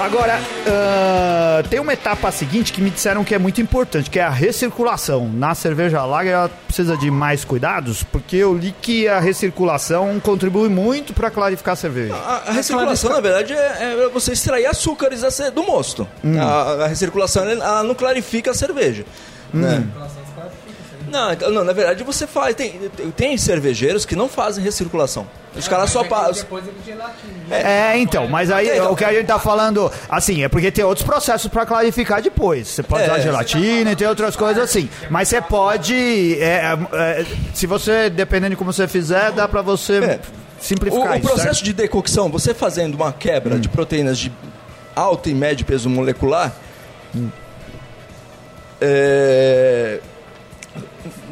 Agora, 0.00 0.40
ah, 0.66 1.62
tem 1.68 1.78
uma 1.78 1.92
etapa 1.92 2.30
seguinte 2.32 2.72
que 2.72 2.80
me 2.80 2.88
disseram 2.88 3.22
que 3.22 3.34
é 3.34 3.38
muito 3.38 3.60
importante, 3.60 4.08
que 4.08 4.18
é 4.18 4.22
a 4.22 4.30
recirculação. 4.30 5.28
Na 5.28 5.54
cerveja 5.54 6.02
lager 6.06 6.32
ela 6.32 6.48
precisa 6.66 6.96
de 6.96 7.10
mais 7.10 7.44
cuidados, 7.44 8.02
porque 8.02 8.36
eu 8.36 8.56
li 8.56 8.74
que 8.80 9.06
a 9.06 9.20
recirculação 9.20 10.18
contribui 10.18 10.70
muito 10.70 11.12
para 11.12 11.30
clarificar 11.30 11.74
a 11.74 11.76
cerveja. 11.76 12.14
A, 12.14 12.48
a 12.48 12.52
recirculação, 12.52 13.10
na 13.12 13.20
verdade, 13.20 13.52
é, 13.52 14.06
é 14.06 14.08
você 14.08 14.32
extrair 14.32 14.64
açúcares 14.66 15.20
do 15.54 15.62
mosto. 15.62 16.08
A, 16.40 16.84
a 16.84 16.86
recirculação 16.86 17.44
ela, 17.44 17.82
não 17.82 17.94
clarifica 17.94 18.52
a 18.52 18.54
cerveja. 18.54 19.04
Né? 19.52 19.84
Não, 21.10 21.32
então, 21.32 21.50
não, 21.50 21.64
na 21.64 21.72
verdade 21.72 22.04
você 22.04 22.26
faz. 22.26 22.54
Tem- 22.54 22.72
tem 23.16 23.36
cervejeiros 23.36 24.06
que 24.06 24.14
não 24.16 24.28
fazem 24.28 24.62
recirculação. 24.64 25.26
Os 25.56 25.66
caras 25.66 25.90
só 25.90 26.04
passam. 26.04 26.44
Depois 26.44 26.64
ele 26.66 26.76
gelatina. 26.86 27.32
É, 27.56 27.98
então, 27.98 28.28
mas 28.28 28.50
aí 28.52 28.80
o 28.82 28.94
que 28.94 29.04
a 29.04 29.12
gente 29.12 29.26
tá 29.26 29.38
falando, 29.38 29.90
assim, 30.08 30.44
é 30.44 30.48
porque 30.48 30.70
tem 30.70 30.84
outros 30.84 31.04
processos 31.04 31.50
pra 31.50 31.66
clarificar 31.66 32.22
depois. 32.22 32.68
Você 32.68 32.82
pode 32.84 33.02
É. 33.02 33.06
usar 33.06 33.18
gelatina 33.20 33.90
e 33.90 33.96
tem 33.96 34.06
outras 34.06 34.36
coisas 34.36 34.62
assim. 34.62 34.88
Mas 35.10 35.26
você 35.28 35.40
pode, 35.40 36.40
é, 36.40 36.78
é, 36.92 37.26
se 37.52 37.66
você, 37.66 38.08
dependendo 38.08 38.50
de 38.50 38.56
como 38.56 38.72
você 38.72 38.86
fizer, 38.86 39.32
dá 39.32 39.48
pra 39.48 39.60
você 39.60 39.98
É. 39.98 40.20
simplificar 40.60 41.08
O, 41.08 41.12
o 41.14 41.16
isso, 41.16 41.26
processo 41.26 41.54
certo? 41.54 41.64
de 41.64 41.72
decocção, 41.72 42.28
você 42.30 42.54
fazendo 42.54 42.94
uma 42.94 43.12
quebra 43.12 43.58
de 43.58 43.68
proteínas 43.68 44.18
de 44.18 44.30
alto 44.94 45.28
e 45.28 45.34
médio 45.34 45.66
peso 45.66 45.90
molecular, 45.90 46.52
é, 48.80 50.00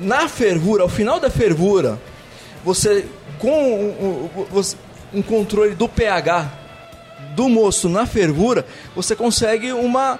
na 0.01 0.29
fervura, 0.29 0.83
ao 0.83 0.89
final 0.89 1.19
da 1.21 1.31
fervura, 1.31 1.99
você 2.65 3.07
com 3.39 3.51
um, 3.51 4.31
um- 4.55 4.63
um 5.15 5.23
controle 5.23 5.75
do 5.75 5.89
pH 5.89 6.53
do 7.35 7.49
moço 7.49 7.89
na 7.89 8.05
fervura, 8.07 8.67
você 8.95 9.15
consegue 9.17 9.73
uma 9.73 10.19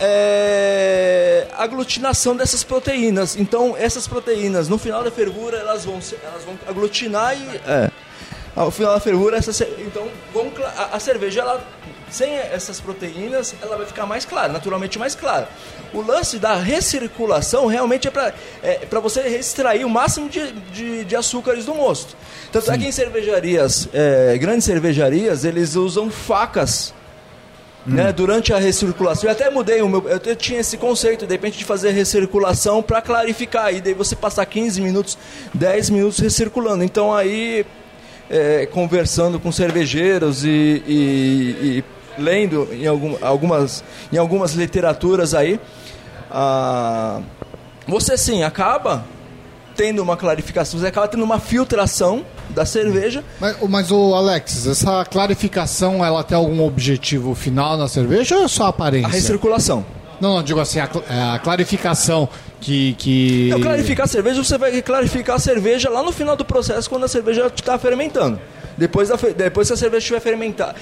é, 0.00 1.46
aglutinação 1.56 2.36
dessas 2.36 2.62
proteínas. 2.64 3.36
Então, 3.36 3.74
essas 3.76 4.06
proteínas, 4.06 4.68
no 4.68 4.78
final 4.78 5.02
da 5.02 5.10
fervura, 5.10 5.56
elas 5.58 5.84
vão, 5.84 6.00
elas 6.24 6.44
vão 6.44 6.58
aglutinar 6.68 7.36
e. 7.36 7.56
É, 7.66 7.90
ao 8.56 8.70
final 8.72 8.92
da 8.94 9.00
fervura, 9.00 9.36
essa, 9.36 9.52
então, 9.78 10.08
cla- 10.54 10.74
a, 10.92 10.96
a 10.96 11.00
cerveja, 11.00 11.42
ela, 11.42 11.64
sem 12.10 12.32
essas 12.34 12.80
proteínas, 12.80 13.54
ela 13.62 13.76
vai 13.76 13.86
ficar 13.86 14.06
mais 14.06 14.24
clara, 14.24 14.52
naturalmente 14.52 14.98
mais 14.98 15.14
clara. 15.14 15.48
O 15.92 16.00
lance 16.00 16.38
da 16.38 16.54
recirculação 16.54 17.66
realmente 17.66 18.08
é 18.08 18.10
para 18.10 18.32
é, 18.62 18.74
pra 18.86 19.00
você 19.00 19.20
extrair 19.28 19.84
o 19.84 19.90
máximo 19.90 20.28
de, 20.28 20.52
de, 20.72 21.04
de 21.04 21.16
açúcares 21.16 21.64
do 21.64 21.74
mosto. 21.74 22.16
Tanto 22.52 22.70
é 22.70 22.78
que 22.78 22.86
em 22.86 22.92
cervejarias, 22.92 23.88
é, 23.92 24.36
grandes 24.38 24.64
cervejarias, 24.64 25.44
eles 25.44 25.74
usam 25.76 26.10
facas 26.10 26.94
né, 27.86 28.12
durante 28.12 28.52
a 28.52 28.58
recirculação. 28.58 29.24
Eu 29.24 29.30
até 29.32 29.48
mudei 29.48 29.80
o 29.80 29.88
meu. 29.88 30.06
Eu 30.08 30.36
tinha 30.36 30.60
esse 30.60 30.76
conceito, 30.76 31.26
de 31.26 31.32
repente, 31.32 31.56
de 31.56 31.64
fazer 31.64 31.90
recirculação 31.92 32.82
para 32.82 33.00
clarificar. 33.00 33.72
E 33.74 33.80
daí 33.80 33.94
você 33.94 34.14
passar 34.14 34.44
15 34.44 34.80
minutos, 34.82 35.16
10 35.54 35.88
minutos 35.90 36.18
recirculando. 36.18 36.84
Então 36.84 37.14
aí, 37.14 37.64
é, 38.28 38.66
conversando 38.66 39.40
com 39.40 39.50
cervejeiros 39.50 40.44
e, 40.44 40.82
e- 40.86 41.56
e 41.78 41.84
lendo 42.18 42.68
em, 42.72 42.86
algum, 42.86 43.16
algumas, 43.20 43.84
em 44.12 44.16
algumas 44.18 44.52
literaturas 44.52 45.34
aí, 45.34 45.60
ah, 46.30 47.20
você 47.86 48.16
sim 48.16 48.42
acaba 48.42 49.04
tendo 49.78 50.02
uma 50.02 50.16
clarificação, 50.16 50.80
você 50.80 50.88
acaba 50.88 51.06
tendo 51.06 51.22
uma 51.22 51.38
filtração 51.38 52.24
da 52.50 52.66
cerveja. 52.66 53.22
Mas, 53.40 53.56
mas 53.68 53.90
o 53.92 54.12
Alex, 54.14 54.66
essa 54.66 55.04
clarificação, 55.04 56.04
ela 56.04 56.24
tem 56.24 56.36
algum 56.36 56.64
objetivo 56.64 57.32
final 57.34 57.76
na 57.76 57.86
cerveja 57.86 58.36
ou 58.36 58.44
é 58.44 58.48
só 58.48 58.66
aparência? 58.66 59.06
A 59.06 59.10
recirculação. 59.10 59.86
Não, 60.20 60.34
não, 60.34 60.42
digo 60.42 60.58
assim, 60.58 60.80
a, 60.80 60.90
é, 61.08 61.34
a 61.34 61.38
clarificação 61.38 62.28
que... 62.60 62.94
que... 62.94 63.50
Não, 63.50 63.60
clarificar 63.60 64.04
a 64.04 64.08
cerveja, 64.08 64.42
você 64.42 64.58
vai 64.58 64.82
clarificar 64.82 65.36
a 65.36 65.38
cerveja 65.38 65.88
lá 65.88 66.02
no 66.02 66.10
final 66.10 66.34
do 66.34 66.44
processo, 66.44 66.90
quando 66.90 67.04
a 67.04 67.08
cerveja 67.08 67.46
está 67.46 67.78
fermentando. 67.78 68.40
Depois, 68.78 69.08
da, 69.10 69.16
depois 69.36 69.68
que 69.68 69.74
a 69.74 69.76
cerveja 69.76 69.98
estiver 69.98 70.20
fermentada. 70.20 70.74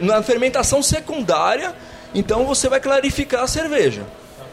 Na 0.00 0.22
fermentação 0.22 0.82
secundária, 0.82 1.72
então 2.14 2.44
você 2.44 2.68
vai 2.68 2.80
clarificar 2.80 3.42
a 3.44 3.46
cerveja. 3.46 4.02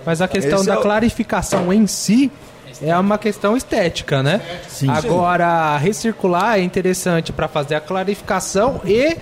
Mas 0.06 0.21
a 0.21 0.27
questão 0.27 0.58
Esse 0.60 0.67
da 0.67 0.73
é 0.75 0.77
o- 0.77 0.82
clarificação 0.82 1.71
em 1.73 1.88
si 1.88 2.32
é 2.82 2.95
uma 2.97 3.17
questão 3.17 3.56
estética, 3.56 4.21
né? 4.21 4.41
Sim. 4.67 4.89
Agora, 4.89 5.77
recircular 5.77 6.58
é 6.60 6.62
interessante 6.62 7.32
para 7.32 7.47
fazer 7.47 7.75
a 7.75 7.82
clarificação 7.82 8.82
e 8.86 9.15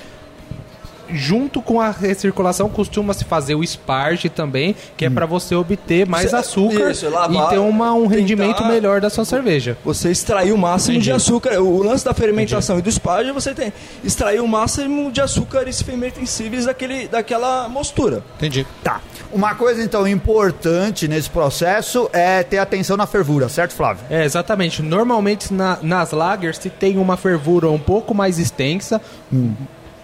junto 1.11 1.61
com 1.61 1.79
a 1.81 1.89
recirculação 1.91 2.69
costuma 2.69 3.13
se 3.13 3.23
fazer 3.25 3.55
o 3.55 3.65
sparge 3.65 4.29
também, 4.29 4.75
que 4.97 5.05
é 5.05 5.09
para 5.09 5.25
você 5.25 5.55
obter 5.55 6.05
mais 6.07 6.29
Você- 6.29 6.35
açúcar 6.35 6.91
isso, 6.91 7.09
lavar, 7.09 7.47
e 7.47 7.49
ter 7.49 7.57
uma, 7.59 7.93
um 7.93 8.03
tentar- 8.03 8.15
rendimento 8.15 8.65
melhor 8.65 9.01
da 9.01 9.09
sua 9.09 9.25
cerveja. 9.25 9.77
Você 9.83 10.09
extrair 10.11 10.51
o 10.51 10.57
máximo 10.57 10.99
de 10.99 11.11
açúcar. 11.11 11.59
O 11.61 11.81
lance 11.83 12.03
da 12.05 12.13
fermentação 12.13 12.79
e 12.79 12.81
do 12.81 12.89
esparge, 12.89 13.31
você 13.31 13.53
tem 13.53 13.71
extrair 14.03 14.39
o 14.41 14.47
máximo 14.47 15.11
de 15.11 15.21
açúcares 15.21 15.81
fermentensíveis 15.81 16.65
daquele, 16.65 17.07
daquela 17.07 17.67
mostura. 17.69 18.23
Entendi. 18.37 18.65
Tá. 18.83 19.01
Uma 19.31 19.55
coisa, 19.55 19.83
então, 19.83 20.07
importante 20.07 21.07
nesse 21.07 21.29
processo 21.29 22.09
é 22.13 22.43
ter 22.43 22.57
atenção 22.57 22.97
na 22.97 23.05
fervura, 23.05 23.47
certo, 23.49 23.73
Flávio? 23.73 24.03
É, 24.09 24.23
exatamente. 24.25 24.81
Normalmente 24.81 25.53
na- 25.53 25.77
nas 25.81 26.11
lagers 26.11 26.57
se 26.57 26.69
tem 26.69 26.97
uma 26.97 27.15
fervura 27.17 27.69
um 27.69 27.79
pouco 27.79 28.13
mais 28.13 28.39
extensa, 28.39 28.99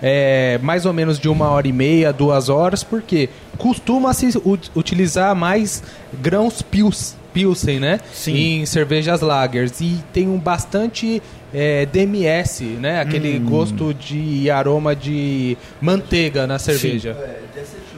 é, 0.02 0.60
mais 0.62 0.86
ou 0.86 0.94
menos 0.94 1.20
de 1.20 1.28
uma 1.30 1.50
hora 1.50 1.68
e 1.68 1.72
meia, 1.74 2.12
duas 2.14 2.50
horas, 2.50 2.84
porque 2.84 3.30
costuma-se 3.58 4.30
utilizar 4.76 5.36
mais 5.36 5.82
grãos 6.22 6.62
pils, 6.62 7.16
pilsen, 7.34 7.80
né? 7.80 8.00
Sim. 8.14 8.36
Em 8.62 8.66
cervejas 8.66 9.22
lagers. 9.22 9.80
E 9.82 9.98
tem 10.14 10.28
um 10.28 10.38
bastante 10.38 11.22
é, 11.54 11.86
DMS, 11.86 12.64
né? 12.64 13.00
Aquele 13.02 13.40
gosto 13.40 13.94
de 13.94 14.50
aroma 14.50 14.96
de 14.96 15.58
manteiga 15.82 16.46
na 16.46 16.60
cerveja. 16.60 17.16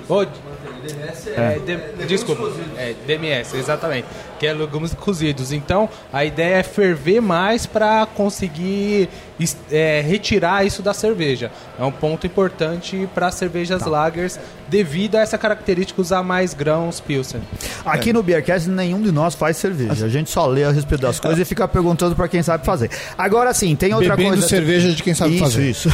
Ô, 0.10 0.23
é, 1.36 1.60
de- 1.60 2.05
desculpa, 2.07 2.49
é 2.77 2.93
DMS, 3.05 3.55
exatamente. 3.57 4.07
Que 4.39 4.47
é 4.47 4.54
legumes 4.54 4.93
cozidos. 4.93 5.52
Então, 5.52 5.89
a 6.12 6.23
ideia 6.23 6.58
é 6.58 6.63
ferver 6.63 7.21
mais 7.21 7.65
para 7.65 8.06
conseguir 8.06 9.10
é, 9.71 10.02
retirar 10.02 10.65
isso 10.65 10.82
da 10.82 10.93
cerveja. 10.93 11.52
É 11.80 11.84
um 11.84 11.91
ponto 11.91 12.26
importante 12.26 13.08
para 13.13 13.32
cervejas 13.32 13.86
lagers 13.86 14.39
devido 14.67 15.15
a 15.15 15.19
essa 15.19 15.38
característica 15.38 16.02
usar 16.02 16.23
mais 16.23 16.54
grãos 16.54 17.00
Pilsen. 17.00 17.41
Aqui 17.86 18.12
no 18.12 18.21
Beercast 18.21 18.69
nenhum 18.69 19.02
de 19.02 19.12
nós 19.12 19.36
faz 19.36 19.58
cerveja. 19.58 20.06
A 20.06 20.10
gente 20.10 20.30
só 20.30 20.45
lê 20.45 20.63
a 20.63 20.71
respeito 20.71 21.02
das 21.02 21.19
coisas 21.19 21.39
e 21.39 21.45
fica 21.45 21.67
perguntando 21.67 22.15
pra 22.15 22.28
quem 22.28 22.41
sabe 22.41 22.65
fazer. 22.65 22.89
Agora 23.17 23.54
sim, 23.54 23.76
tem 23.76 23.93
outra 23.93 24.15
Bebendo 24.15 24.36
coisa. 24.36 24.47
cerveja 24.47 24.91
de 24.91 25.02
quem 25.02 25.13
sabe 25.13 25.36
isso, 25.36 25.43
fazer. 25.43 25.69
Isso, 25.69 25.89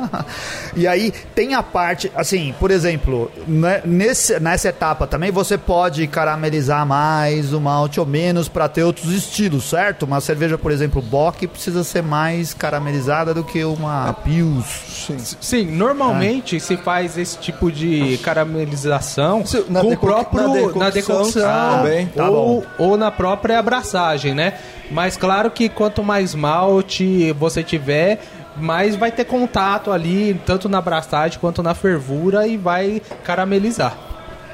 e 0.74 0.86
aí 0.86 1.12
tem 1.34 1.54
a 1.54 1.62
parte, 1.62 2.10
assim, 2.14 2.54
por 2.58 2.70
exemplo, 2.70 3.30
né, 3.46 3.82
nesse, 3.84 4.38
nessa 4.40 4.68
etapa 4.68 5.06
também 5.06 5.30
você 5.30 5.56
pode 5.56 6.06
caramelizar 6.06 6.84
mais 6.86 7.52
o 7.52 7.60
malte 7.70 8.00
ou 8.00 8.06
menos 8.06 8.48
pra 8.48 8.68
ter 8.68 8.82
outros 8.82 9.12
estilos, 9.12 9.64
certo? 9.70 10.02
Uma 10.02 10.20
cerveja, 10.20 10.58
por 10.58 10.72
exemplo, 10.72 11.00
Bock 11.00 11.46
precisa 11.46 11.84
ser 11.84 12.02
mais 12.02 12.52
caramelizada 12.52 13.32
do 13.32 13.44
que 13.44 13.64
uma 13.64 14.12
Pils. 14.24 15.08
Sim, 15.40 15.66
normalmente 15.66 16.58
se 16.58 16.76
faz 16.76 17.16
esse 17.16 17.38
tipo 17.38 17.70
de 17.70 18.18
caramelização 18.18 19.46
Se- 19.46 19.62
com 19.62 19.92
o 19.92 19.96
próprio 19.96 20.48
na 20.48 20.52
decocção, 20.54 20.80
na 20.80 20.90
decocção 20.90 21.50
ah. 21.50 21.82
Tá 22.14 22.28
ou, 22.30 22.64
ou 22.78 22.96
na 22.96 23.10
própria 23.10 23.58
abraçagem, 23.58 24.34
né? 24.34 24.54
Mas 24.90 25.16
claro 25.16 25.50
que 25.50 25.68
quanto 25.68 26.02
mais 26.02 26.34
malte 26.34 27.32
você 27.34 27.62
tiver, 27.62 28.20
mais 28.56 28.96
vai 28.96 29.12
ter 29.12 29.24
contato 29.24 29.92
ali, 29.92 30.40
tanto 30.44 30.68
na 30.68 30.78
abraçagem 30.78 31.38
quanto 31.38 31.62
na 31.62 31.72
fervura 31.74 32.46
e 32.48 32.56
vai 32.56 33.00
caramelizar. 33.22 33.96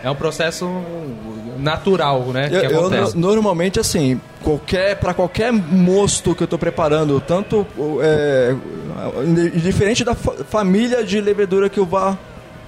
É 0.04 0.10
um 0.10 0.14
processo 0.14 0.66
natural, 1.66 2.20
né? 2.32 2.48
Eu, 2.50 2.60
que 2.60 2.66
eu 2.74 2.80
acontece. 2.80 3.16
no- 3.18 3.34
normalmente 3.34 3.78
assim, 3.80 4.20
qualquer 4.42 4.96
para 4.96 5.12
qualquer 5.12 5.52
mosto 5.52 6.34
que 6.34 6.42
eu 6.42 6.46
estou 6.46 6.58
preparando, 6.58 7.20
tanto 7.20 7.66
é, 8.00 8.54
diferente 9.54 10.04
da 10.04 10.14
fa- 10.14 10.32
família 10.48 11.04
de 11.04 11.20
levedura 11.20 11.68
que 11.68 11.78
eu 11.78 11.84
vá 11.86 12.16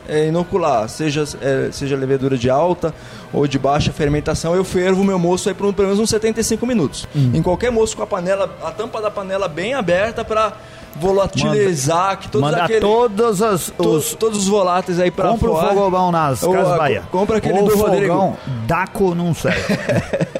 é, 0.08 0.26
inocular, 0.28 0.88
seja 0.88 1.24
é, 1.40 1.68
seja 1.70 1.94
levedura 1.96 2.37
de 2.37 2.48
alta 2.48 2.94
ou 3.32 3.46
de 3.46 3.58
baixa 3.58 3.92
fermentação, 3.92 4.54
eu 4.54 4.64
fervo 4.64 5.04
meu 5.04 5.18
moço 5.18 5.48
aí 5.50 5.54
por 5.54 5.66
um- 5.66 5.72
pelo 5.72 5.88
menos 5.88 6.00
uns 6.00 6.08
75 6.11 6.66
minutos. 6.66 7.06
Em 7.14 7.42
qualquer 7.42 7.70
moço 7.70 7.94
com 7.96 8.02
a 8.02 8.06
panela, 8.06 8.56
a 8.62 8.70
tampa 8.70 9.00
da 9.02 9.11
panela 9.11 9.46
bem 9.48 9.74
aberta 9.74 10.25
para 10.25 10.54
volatilizar 11.01 12.19
que 12.19 12.29
todos 12.29 12.51
Manda 12.51 12.65
aquele, 12.65 12.81
todos 12.81 13.42
as, 13.42 13.71
to- 13.71 13.88
os. 13.88 14.15
todos 14.15 14.38
os 14.38 14.49
voláteis 14.49 15.01
aí 15.01 15.11
para 15.11 15.29
Compra 15.31 15.51
o 15.51 15.55
fora. 15.55 15.75
fogão 15.75 16.13
nas 16.13 16.42
Ou, 16.42 16.53
Casas 16.53 16.73
a- 16.73 16.77
Bahia. 16.79 17.03
compra 17.11 17.38
aquele 17.38 17.59
Ou 17.59 17.65
do 17.67 17.71
fogão 17.77 17.92
Rodrigo. 17.94 18.37
Daco 18.67 19.15
não 19.15 19.35
serve. 19.35 19.77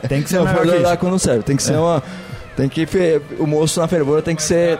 Tem 0.09 0.23
que 0.23 0.29
ser 0.29 0.37
Não, 0.39 0.45
melhor 0.45 0.57
fervura 0.59 0.77
que 0.79 0.83
d'água 0.85 1.11
não 1.11 1.19
serve. 1.19 1.43
Tem 1.43 1.57
que 1.57 1.63
ser 1.63 1.77
uma. 1.77 2.03
Tem 2.57 2.69
que. 2.69 2.87
fe- 2.87 3.21
O 3.39 3.47
moço 3.47 3.81
na 3.81 3.89
fervura 3.89 4.23
tem 4.23 4.35
que 4.37 4.43
ser. 4.43 4.79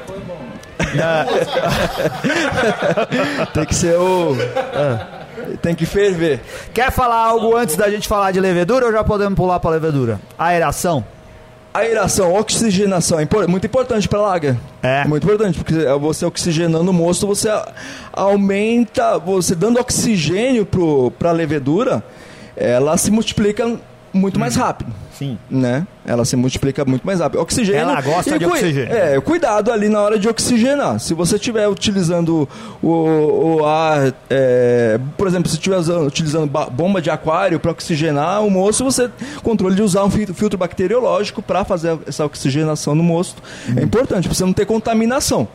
tem 3.53 3.65
que 3.65 3.75
ser 3.75 3.97
o. 3.99 4.37
é, 4.41 5.57
Tem 5.63 5.75
que 5.75 5.87
ferver. 5.87 6.41
Quer 6.73 6.91
falar 6.93 7.17
algo 7.25 7.57
antes 7.57 7.77
da 7.77 7.91
gente 7.91 8.07
falar 8.09 8.31
de 8.33 8.41
levedura 8.41 8.87
ou 8.87 8.93
já 8.93 9.05
podemos 9.05 9.35
pular 9.37 9.61
para 9.61 9.71
levedura? 9.71 10.21
Aeração. 10.39 11.05
Aeração, 11.79 12.35
oxigenação, 12.35 13.19
é 13.21 13.47
muito 13.47 13.67
importante 13.67 14.09
para 14.09 14.21
lager. 14.21 14.57
É. 14.83 15.05
Muito 15.07 15.25
importante, 15.25 15.59
porque 15.59 15.75
você 16.01 16.25
oxigenando 16.25 16.91
o 16.91 16.95
mosto, 16.95 17.27
você 17.27 17.49
aumenta, 18.13 19.19
você 19.19 19.55
dando 19.55 19.79
oxigênio 19.79 20.67
para 21.19 21.31
a 21.31 21.33
levedura, 21.33 22.03
ela 22.57 22.97
se 22.97 23.11
multiplica 23.11 23.79
muito 24.13 24.39
mais 24.39 24.57
rápido. 24.57 24.93
Sim. 25.13 25.37
Né? 25.51 25.87
Ela 26.07 26.25
se 26.25 26.37
multiplica 26.37 26.85
muito 26.85 27.05
mais 27.05 27.21
rápido. 27.21 27.41
Oxigênio. 27.41 27.81
Ela 27.81 28.01
gosta 28.01 28.39
de 28.39 28.47
oxigênio. 28.47 28.93
É, 28.93 29.21
cuidado 29.21 29.73
ali 29.73 29.89
na 29.89 30.01
hora 30.01 30.19
de 30.19 30.29
oxigenar. 30.29 31.01
Se 31.01 31.13
você 31.13 31.37
estiver 31.37 31.69
utilizando 31.69 32.49
o, 32.81 33.57
o 33.59 33.65
ar, 33.67 34.15
é, 34.31 34.99
por 35.17 35.27
exemplo, 35.27 35.49
se 35.49 35.57
estiver 35.57 35.79
utilizando 35.79 36.47
ba- 36.47 36.67
bomba 36.71 37.03
de 37.03 37.11
aquário 37.11 37.59
para 37.59 37.73
oxigenar 37.73 38.45
o 38.45 38.51
moço, 38.51 38.85
você 38.85 39.11
controle 39.43 39.75
de 39.75 39.83
usar 39.83 40.05
um 40.05 40.11
filtro, 40.11 40.57
bacteriológico 40.57 41.43
para 41.43 41.65
fazer 41.65 41.99
essa 42.07 42.25
oxigenação 42.25 42.95
no 42.95 43.03
mosto. 43.03 43.43
É 43.77 43.83
importante, 43.83 44.29
para 44.29 44.35
você 44.35 44.45
não 44.45 44.53
ter 44.53 44.67
contaminação 44.67 45.49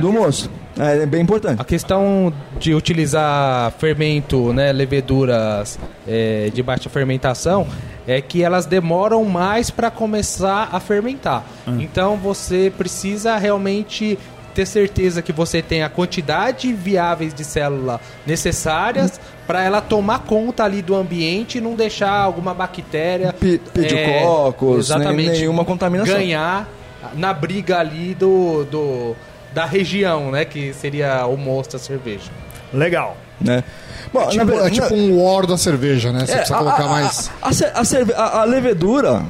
do 0.00 0.12
moço. 0.12 0.50
É, 0.80 1.02
é 1.02 1.06
bem 1.06 1.20
importante. 1.22 1.60
A 1.60 1.64
questão 1.64 2.32
de 2.58 2.74
utilizar 2.74 3.70
fermento, 3.72 4.52
né, 4.52 4.72
leveduras 4.72 5.78
é, 6.08 6.50
de 6.54 6.62
baixa 6.62 6.88
fermentação, 6.88 7.66
é 8.06 8.20
que 8.20 8.42
elas 8.42 8.66
demoram 8.66 9.24
mais 9.24 9.70
para 9.70 9.90
começar 9.90 10.68
a 10.72 10.80
fermentar. 10.80 11.44
Então 11.78 12.16
você 12.16 12.72
precisa 12.76 13.36
realmente 13.36 14.18
ter 14.54 14.66
certeza 14.66 15.22
que 15.22 15.32
você 15.32 15.62
tem 15.62 15.82
a 15.84 15.88
quantidade 15.88 16.72
viáveis 16.72 17.32
de 17.32 17.44
célula 17.44 18.00
necessárias 18.26 19.20
para 19.46 19.62
ela 19.62 19.80
tomar 19.80 20.20
conta 20.20 20.64
ali 20.64 20.82
do 20.82 20.96
ambiente 20.96 21.58
e 21.58 21.60
não 21.60 21.74
deixar 21.76 22.10
alguma 22.10 22.52
bactéria 22.54 23.32
Pe- 23.32 23.60
pediococcus, 23.72 24.70
nem- 24.70 24.78
exatamente, 24.98 25.30
nenhuma 25.40 25.64
contaminação. 25.64 26.14
ganhar 26.16 26.68
na 27.14 27.32
briga 27.32 27.78
ali 27.78 28.14
do, 28.14 28.64
do 28.64 29.16
da 29.54 29.64
região, 29.64 30.30
né, 30.30 30.44
que 30.44 30.72
seria 30.72 31.26
o 31.26 31.36
mosto 31.36 31.72
da 31.72 31.78
cerveja. 31.78 32.30
Legal. 32.72 33.16
Né? 33.40 33.64
Bom, 34.12 34.28
Tipo, 34.28 34.44
na 34.44 34.66
é 34.66 34.70
tipo 34.70 34.94
um 34.94 35.22
war 35.22 35.46
da 35.46 35.56
cerveja, 35.56 36.12
né? 36.12 36.26
Você 36.26 36.32
É, 36.32 36.36
precisa 36.36 36.56
a- 36.56 36.58
colocar 36.58 36.84
a, 36.84 36.88
mais. 36.88 37.30
A, 37.40 37.48
a, 37.48 37.52
ce- 37.52 37.70
a 37.74 37.84
cerve- 37.84 38.12
a- 38.14 38.40
a 38.40 38.44
levedura, 38.44 39.22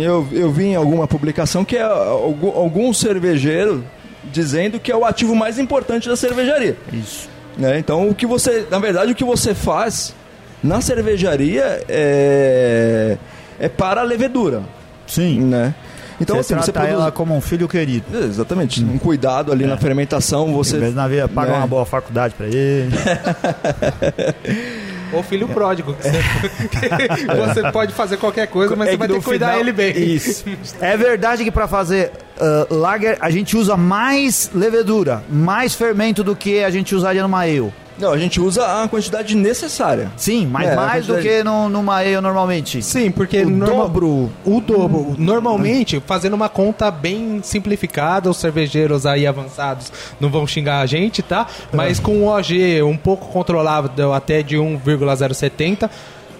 eu, 0.00 0.26
eu 0.32 0.50
vi 0.50 0.64
em 0.66 0.74
alguma 0.76 1.06
publicação 1.06 1.64
que 1.64 1.76
é 1.76 1.82
algum, 1.82 2.48
algum 2.56 2.92
cervejeiro 2.92 3.84
dizendo 4.24 4.80
que 4.80 4.90
é 4.90 4.96
o 4.96 5.04
ativo 5.04 5.34
mais 5.34 5.58
importante 5.58 6.08
da 6.08 6.16
cervejaria. 6.16 6.76
Isso. 6.92 7.28
né? 7.58 7.78
Então, 7.78 8.08
o 8.08 8.14
que 8.14 8.26
você, 8.26 8.66
na 8.70 8.78
verdade, 8.78 9.12
o 9.12 9.14
que 9.14 9.24
você 9.24 9.54
faz 9.54 10.14
na 10.62 10.80
cervejaria 10.80 11.84
é, 11.88 13.16
é 13.60 13.68
para 13.68 14.00
a 14.00 14.04
levedura, 14.04 14.62
Sim. 15.06 15.40
né? 15.40 15.74
Então, 16.20 16.36
você 16.36 16.54
assim, 16.54 16.64
você 16.64 16.72
trata 16.72 16.88
produz... 16.88 17.02
ela 17.02 17.12
como 17.12 17.36
um 17.36 17.40
filho 17.40 17.68
querido. 17.68 18.06
Exatamente, 18.16 18.82
um 18.82 18.98
cuidado 18.98 19.52
ali 19.52 19.66
na 19.66 19.76
fermentação, 19.76 20.52
você... 20.52 20.76
Em 20.76 20.80
vez 20.80 20.94
na 20.94 21.06
vida, 21.08 21.28
paga 21.28 21.52
né? 21.52 21.58
uma 21.58 21.66
boa 21.66 21.84
faculdade 21.84 22.34
pra 22.34 22.46
ele. 22.46 22.90
Ou 25.12 25.22
filho 25.22 25.48
pródigo. 25.48 25.94
que 25.94 26.02
Você, 26.08 27.60
você 27.60 27.72
pode 27.72 27.92
fazer 27.92 28.16
qualquer 28.16 28.46
coisa, 28.48 28.74
mas 28.74 28.88
É 28.88 28.90
você 28.92 28.96
vai 28.96 29.08
ter 29.08 29.18
que 29.18 29.24
cuidar 29.24 29.46
final- 29.48 29.60
ele 29.60 29.72
bem. 29.72 30.14
Isso. 30.14 30.44
É 30.80 30.96
verdade 30.96 31.44
que 31.44 31.50
pra 31.50 31.68
fazer 31.68 32.12
ah, 32.40 32.66
lager 32.70 33.16
a 33.20 33.30
gente 33.30 33.56
usa 33.56 33.76
mais 33.76 34.50
levedura, 34.54 35.22
mais 35.28 35.74
fermento 35.74 36.24
do 36.24 36.34
que 36.34 36.62
a 36.62 36.70
gente 36.70 36.94
usaria 36.94 37.22
numa 37.22 37.40
ale. 37.40 37.72
Não, 37.98 38.12
a 38.12 38.18
gente 38.18 38.40
usa 38.40 38.82
a 38.82 38.88
quantidade 38.88 39.34
necessária. 39.34 40.10
Sim, 40.16 40.46
mas 40.46 40.68
É, 40.68 40.76
mais 40.76 41.06
do 41.06 41.14
quantidade- 41.14 41.38
que 41.38 41.44
no, 41.44 41.68
numa 41.68 41.96
ale 41.96 42.20
normalmente. 42.20 42.82
Sim, 42.82 43.10
porque 43.10 43.42
O 43.42 43.50
norma- 43.50 43.74
dobro. 43.84 44.30
O 44.44 44.60
dobro. 44.60 45.14
Normalmente, 45.18 46.02
fazendo 46.06 46.34
uma 46.34 46.48
conta 46.48 46.90
bem 46.90 47.40
simplificada, 47.42 48.28
os 48.28 48.36
cervejeiros 48.36 49.06
aí 49.06 49.26
avançados 49.26 49.90
não 50.20 50.28
vão 50.30 50.46
xingar 50.46 50.80
a 50.80 50.86
gente, 50.86 51.22
tá? 51.22 51.46
Mas 51.72 51.98
com 51.98 52.18
o 52.22 52.26
OG 52.26 52.82
um 52.82 52.96
pouco 52.96 53.28
controlável 53.28 54.12
até 54.12 54.42
de 54.42 54.58
1,070, 54.58 55.90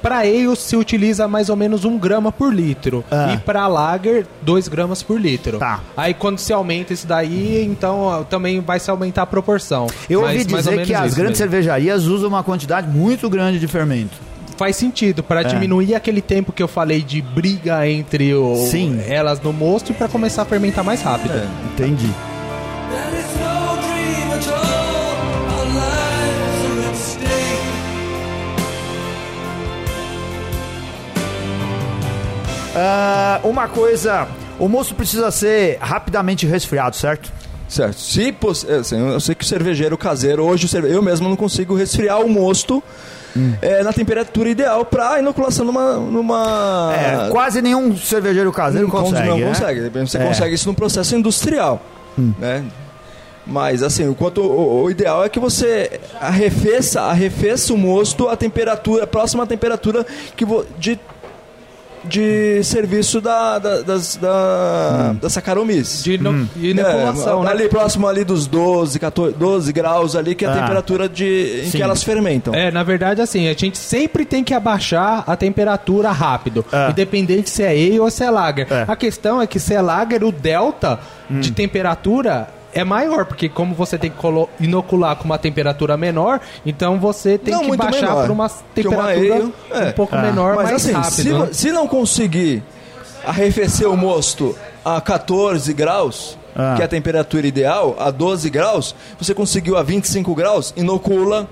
para 0.07 0.19
ale 0.19 0.55
se 0.55 0.77
utiliza 0.77 1.27
mais 1.27 1.49
ou 1.49 1.57
menos 1.57 1.85
1 1.85 1.99
grama 1.99 2.31
por 2.31 2.55
litro. 2.55 3.05
Ah. 3.11 3.33
E 3.35 3.39
para 3.39 3.67
lager, 3.67 4.25
2 4.43 4.69
gramas 4.69 5.03
por 5.03 5.21
litro. 5.21 5.59
Tá. 5.59 5.81
Aí 5.97 6.15
quando 6.15 6.39
se 6.39 6.53
aumenta 6.53 6.93
isso 6.93 7.09
daí, 7.09 7.65
então 7.65 8.25
também 8.31 8.61
vai 8.61 8.79
se 8.79 8.89
aumentar 8.89 9.23
a 9.23 9.27
proporção. 9.27 9.89
Eu 10.09 10.21
Mas 10.23 10.39
ouvi 10.39 10.53
mais 10.53 10.67
ou 10.67 10.73
dizer 10.75 10.87
que 10.87 10.95
as 10.95 11.15
grandes 11.15 11.39
mesmo. 11.41 11.51
cervejarias 11.51 12.05
usam 12.05 12.29
uma 12.29 12.45
quantidade 12.45 12.87
muito 12.89 13.29
grande 13.29 13.59
de 13.59 13.67
fermento. 13.67 14.17
faz 14.57 14.77
sentido 14.77 15.23
para 15.23 15.43
diminuir 15.43 15.95
aquele 15.95 16.23
tempo 16.23 16.53
que 16.53 16.63
eu 16.63 16.69
falei 16.69 17.03
de 17.03 17.21
briga 17.21 17.87
entre 17.89 18.33
o, 18.33 18.57
Sim. 18.71 19.01
elas 19.07 19.41
no 19.43 19.53
mosto 19.53 19.91
e 19.91 19.95
para 19.95 20.09
começar 20.09 20.43
a 20.43 20.45
fermentar 20.45 20.85
mais 20.85 21.03
rápido. 21.03 21.35
Entendi. 21.75 22.09
Ah, 32.79 33.41
uma 33.43 33.69
coisa, 33.69 34.29
o 34.59 34.69
moço 34.69 34.95
precisa 34.95 35.31
ser 35.31 35.79
rapidamente 35.81 36.47
resfriado, 36.47 36.95
certo? 36.95 37.33
Certo. 37.69 37.99
Se 37.99 38.31
poss- 38.33 38.67
é, 38.69 38.77
assim, 38.77 38.97
eu 39.13 39.19
sei 39.19 39.35
que 39.35 39.43
o 39.43 39.47
cervejeiro 39.47 39.97
caseiro, 39.99 40.45
hoje 40.45 40.69
eu 40.89 41.03
mesmo 41.03 41.29
não 41.29 41.35
consigo 41.37 41.75
resfriar 41.75 42.21
o 42.21 42.29
mosto 42.29 42.83
é, 43.61 43.83
na 43.83 43.93
temperatura 43.93 44.49
ideal 44.49 44.85
para 44.85 45.19
inoculação 45.19 45.65
numa. 45.65 45.95
numa 45.97 46.95
É, 46.95 47.31
quase 47.31 47.61
nenhum 47.61 47.97
cervejeiro 47.97 48.53
caseiro 48.53 48.87
não 48.87 48.91
cons- 48.93 49.11
consegue. 49.11 49.29
Não 49.29 49.39
né? 49.39 49.47
consegue. 49.49 49.81
Você 49.91 50.19
É. 50.19 50.25
Hum. 50.25 50.29
consegue 50.29 50.55
isso 50.55 50.69
num 50.69 50.75
processo 50.75 51.17
industrial. 51.17 51.83
Né? 52.17 52.65
Mas 53.47 53.83
assim, 53.83 54.09
o, 54.09 54.15
quanto, 54.15 54.41
o, 54.41 54.83
o 54.85 54.91
ideal 54.91 55.25
é 55.25 55.29
que 55.29 55.39
você 55.39 56.01
arrefeça, 56.21 57.03
arrefeça 57.03 57.73
o 57.75 57.79
mosto 57.79 58.29
à 58.29 58.37
temperatura, 58.37 59.07
próxima 59.07 59.45
à 59.45 59.47
temperatura 59.47 60.05
que 60.37 60.45
vo, 60.45 60.65
de, 60.79 60.99
de 62.07 62.63
serviço 62.65 63.21
da, 63.21 63.59
da, 63.59 63.81
das, 63.83 64.17
da, 64.17 65.11
Hum. 65.13 65.19
da 65.21 65.29
Saccharomyces. 65.31 66.03
De 66.05 66.15
ino- 66.15 66.49
inoculação, 66.57 67.43
É, 67.43 67.45
né? 67.45 67.51
Ali 67.51 67.69
próximo 67.69 68.07
ali 68.07 68.25
dos 68.25 68.47
12, 68.47 68.99
14, 68.99 69.35
12 69.37 69.73
graus 69.73 70.15
ali, 70.17 70.35
que 70.35 70.45
é 70.45 70.49
a 70.49 70.53
Ah. 70.53 70.61
temperatura 70.61 71.09
de, 71.09 71.63
em 71.65 71.71
Sim. 71.71 71.79
que 71.79 71.83
elas 71.83 72.03
fermentam. 72.03 72.55
É, 72.55 72.71
na 72.71 72.83
verdade, 72.83 73.21
assim, 73.21 73.49
a 73.49 73.53
gente 73.53 73.79
sempre 73.79 74.25
tem 74.25 74.43
que 74.45 74.55
abaixar 74.55 75.25
a 75.27 75.37
temperatura 75.37 76.11
rápido, 76.11 76.65
É. 76.73 76.91
independente 76.91 77.51
se 77.51 77.63
é 77.63 77.69
ale 77.71 78.01
ou 78.01 78.11
se 78.11 78.25
é 78.25 78.31
lager. 78.31 78.67
É. 78.71 78.85
A 78.87 78.97
questão 78.97 79.41
é 79.43 79.47
que 79.47 79.59
se 79.59 79.75
é 79.75 79.81
lager, 79.81 80.23
o 80.25 80.31
delta 80.33 80.99
de 81.29 81.51
temperatura 81.53 82.49
é 82.79 82.85
maior, 82.85 83.25
porque 83.25 83.49
como 83.49 83.75
você 83.75 83.97
tem 83.99 84.11
que 84.11 84.17
inocular 84.61 85.17
com 85.17 85.25
uma 85.25 85.39
temperatura 85.39 85.97
menor, 85.97 86.41
então 86.65 86.99
você 86.99 87.39
tem 87.39 87.55
Não 87.55 87.71
que 87.71 87.77
baixar 87.77 88.15
para 88.15 88.33
uma 88.33 88.49
temperatura 88.49 89.05
ale, 89.13 89.53
é. 89.71 89.89
um 89.89 89.93
pouco 89.93 90.15
Ah. 90.15 90.23
menor, 90.23 90.57
Mas 90.57 90.71
mais 90.71 90.77
assim, 90.77 90.93
rápido. 90.93 91.13
se, 91.13 91.33
né? 91.33 91.49
se 91.53 91.73
não 91.73 91.89
conseguir 91.89 92.63
arrefecer 93.25 93.89
o 93.89 93.97
mosto 93.97 94.57
a 94.85 95.01
14 95.01 95.73
graus, 95.73 96.39
Ah. 96.55 96.75
que 96.77 96.83
é 96.83 96.85
a 96.85 96.89
temperatura 96.89 97.47
ideal, 97.47 97.97
a 97.99 98.11
12 98.11 98.49
graus, 98.51 98.95
você 99.19 99.35
conseguiu 99.35 99.77
a 99.77 99.83
25 99.83 100.35
graus, 100.35 100.73
inocula 100.77 101.49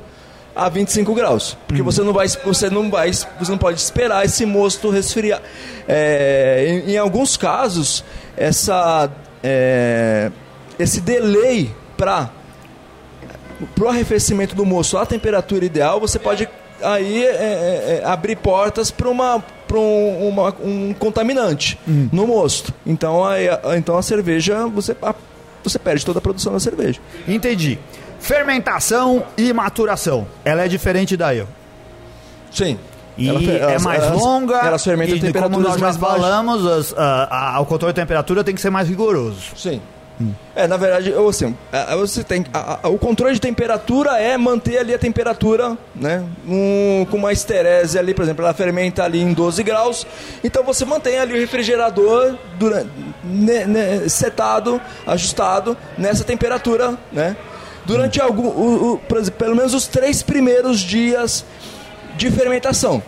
a 0.57 0.69
25 0.69 1.15
graus. 1.15 1.57
Porque 1.67 1.83
Hum. 1.83 1.85
você 1.85 2.03
não 2.03 2.13
vai 2.13 2.29
você 2.29 2.71
não 2.71 2.89
vai 2.91 3.11
você 3.13 3.51
não 3.51 3.59
pode 3.59 3.81
esperar 3.81 4.25
esse 4.25 4.47
mosto 4.47 4.89
resfriar. 4.91 5.41
É, 5.89 6.83
em, 6.87 6.93
em 6.93 6.97
alguns 6.99 7.37
casos, 7.37 8.05
essa 8.37 9.11
é, 9.43 10.31
esse 10.79 11.01
delay 11.01 11.71
para 11.97 12.31
pro 13.75 13.89
arrefecimento 13.89 14.55
do 14.55 14.65
moço 14.65 14.99
à 14.99 15.07
temperatura 15.07 15.65
ideal, 15.65 16.01
você 16.01 16.19
pode 16.19 16.49
aí 16.83 17.25
é, 17.25 17.29
é, 17.29 18.01
é, 18.03 18.05
abrir 18.05 18.37
portas 18.37 18.91
para 18.91 19.09
uma 19.09 19.43
para 19.67 19.79
um, 19.79 20.29
uma- 20.29 20.55
um 20.63 20.93
contaminante 20.93 21.79
no 22.13 22.27
mosto. 22.27 22.73
Então 22.85 23.25
aí, 23.25 23.49
a, 23.49 23.61
então 23.77 23.97
a 23.97 24.03
cerveja 24.03 24.67
você 24.67 24.95
a- 25.03 25.15
você 25.63 25.79
perde 25.79 26.05
toda 26.05 26.19
a 26.19 26.23
produção 26.23 26.53
da 26.53 26.61
cerveja. 26.61 27.01
Entendi. 27.27 27.79
Fermentação 28.21 29.25
e 29.37 29.53
maturação. 29.53 30.27
Ela 30.45 30.65
é 30.65 30.69
diferente 30.69 31.17
da 31.17 31.35
eu. 31.35 31.47
Sim. 32.51 32.79
E 33.17 33.29
Ela 33.29 33.39
fe- 33.41 33.51
é 33.59 33.79
mais 33.79 34.03
elas- 34.03 34.21
longa. 34.21 34.57
Elas 34.59 34.83
fermentam 34.85 35.17
e 35.17 35.33
como 35.33 35.59
nós 35.61 35.77
mais 35.81 35.97
falamos, 35.97 36.67
as- 36.67 36.95
a- 36.97 37.55
a- 37.57 37.61
o 37.61 37.67
controle 37.67 37.93
de 37.95 38.01
temperatura 38.01 38.43
tem 38.45 38.55
que 38.55 38.61
ser 38.61 38.71
mais 38.71 38.89
rigoroso. 38.89 39.41
Sim. 39.57 39.81
É, 40.55 40.67
na 40.69 40.77
verdade, 40.77 41.11
eu, 41.11 41.29
assim, 41.29 41.57
a- 41.73 41.93
a- 41.93 41.97
você 41.97 42.23
tem, 42.23 42.45
a- 42.53 42.79
a- 42.85 42.89
o 42.89 42.97
controle 42.99 43.35
de 43.35 43.41
temperatura 43.41 44.13
é 44.21 44.37
manter 44.39 44.79
ali 44.79 44.95
a 44.95 44.99
temperatura, 44.99 45.77
né? 45.95 46.23
Um- 46.47 47.05
com 47.11 47.17
uma 47.17 47.33
esterese 47.33 47.99
ali, 47.99 48.15
por 48.15 48.23
exemplo, 48.23 48.45
ela 48.45 48.55
fermenta 48.55 49.03
ali 49.03 49.21
em 49.21 49.33
12 49.33 49.63
graus, 49.65 50.07
então 50.45 50.63
você 50.63 50.85
mantém 50.85 51.19
ali 51.19 51.35
o 51.35 51.37
refrigerador 51.37 52.37
durante, 52.59 52.89
ne- 53.25 53.65
ne- 53.67 54.09
setado, 54.09 54.81
ajustado 55.07 55.77
nessa 55.99 56.23
temperatura, 56.23 56.97
né? 57.13 57.37
Durante 57.85 58.21
algum, 58.21 58.47
o- 58.47 58.93
o- 58.95 58.99
pelo 59.33 59.57
menos 59.57 59.75
os 59.75 59.87
três 59.89 60.23
primeiros 60.23 60.79
dias 60.81 61.45
de 62.17 62.31
fermentação 62.31 63.03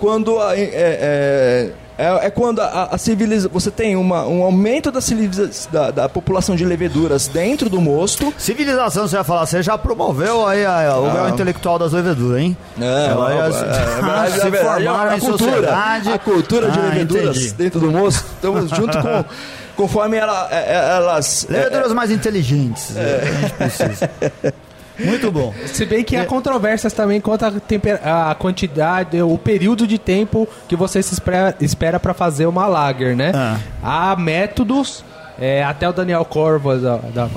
quando 0.00 0.40
a- 0.40 0.58
é, 0.58 0.70
é, 0.72 1.70
É, 1.98 2.26
é 2.26 2.30
quando 2.30 2.60
a, 2.60 2.88
a 2.92 2.98
civiliza... 2.98 3.48
você 3.48 3.70
tem 3.70 3.96
uma, 3.96 4.24
um 4.26 4.42
aumento 4.42 4.90
da, 4.90 5.00
civiliza... 5.00 5.50
da, 5.70 5.90
da 5.90 6.08
população 6.08 6.56
de 6.56 6.64
leveduras 6.64 7.28
dentro 7.28 7.68
do 7.68 7.80
mosto. 7.80 8.32
Civilização, 8.38 9.06
você 9.06 9.16
vai 9.16 9.24
falar, 9.24 9.46
você 9.46 9.62
já 9.62 9.76
promoveu 9.76 10.46
aí 10.46 10.64
a- 10.64 10.96
o 10.98 11.10
grau 11.10 11.28
intelectual 11.28 11.78
das 11.78 11.92
leveduras, 11.92 12.40
hein? 12.40 12.56
É, 12.80 13.06
Ela 13.10 13.32
é, 13.32 13.36
ia 13.36 13.42
é, 13.44 13.52
se- 13.52 13.64
é 13.64 14.46
é 14.46 14.50
verdade, 14.50 14.84
formaram 14.84 15.10
a 15.10 15.16
em 15.16 15.20
cultura, 15.20 15.50
sociedade. 15.52 16.12
a 16.12 16.18
cultura 16.18 16.70
de 16.70 16.78
Ah, 16.78 16.82
leveduras 16.82 17.36
entendi. 17.36 17.52
dentro 17.54 17.80
do 17.80 17.90
mosto. 17.92 18.24
Estamos 18.34 18.70
junto 18.70 18.98
com 18.98 19.24
conforme 19.76 20.16
ela, 20.16 20.48
é, 20.50 20.72
é, 20.74 20.96
elas 20.96 21.46
é, 21.48 21.52
Leveduras 21.52 21.92
mais 21.92 22.10
inteligentes, 22.10 22.96
é, 22.96 23.20
a 23.22 23.40
gente 23.40 23.52
precisa. 23.54 24.10
Muito 24.98 25.30
bom. 25.32 25.54
Se 25.66 25.84
bem 25.86 26.04
que 26.04 26.16
há 26.16 26.24
controvérsias 26.26 26.92
também 26.92 27.20
quanto 27.20 27.44
à 27.44 28.30
a 28.30 28.34
quantidade, 28.34 29.20
o 29.22 29.38
período 29.38 29.86
de 29.86 29.98
tempo 29.98 30.46
que 30.68 30.76
você 30.76 31.02
se 31.02 31.14
espera, 31.14 31.54
espera 31.60 31.98
para 31.98 32.12
fazer 32.14 32.46
uma 32.46 32.66
lager, 32.66 33.16
né? 33.16 33.32
Ah. 33.34 33.58
Há 33.82 34.16
métodos, 34.16 35.04
é, 35.40 35.62
até 35.64 35.88
o 35.88 35.92
Daniel 35.92 36.24
Corva 36.24 36.76
da, 36.78 36.96
da- 36.96 37.28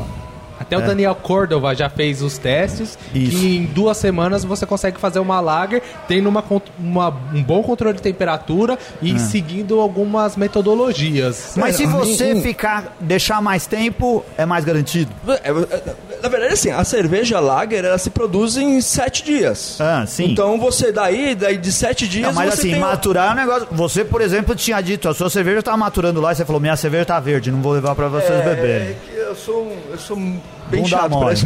até 0.60 0.78
o 0.78 0.82
Daniel 0.82 1.16
Cordova 1.16 1.74
já 1.76 1.90
fez 1.90 2.22
os 2.22 2.38
testes 2.38 2.98
Isso. 3.14 3.38
que 3.40 3.58
em 3.58 3.66
duas 3.66 3.98
semanas 3.98 4.44
você 4.44 4.66
consegue 4.66 5.00
fazer 5.00 5.20
uma 5.20 5.40
lager 5.40 5.82
tendo 6.08 6.30
uma, 6.30 6.44
uma- 6.80 7.10
um 7.34 7.44
bom 7.44 7.62
controle 7.64 7.96
de 7.98 8.02
temperatura 8.02 8.78
e 9.02 9.20
seguindo 9.20 9.80
algumas 9.80 10.36
metodologias. 10.36 11.54
Mas 11.56 11.76
se 11.76 11.84
É, 11.84 11.88
você 11.88 12.34
um- 12.34 12.42
ficar, 12.42 12.96
deixar 13.00 13.42
mais 13.42 13.66
tempo, 13.66 14.24
é 14.38 14.46
mais 14.46 14.64
garantido. 14.66 15.12
É, 15.28 15.50
é, 15.50 15.96
Na 16.24 16.30
verdade, 16.30 16.54
assim, 16.54 16.72
a 16.72 16.84
cerveja 16.84 17.40
lager 17.40 17.86
ela 17.86 17.98
se 18.00 18.10
produz 18.10 18.58
em 18.58 18.82
sete 18.82 19.24
dias. 19.24 19.80
Ah, 19.80 20.06
sim. 20.08 20.32
Então 20.32 20.60
você 20.60 20.92
daí, 20.92 21.36
daí 21.36 21.56
de 21.58 21.72
sete 21.72 22.08
dias. 22.08 22.28
Não, 22.28 22.34
mas 22.34 22.54
você 22.56 22.62
assim, 22.62 22.70
tem 22.72 22.78
o- 22.80 22.82
maturar 22.82 23.30
é 23.30 23.32
um 23.34 23.36
negócio. 23.36 23.68
Você, 23.72 24.04
por 24.04 24.22
exemplo, 24.22 24.56
tinha 24.56 24.82
dito, 24.82 25.08
a 25.08 25.14
sua 25.14 25.30
cerveja 25.30 25.62
tá 25.62 25.76
maturando 25.78 26.20
lá 26.20 26.32
e 26.32 26.36
você 26.36 26.44
falou, 26.46 26.60
minha 26.60 26.76
cerveja 26.76 27.06
tá 27.06 27.20
verde, 27.20 27.52
não 27.52 27.62
vou 27.62 27.74
levar 27.74 27.94
pra 27.94 28.08
vocês 28.08 28.32
É, 28.32 28.42
beberem. 28.56 28.88
é 28.90 28.96
que 29.08 29.16
eu 29.18 29.36
sou, 29.36 29.72
eu 29.92 29.98
sou 30.00 30.18
um 30.18 30.40
bem 30.70 30.82
Bunda 30.84 30.98
chato 30.98 31.20
pra 31.20 31.34
isso. 31.34 31.46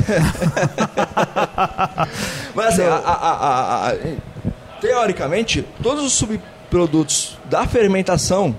Mas 2.55 2.67
assim, 2.67 2.83
a- 2.83 2.95
a- 2.95 3.89
a- 3.91 3.95
teoricamente, 4.81 5.65
todos 5.83 6.03
os 6.05 6.13
subprodutos 6.13 7.37
da 7.49 7.65
fermentação 7.67 8.55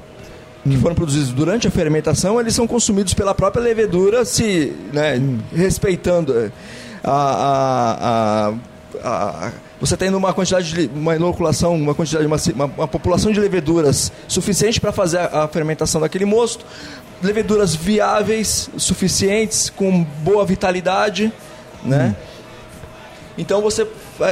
que 0.63 0.77
foram 0.77 0.95
produzidos 0.95 1.31
durante 1.33 1.67
a 1.67 1.71
fermentação, 1.71 2.39
eles 2.39 2.55
são 2.55 2.67
consumidos 2.67 3.15
pela 3.15 3.35
própria 3.35 3.63
levedura, 3.63 4.25
se 4.27 4.77
né, 4.93 5.19
respeitando 5.55 6.39
eh, 6.39 6.51
a, 7.03 8.53
a- 8.53 8.53
a- 9.03 9.47
a- 9.47 9.53
você 9.81 9.97
tendo 9.97 10.17
uma 10.19 10.35
quantidade 10.35 10.73
de 10.73 10.91
uma 10.95 11.17
inoculação, 11.17 11.75
uma 11.75 11.95
quantidade, 11.95 12.27
uma, 12.27 12.37
uma, 12.55 12.65
uma 12.67 12.89
população 12.89 13.33
de 13.33 13.41
leveduras 13.41 14.13
suficiente 14.29 14.79
para 14.81 14.93
fazer 14.93 15.19
a, 15.19 15.45
a 15.45 15.49
fermentação 15.49 16.01
daquele 16.01 16.27
mosto, 16.27 16.67
leveduras 17.23 17.75
viáveis, 17.75 18.69
suficientes, 18.77 19.71
com 19.71 20.05
boa 20.23 20.45
vitalidade, 20.45 21.33
né? 21.83 22.15
Então 23.39 23.63
você 23.63 23.87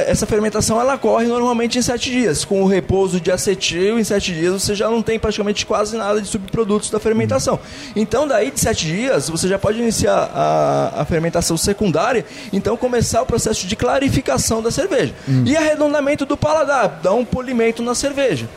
essa 0.05 0.25
fermentação 0.25 0.79
ela 0.79 0.95
ocorre 0.95 1.27
normalmente 1.27 1.77
em 1.77 1.81
sete 1.81 2.11
dias. 2.11 2.45
Com 2.45 2.63
o 2.63 2.67
repouso 2.67 3.19
de 3.19 3.31
acetil, 3.31 3.99
em 3.99 4.03
sete 4.03 4.33
dias 4.33 4.61
você 4.61 4.75
já 4.75 4.89
não 4.89 5.01
tem 5.01 5.19
praticamente 5.19 5.65
quase 5.65 5.97
nada 5.97 6.21
de 6.21 6.27
subprodutos 6.27 6.89
da 6.89 6.99
fermentação. 6.99 7.59
Então 7.95 8.27
daí 8.27 8.51
de 8.51 8.59
sete 8.59 8.85
dias 8.85 9.29
você 9.29 9.47
já 9.47 9.57
pode 9.57 9.79
iniciar 9.79 10.29
a, 10.33 11.01
a 11.01 11.05
fermentação 11.05 11.57
secundária, 11.57 12.25
então 12.53 12.77
começar 12.77 13.21
o 13.21 13.25
processo 13.25 13.65
de 13.67 13.75
clarificação 13.75 14.61
da 14.61 14.71
cerveja 14.71 15.13
e 15.45 15.55
arredondamento 15.55 16.25
do 16.25 16.37
paladar, 16.37 16.99
dar 17.01 17.13
um 17.13 17.25
polimento 17.25 17.81
na 17.81 17.95
cerveja, 17.95 18.47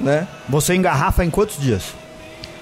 né? 0.00 0.26
Você 0.48 0.74
engarrafa 0.74 1.24
em 1.24 1.30
quantos 1.30 1.58
dias? 1.60 1.82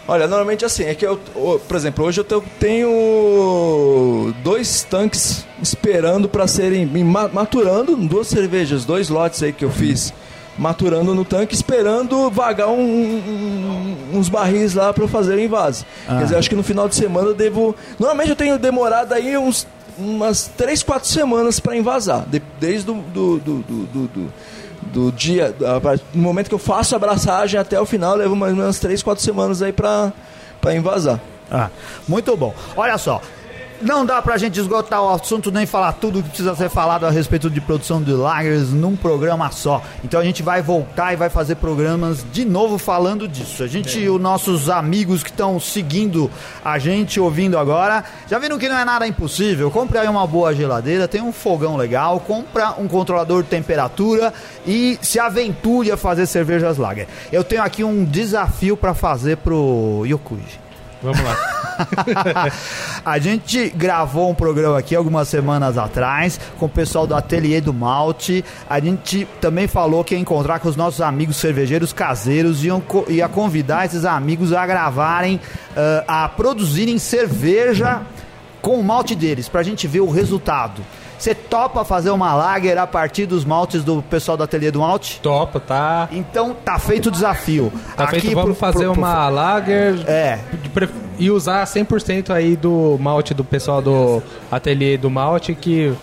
Olha, 0.09 0.29
normalmente 0.29 0.65
assim, 0.65 0.85
é 0.85 0.95
que 0.95 1.05
eu, 1.05 1.19
por 1.67 1.77
exemplo, 1.77 2.05
hoje 2.05 2.21
eu 2.21 2.25
te- 2.25 2.41
tenho 2.61 4.33
dois 4.43 4.83
tanques 4.85 5.45
esperando 5.61 6.29
para 6.29 6.47
serem 6.47 6.87
maturando, 7.33 7.97
duas 7.97 8.29
cervejas, 8.29 8.85
dois 8.85 9.09
lotes 9.09 9.43
aí 9.43 9.53
que 9.53 9.65
eu 9.65 9.71
fiz, 9.71 10.13
maturando 10.57 11.15
no 11.15 11.25
tanque, 11.25 11.55
esperando 11.55 12.31
vagar 12.31 12.69
um- 12.69 12.81
um- 12.81 13.97
uns 14.19 14.29
barris 14.29 14.75
lá 14.75 14.93
para 14.93 15.05
eu 15.05 15.09
fazer 15.09 15.35
o 15.35 15.41
invase. 15.41 15.85
Quer 16.07 16.23
dizer, 16.25 16.37
acho 16.37 16.49
que 16.51 16.57
no 16.57 16.63
final 16.63 16.89
de 16.89 16.95
semana 16.95 17.29
eu 17.29 17.35
devo. 17.35 17.75
Normalmente 17.99 18.31
eu 18.31 18.37
tenho 18.37 18.59
demorado 18.59 19.13
aí 19.13 19.37
uns 19.37 19.67
umas 19.99 20.51
três, 20.57 20.83
quatro 20.83 21.09
semanas 21.09 21.59
para 21.59 21.75
invasar, 21.75 22.27
de- 22.29 22.43
desde 22.61 22.91
o 22.91 22.95
do, 22.95 23.39
do, 23.39 23.59
do, 23.61 23.83
do- 24.09 24.33
do- 24.93 25.11
do 25.11 25.13
dia, 25.13 25.55
no 26.15 26.23
momento 26.23 26.49
que 26.49 26.55
eu 26.55 26.59
faço 26.59 26.95
a 26.95 26.97
abraçagem 26.97 27.59
até 27.61 27.81
o 27.81 27.87
final, 27.87 28.13
eu 28.13 28.19
levo 28.19 28.37
mais 28.37 28.53
ou 28.53 28.59
menos 28.59 28.79
3, 28.79 29.03
4 29.03 29.23
semanas 29.25 29.63
aí 29.63 29.73
pra 29.73 30.13
invasar. 30.75 31.21
Ah, 31.51 31.71
muito 32.09 32.37
bom. 32.37 32.53
Olha 32.77 32.99
só. 32.99 33.21
Não 33.83 34.07
dá 34.07 34.23
pra 34.23 34.39
gente 34.39 34.59
esgotar 34.59 35.03
o 35.03 35.11
assunto 35.11 35.51
nem 35.51 35.67
falar 35.67 35.93
tudo 35.93 36.23
que 36.23 36.31
precisa 36.31 36.55
ser 36.57 36.71
falado 36.71 37.05
a 37.05 37.11
respeito 37.11 37.51
de 37.51 37.61
produção 37.61 38.03
de 38.03 38.11
lagers 38.11 38.71
num 38.71 38.97
programa 38.97 39.51
só. 39.51 39.83
Então 40.03 40.19
a 40.19 40.25
gente 40.25 40.43
vai 40.43 40.63
voltar 40.63 41.13
e 41.13 41.17
vai 41.17 41.29
fazer 41.29 41.57
programas 41.57 42.25
de 42.33 42.45
novo 42.45 42.79
falando 42.79 43.29
disso. 43.29 43.63
A 43.63 43.67
gente, 43.67 44.09
os 44.09 44.21
nossos 44.21 44.71
amigos 44.71 45.23
que 45.23 45.31
estão 45.31 45.61
seguindo 45.61 46.31
a 46.65 46.79
gente, 46.79 47.21
ouvindo 47.21 47.59
agora, 47.59 48.03
já 48.29 48.39
viram 48.39 48.59
que 48.59 48.69
não 48.69 48.79
é 48.79 48.85
nada 48.85 49.07
impossível. 49.07 49.71
Compre 49.71 49.99
aí 49.99 50.09
uma 50.09 50.27
boa 50.27 50.55
geladeira, 50.55 51.07
tem 51.07 51.21
um 51.21 51.33
fogão 51.33 51.77
legal, 51.77 52.19
compra 52.21 52.75
um 52.79 52.89
controlador 52.89 53.43
de 53.43 53.51
temperatura 53.51 54.33
e 54.67 54.99
se 55.03 55.19
aventure 55.19 55.93
a 55.93 55.97
fazer 55.99 56.27
cervejas 56.27 56.79
lager. 56.79 57.07
Eu 57.31 57.45
tenho 57.45 57.63
aqui 57.63 57.85
um 57.85 58.05
desafio 58.05 58.77
pra 58.77 58.95
fazer 58.95 59.37
pro 59.37 60.03
Yokuji. 60.07 60.66
Vamos 61.03 61.21
lá. 61.21 61.37
a 63.05 63.19
gente 63.19 63.69
gravou 63.71 64.31
um 64.31 64.35
programa 64.35 64.79
aqui 64.79 64.95
algumas 64.95 65.29
semanas 65.29 65.77
atrás 65.77 66.41
com 66.59 66.67
o 66.67 66.69
pessoal 66.69 67.07
do 67.07 67.15
Ateliê 67.15 67.61
do 67.61 67.73
Malte. 67.73 68.45
A 68.69 68.81
gente 68.81 69.27
também 69.41 69.67
falou 69.67 70.03
que 70.03 70.15
ia 70.15 70.21
encontrar 70.21 70.59
com 70.59 70.69
os 70.69 70.77
nossos 70.77 71.01
amigos 71.01 71.37
cervejeiros 71.37 71.93
caseiros 71.93 72.65
e 72.65 72.69
ia 73.09 73.29
convidar 73.29 73.85
esses 73.85 74.05
amigos 74.05 74.53
a 74.53 74.67
gravarem, 74.67 75.41
ah, 75.77 76.25
a 76.25 76.29
produzirem 76.29 76.99
cerveja 76.99 78.03
com 78.63 78.81
o 78.81 78.85
malte 78.85 79.15
deles, 79.15 79.49
pra 79.49 79.63
gente 79.63 79.87
ver 79.87 80.01
o 80.01 80.11
resultado. 80.11 80.83
Você 81.19 81.35
topa 81.35 81.85
fazer 81.85 82.11
uma 82.11 82.35
lager 82.35 82.77
a 82.79 82.87
partir 82.87 83.27
dos 83.27 83.45
maltes 83.45 83.83
do 83.83 84.03
pessoal 84.03 84.37
do 84.37 84.43
Ateliê 84.45 84.71
do 84.71 84.81
Malte? 84.81 85.19
Topa, 85.23 85.59
tá? 85.59 86.09
Então 86.13 86.55
tá 86.65 86.79
feito 86.79 87.07
o 87.07 87.11
desafio. 87.11 87.73
Tá 87.97 88.07
feito, 88.09 88.27
Aqui 88.27 88.35
vamos 88.35 88.57
pro- 88.57 88.73
fazer 88.73 88.85
pro- 88.85 88.93
pro- 88.93 89.03
uma 89.03 89.29
lager 89.29 89.95
É, 90.09 90.39
e 91.19 91.31
usar 91.31 91.65
100% 91.67 92.31
aí 92.31 92.55
do 92.57 92.99
malte 93.01 93.33
do 93.33 93.43
pessoal 93.45 93.81
do 93.81 94.23
ateliê 94.53 94.99
do 94.99 95.09
malte 95.11 95.55
que, 95.55 95.95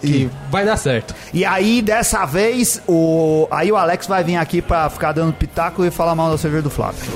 que 0.00 0.30
vai 0.50 0.64
dar 0.64 0.76
certo. 0.76 1.14
E 1.34 1.44
aí, 1.44 1.82
dessa 1.82 2.24
vez, 2.24 2.80
o... 2.88 3.46
aí 3.50 3.70
o 3.70 3.76
Alex 3.76 4.06
vai 4.06 4.24
vir 4.24 4.36
aqui 4.36 4.62
pra 4.62 4.88
ficar 4.88 5.12
dando 5.12 5.32
pitaco 5.34 5.84
e 5.84 5.90
falar 5.90 6.14
mal 6.14 6.30
da 6.30 6.38
cerveja 6.38 6.62
do 6.62 6.70
Flávio. 6.70 7.00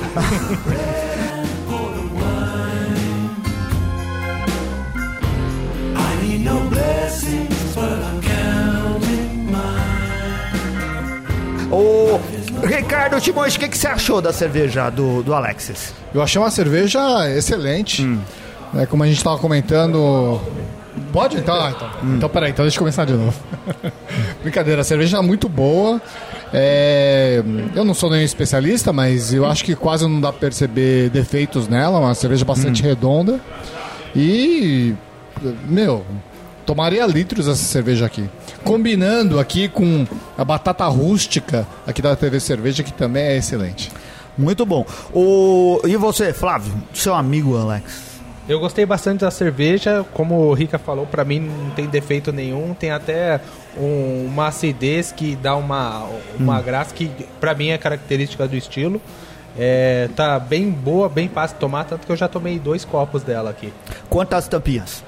I 5.96 6.18
need 6.22 6.44
no 6.44 6.68
blessings, 6.70 7.45
Ô, 11.70 12.20
Ricardo 12.64 13.20
Timões, 13.20 13.56
o 13.56 13.58
que, 13.58 13.68
que 13.68 13.76
você 13.76 13.88
achou 13.88 14.20
da 14.22 14.32
cerveja 14.32 14.88
do, 14.90 15.22
do 15.22 15.34
Alexis? 15.34 15.92
Eu 16.14 16.22
achei 16.22 16.40
uma 16.40 16.50
cerveja 16.50 17.00
excelente. 17.30 18.02
Hum. 18.04 18.20
né, 18.72 18.86
como 18.86 19.02
a 19.02 19.06
gente 19.06 19.16
estava 19.18 19.38
comentando. 19.38 20.40
Pode? 21.12 21.36
Então, 21.38 21.54
ah, 21.54 21.72
então. 21.74 21.90
então 22.14 22.28
peraí, 22.28 22.50
então 22.50 22.64
deixa 22.64 22.76
eu 22.76 22.80
começar 22.80 23.04
de 23.04 23.12
novo. 23.14 23.34
Brincadeira, 24.42 24.80
a 24.80 24.84
cerveja 24.84 25.18
é 25.18 25.22
muito 25.22 25.48
boa. 25.48 26.00
É, 26.52 27.42
eu 27.74 27.84
não 27.84 27.92
sou 27.94 28.10
nenhum 28.10 28.24
especialista, 28.24 28.92
mas 28.92 29.32
eu 29.34 29.44
acho 29.44 29.64
que 29.64 29.74
quase 29.74 30.04
não 30.04 30.20
dá 30.20 30.30
pra 30.30 30.40
perceber 30.40 31.10
defeitos 31.10 31.68
nela. 31.68 31.98
Uma 31.98 32.14
cerveja 32.14 32.44
bastante 32.44 32.82
Hum. 32.82 32.86
redonda. 32.86 33.40
E. 34.14 34.94
Meu, 35.68 36.04
tomaria 36.66 37.06
litros 37.06 37.46
essa 37.48 37.62
cerveja 37.64 38.04
aqui. 38.04 38.28
Combinando 38.64 39.38
aqui 39.38 39.68
com 39.68 40.06
a 40.36 40.44
batata 40.44 40.84
rústica 40.86 41.66
aqui 41.86 42.02
da 42.02 42.14
TV 42.16 42.40
Cerveja, 42.40 42.82
que 42.82 42.92
também 42.92 43.22
é 43.22 43.36
excelente. 43.36 43.90
Muito 44.36 44.66
bom. 44.66 44.84
O... 45.14 45.80
E 45.86 45.96
você, 45.96 46.32
Flávio? 46.32 46.74
Seu 46.92 47.14
amigo 47.14 47.56
Alex? 47.56 48.16
Eu 48.48 48.60
gostei 48.60 48.84
bastante 48.86 49.20
da 49.20 49.30
cerveja, 49.30 50.04
como 50.12 50.36
o 50.36 50.52
Rica 50.54 50.78
falou, 50.78 51.04
pra 51.06 51.24
mim 51.24 51.40
não 51.40 51.70
tem 51.70 51.86
defeito 51.86 52.32
nenhum, 52.32 52.74
tem 52.74 52.90
até 52.92 53.40
um- 53.76 54.26
uma 54.26 54.48
acidez 54.48 55.10
que 55.10 55.34
dá 55.34 55.56
uma, 55.56 56.06
uma 56.38 56.60
graça 56.60 56.94
que 56.94 57.10
pra 57.40 57.54
mim 57.54 57.68
é 57.70 57.78
característica 57.78 58.46
do 58.46 58.54
estilo. 58.56 59.00
É, 59.58 60.08
tá 60.14 60.38
bem 60.38 60.70
boa, 60.70 61.08
bem 61.08 61.28
fácil 61.28 61.54
de 61.56 61.60
tomar, 61.60 61.84
tanto 61.84 62.06
que 62.06 62.12
eu 62.12 62.16
já 62.16 62.28
tomei 62.28 62.58
dois 62.58 62.84
copos 62.84 63.22
dela 63.22 63.50
aqui. 63.50 63.72
Quantas 64.08 64.46
tampinhas? 64.46 65.02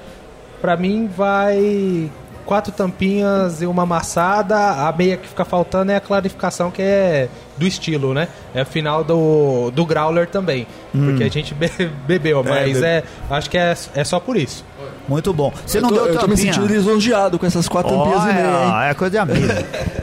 Pra 0.60 0.76
mim 0.76 1.08
vai 1.16 2.10
quatro 2.44 2.72
tampinhas 2.72 3.60
e 3.62 3.66
uma 3.66 3.82
amassada. 3.82 4.56
A 4.56 4.92
meia 4.92 5.16
que 5.16 5.28
fica 5.28 5.44
faltando 5.44 5.92
é 5.92 5.96
a 5.96 6.00
clarificação, 6.00 6.70
que 6.70 6.80
é 6.82 7.28
do 7.56 7.66
estilo, 7.66 8.14
né? 8.14 8.28
É 8.54 8.62
o 8.62 8.66
final 8.66 9.04
do, 9.04 9.70
do 9.70 9.84
Growler 9.84 10.26
também. 10.28 10.66
Porque 10.92 11.24
a 11.24 11.28
gente 11.28 11.52
be- 11.54 11.90
bebeu, 12.06 12.42
mas 12.42 12.78
be- 12.80 12.84
é, 12.86 13.02
acho 13.30 13.50
que 13.50 13.58
é, 13.58 13.74
é 13.94 14.04
só 14.04 14.18
por 14.18 14.36
isso. 14.36 14.64
Muito 15.06 15.32
bom. 15.32 15.52
Você 15.66 15.78
Eu 15.78 15.82
não 15.82 15.88
tô, 15.90 15.94
deu 15.96 16.06
eu 16.06 16.18
tô 16.18 16.26
me 16.26 16.34
tampinha? 16.34 16.52
sentindo 16.54 16.66
lisonjeado 16.72 17.38
com 17.38 17.46
essas 17.46 17.68
quatro 17.68 17.90
tampinhas 17.96 18.22
e 18.22 18.26
meia, 18.26 18.64
hein? 18.64 18.90
É 18.90 18.94
coisa 18.94 19.10
de 19.10 19.18
amigo. 19.18 19.46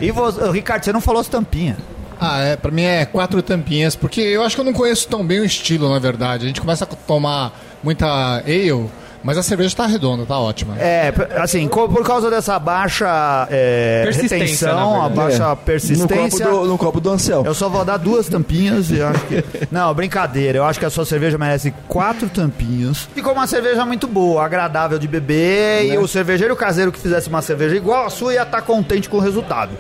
e 0.01 0.12
você, 0.12 0.51
Ricardo, 0.51 0.84
você 0.84 0.93
não 0.93 1.01
falou 1.01 1.22
as 1.22 1.28
tampinhas. 1.28 1.78
Ah, 2.20 2.39
é, 2.41 2.56
pra 2.56 2.72
mim 2.72 2.84
é 2.84 3.06
quatro 3.06 3.41
tampinhas, 3.43 3.95
porque 3.95 4.22
eu 4.22 4.41
acho 4.43 4.56
que 4.56 4.62
eu 4.62 4.66
não 4.66 4.72
conheço 4.74 5.08
tão 5.08 5.26
bem 5.26 5.41
o 5.41 5.45
estilo, 5.45 5.89
na 5.91 5.99
verdade. 5.99 6.45
A 6.45 6.47
gente 6.47 6.62
começa 6.62 6.86
a 6.86 6.88
tomar 6.88 7.51
muita 7.84 8.08
ale, 8.08 8.88
mas 9.26 9.39
a 9.39 9.43
cerveja 9.43 9.76
tá 9.76 9.88
redonda, 9.88 10.23
tá 10.23 10.38
ótima. 10.38 10.78
É, 10.78 11.11
assim, 11.38 11.67
por 11.67 12.03
causa 12.05 12.30
dessa 12.30 12.59
baixa 12.59 13.47
é, 13.49 14.03
Persistência, 14.03 14.38
retenção, 14.38 15.01
a 15.03 15.09
baixa 15.09 15.43
É. 15.43 15.49
No 15.49 15.55
persistência. 15.57 16.45
copo 16.45 16.59
do, 16.59 16.67
no 16.67 16.78
copo 16.78 16.99
do 17.01 17.09
Ansel. 17.09 17.43
Eu 17.43 17.55
só 17.55 17.67
vou 17.67 17.84
dar 17.84 17.97
duas 17.97 18.30
tampinhas 18.30 18.91
e 18.91 19.01
acho 19.01 19.26
que. 19.26 19.43
Não, 19.71 19.91
brincadeira. 19.95 20.59
Eu 20.59 20.63
acho 20.63 20.78
que 20.80 20.86
a 20.86 20.91
sua 20.91 21.05
cerveja 21.05 21.39
merece 21.39 21.73
quatro 21.88 22.30
tampinhas. 22.30 23.09
Ficou 23.15 23.34
uma 23.34 23.47
cerveja 23.47 23.84
muito 23.84 24.07
boa, 24.07 24.45
agradável 24.45 24.99
de 24.99 25.07
beber. 25.07 25.86
E 25.91 25.97
o 25.97 26.07
cervejeiro 26.07 26.55
caseiro 26.55 26.91
que 26.91 26.99
fizesse 26.99 27.28
uma 27.28 27.41
cerveja 27.41 27.76
igual 27.76 28.05
a 28.05 28.09
sua 28.11 28.36
ia 28.36 28.43
estar 28.43 28.61
contente 28.61 29.09
com 29.09 29.17
o 29.17 29.21
resultado. 29.21 29.71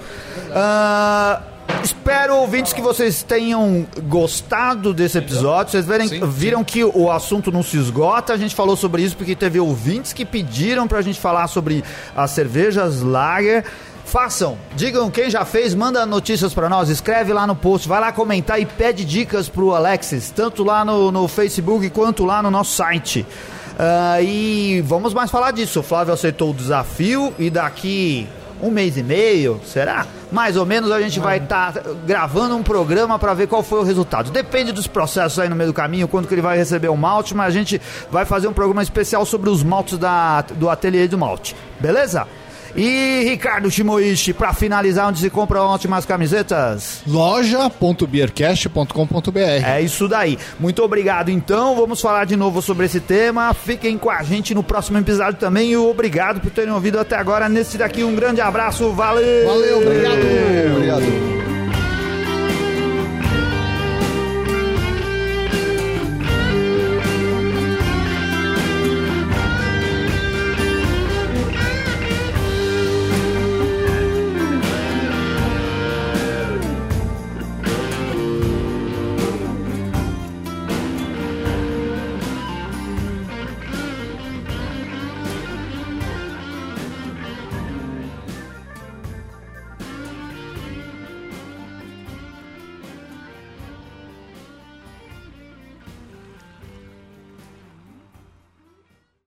Ah, 0.55 1.39
espero, 1.85 2.35
ouvintes, 2.37 2.73
que 2.73 2.81
vocês 2.81 3.23
tenham 3.23 3.85
gostado 4.03 4.93
desse 4.93 5.17
episódio. 5.17 5.71
Vocês 5.71 5.85
verem, 5.85 6.07
viram 6.27 6.63
que 6.63 6.83
o 6.83 7.11
assunto 7.11 7.51
não 7.51 7.63
se 7.63 7.77
esgota. 7.77 8.33
A 8.33 8.37
gente 8.37 8.55
falou 8.55 8.75
sobre 8.75 9.03
isso 9.03 9.15
porque 9.15 9.35
teve 9.35 9.59
ouvintes 9.59 10.11
que 10.11 10.25
pediram 10.25 10.87
pra 10.87 11.01
gente 11.01 11.19
falar 11.19 11.47
sobre 11.47 11.83
as 12.15 12.31
cervejas 12.31 13.01
Lager. 13.01 13.63
Façam, 14.03 14.57
digam 14.75 15.09
quem 15.09 15.29
já 15.29 15.43
fez, 15.45 15.73
manda 15.73 16.05
notícias 16.05 16.53
pra 16.53 16.69
nós, 16.69 16.89
escreve 16.89 17.33
lá 17.33 17.47
no 17.47 17.55
post, 17.55 17.87
vai 17.87 17.99
lá 17.99 18.11
comentar 18.11 18.61
e 18.61 18.65
pede 18.65 19.03
dicas 19.03 19.49
pro 19.49 19.73
Alexis, 19.73 20.29
tanto 20.29 20.63
lá 20.63 20.85
no, 20.85 21.11
no 21.11 21.27
Facebook 21.27 21.89
quanto 21.89 22.23
lá 22.23 22.43
no 22.43 22.51
nosso 22.51 22.75
site. 22.75 23.25
Ah, 23.77 24.21
e 24.21 24.81
vamos 24.85 25.13
mais 25.13 25.29
falar 25.31 25.51
disso. 25.51 25.79
O 25.79 25.83
Flávio 25.83 26.13
aceitou 26.13 26.51
o 26.51 26.53
desafio 26.53 27.33
e 27.37 27.49
daqui 27.49 28.27
um 28.61 28.71
mês 28.71 28.97
e 28.97 29.03
meio, 29.03 29.59
será? 29.65 30.05
Mais 30.31 30.57
ou 30.57 30.65
menos 30.65 30.91
a 30.91 31.01
gente 31.01 31.19
vai 31.19 31.37
estar 31.37 31.73
gravando 32.05 32.55
um 32.55 32.63
programa 32.63 33.19
para 33.19 33.33
ver 33.33 33.47
qual 33.47 33.63
foi 33.63 33.79
o 33.79 33.83
resultado. 33.83 34.31
Depende 34.31 34.71
dos 34.71 34.87
processos 34.87 35.39
aí 35.39 35.49
no 35.49 35.55
meio 35.55 35.69
do 35.69 35.73
caminho, 35.73 36.07
quando 36.07 36.27
que 36.27 36.33
ele 36.33 36.41
vai 36.41 36.57
receber 36.57 36.87
o 36.87 36.97
malte, 36.97 37.35
mas 37.35 37.47
a 37.47 37.51
gente 37.51 37.81
vai 38.11 38.25
fazer 38.25 38.47
um 38.47 38.53
programa 38.53 38.81
especial 38.81 39.25
sobre 39.25 39.49
os 39.49 39.63
maltes 39.63 39.97
da, 39.97 40.41
do 40.41 40.69
ateliê 40.69 41.07
do 41.07 41.17
malte. 41.17 41.55
Beleza? 41.79 42.27
E 42.75 43.23
Ricardo 43.23 43.71
Shimoishi, 43.71 44.33
para 44.33 44.53
finalizar, 44.53 45.07
onde 45.07 45.19
se 45.19 45.29
compram 45.29 45.65
ótimas 45.65 46.05
camisetas? 46.05 47.01
Loja.beercast.com.br 47.07 49.39
É 49.39 49.81
isso 49.81 50.07
daí. 50.07 50.37
Muito 50.59 50.83
obrigado, 50.83 51.29
então. 51.29 51.75
Vamos 51.75 52.01
falar 52.01 52.25
de 52.25 52.35
novo 52.35 52.61
sobre 52.61 52.85
esse 52.85 52.99
tema. 52.99 53.53
Fiquem 53.53 53.97
com 53.97 54.09
a 54.09 54.21
gente 54.23 54.53
no 54.53 54.63
próximo 54.63 54.97
episódio 54.97 55.39
também. 55.39 55.71
E 55.71 55.77
obrigado 55.77 56.41
por 56.41 56.51
terem 56.51 56.73
ouvido 56.73 56.99
até 56.99 57.15
agora. 57.15 57.47
Nesse 57.47 57.77
daqui, 57.77 58.03
um 58.03 58.15
grande 58.15 58.41
abraço. 58.41 58.91
Valeu! 58.91 59.47
Valeu, 59.47 59.81
obrigado! 59.81 60.75
Obrigado. 60.75 61.44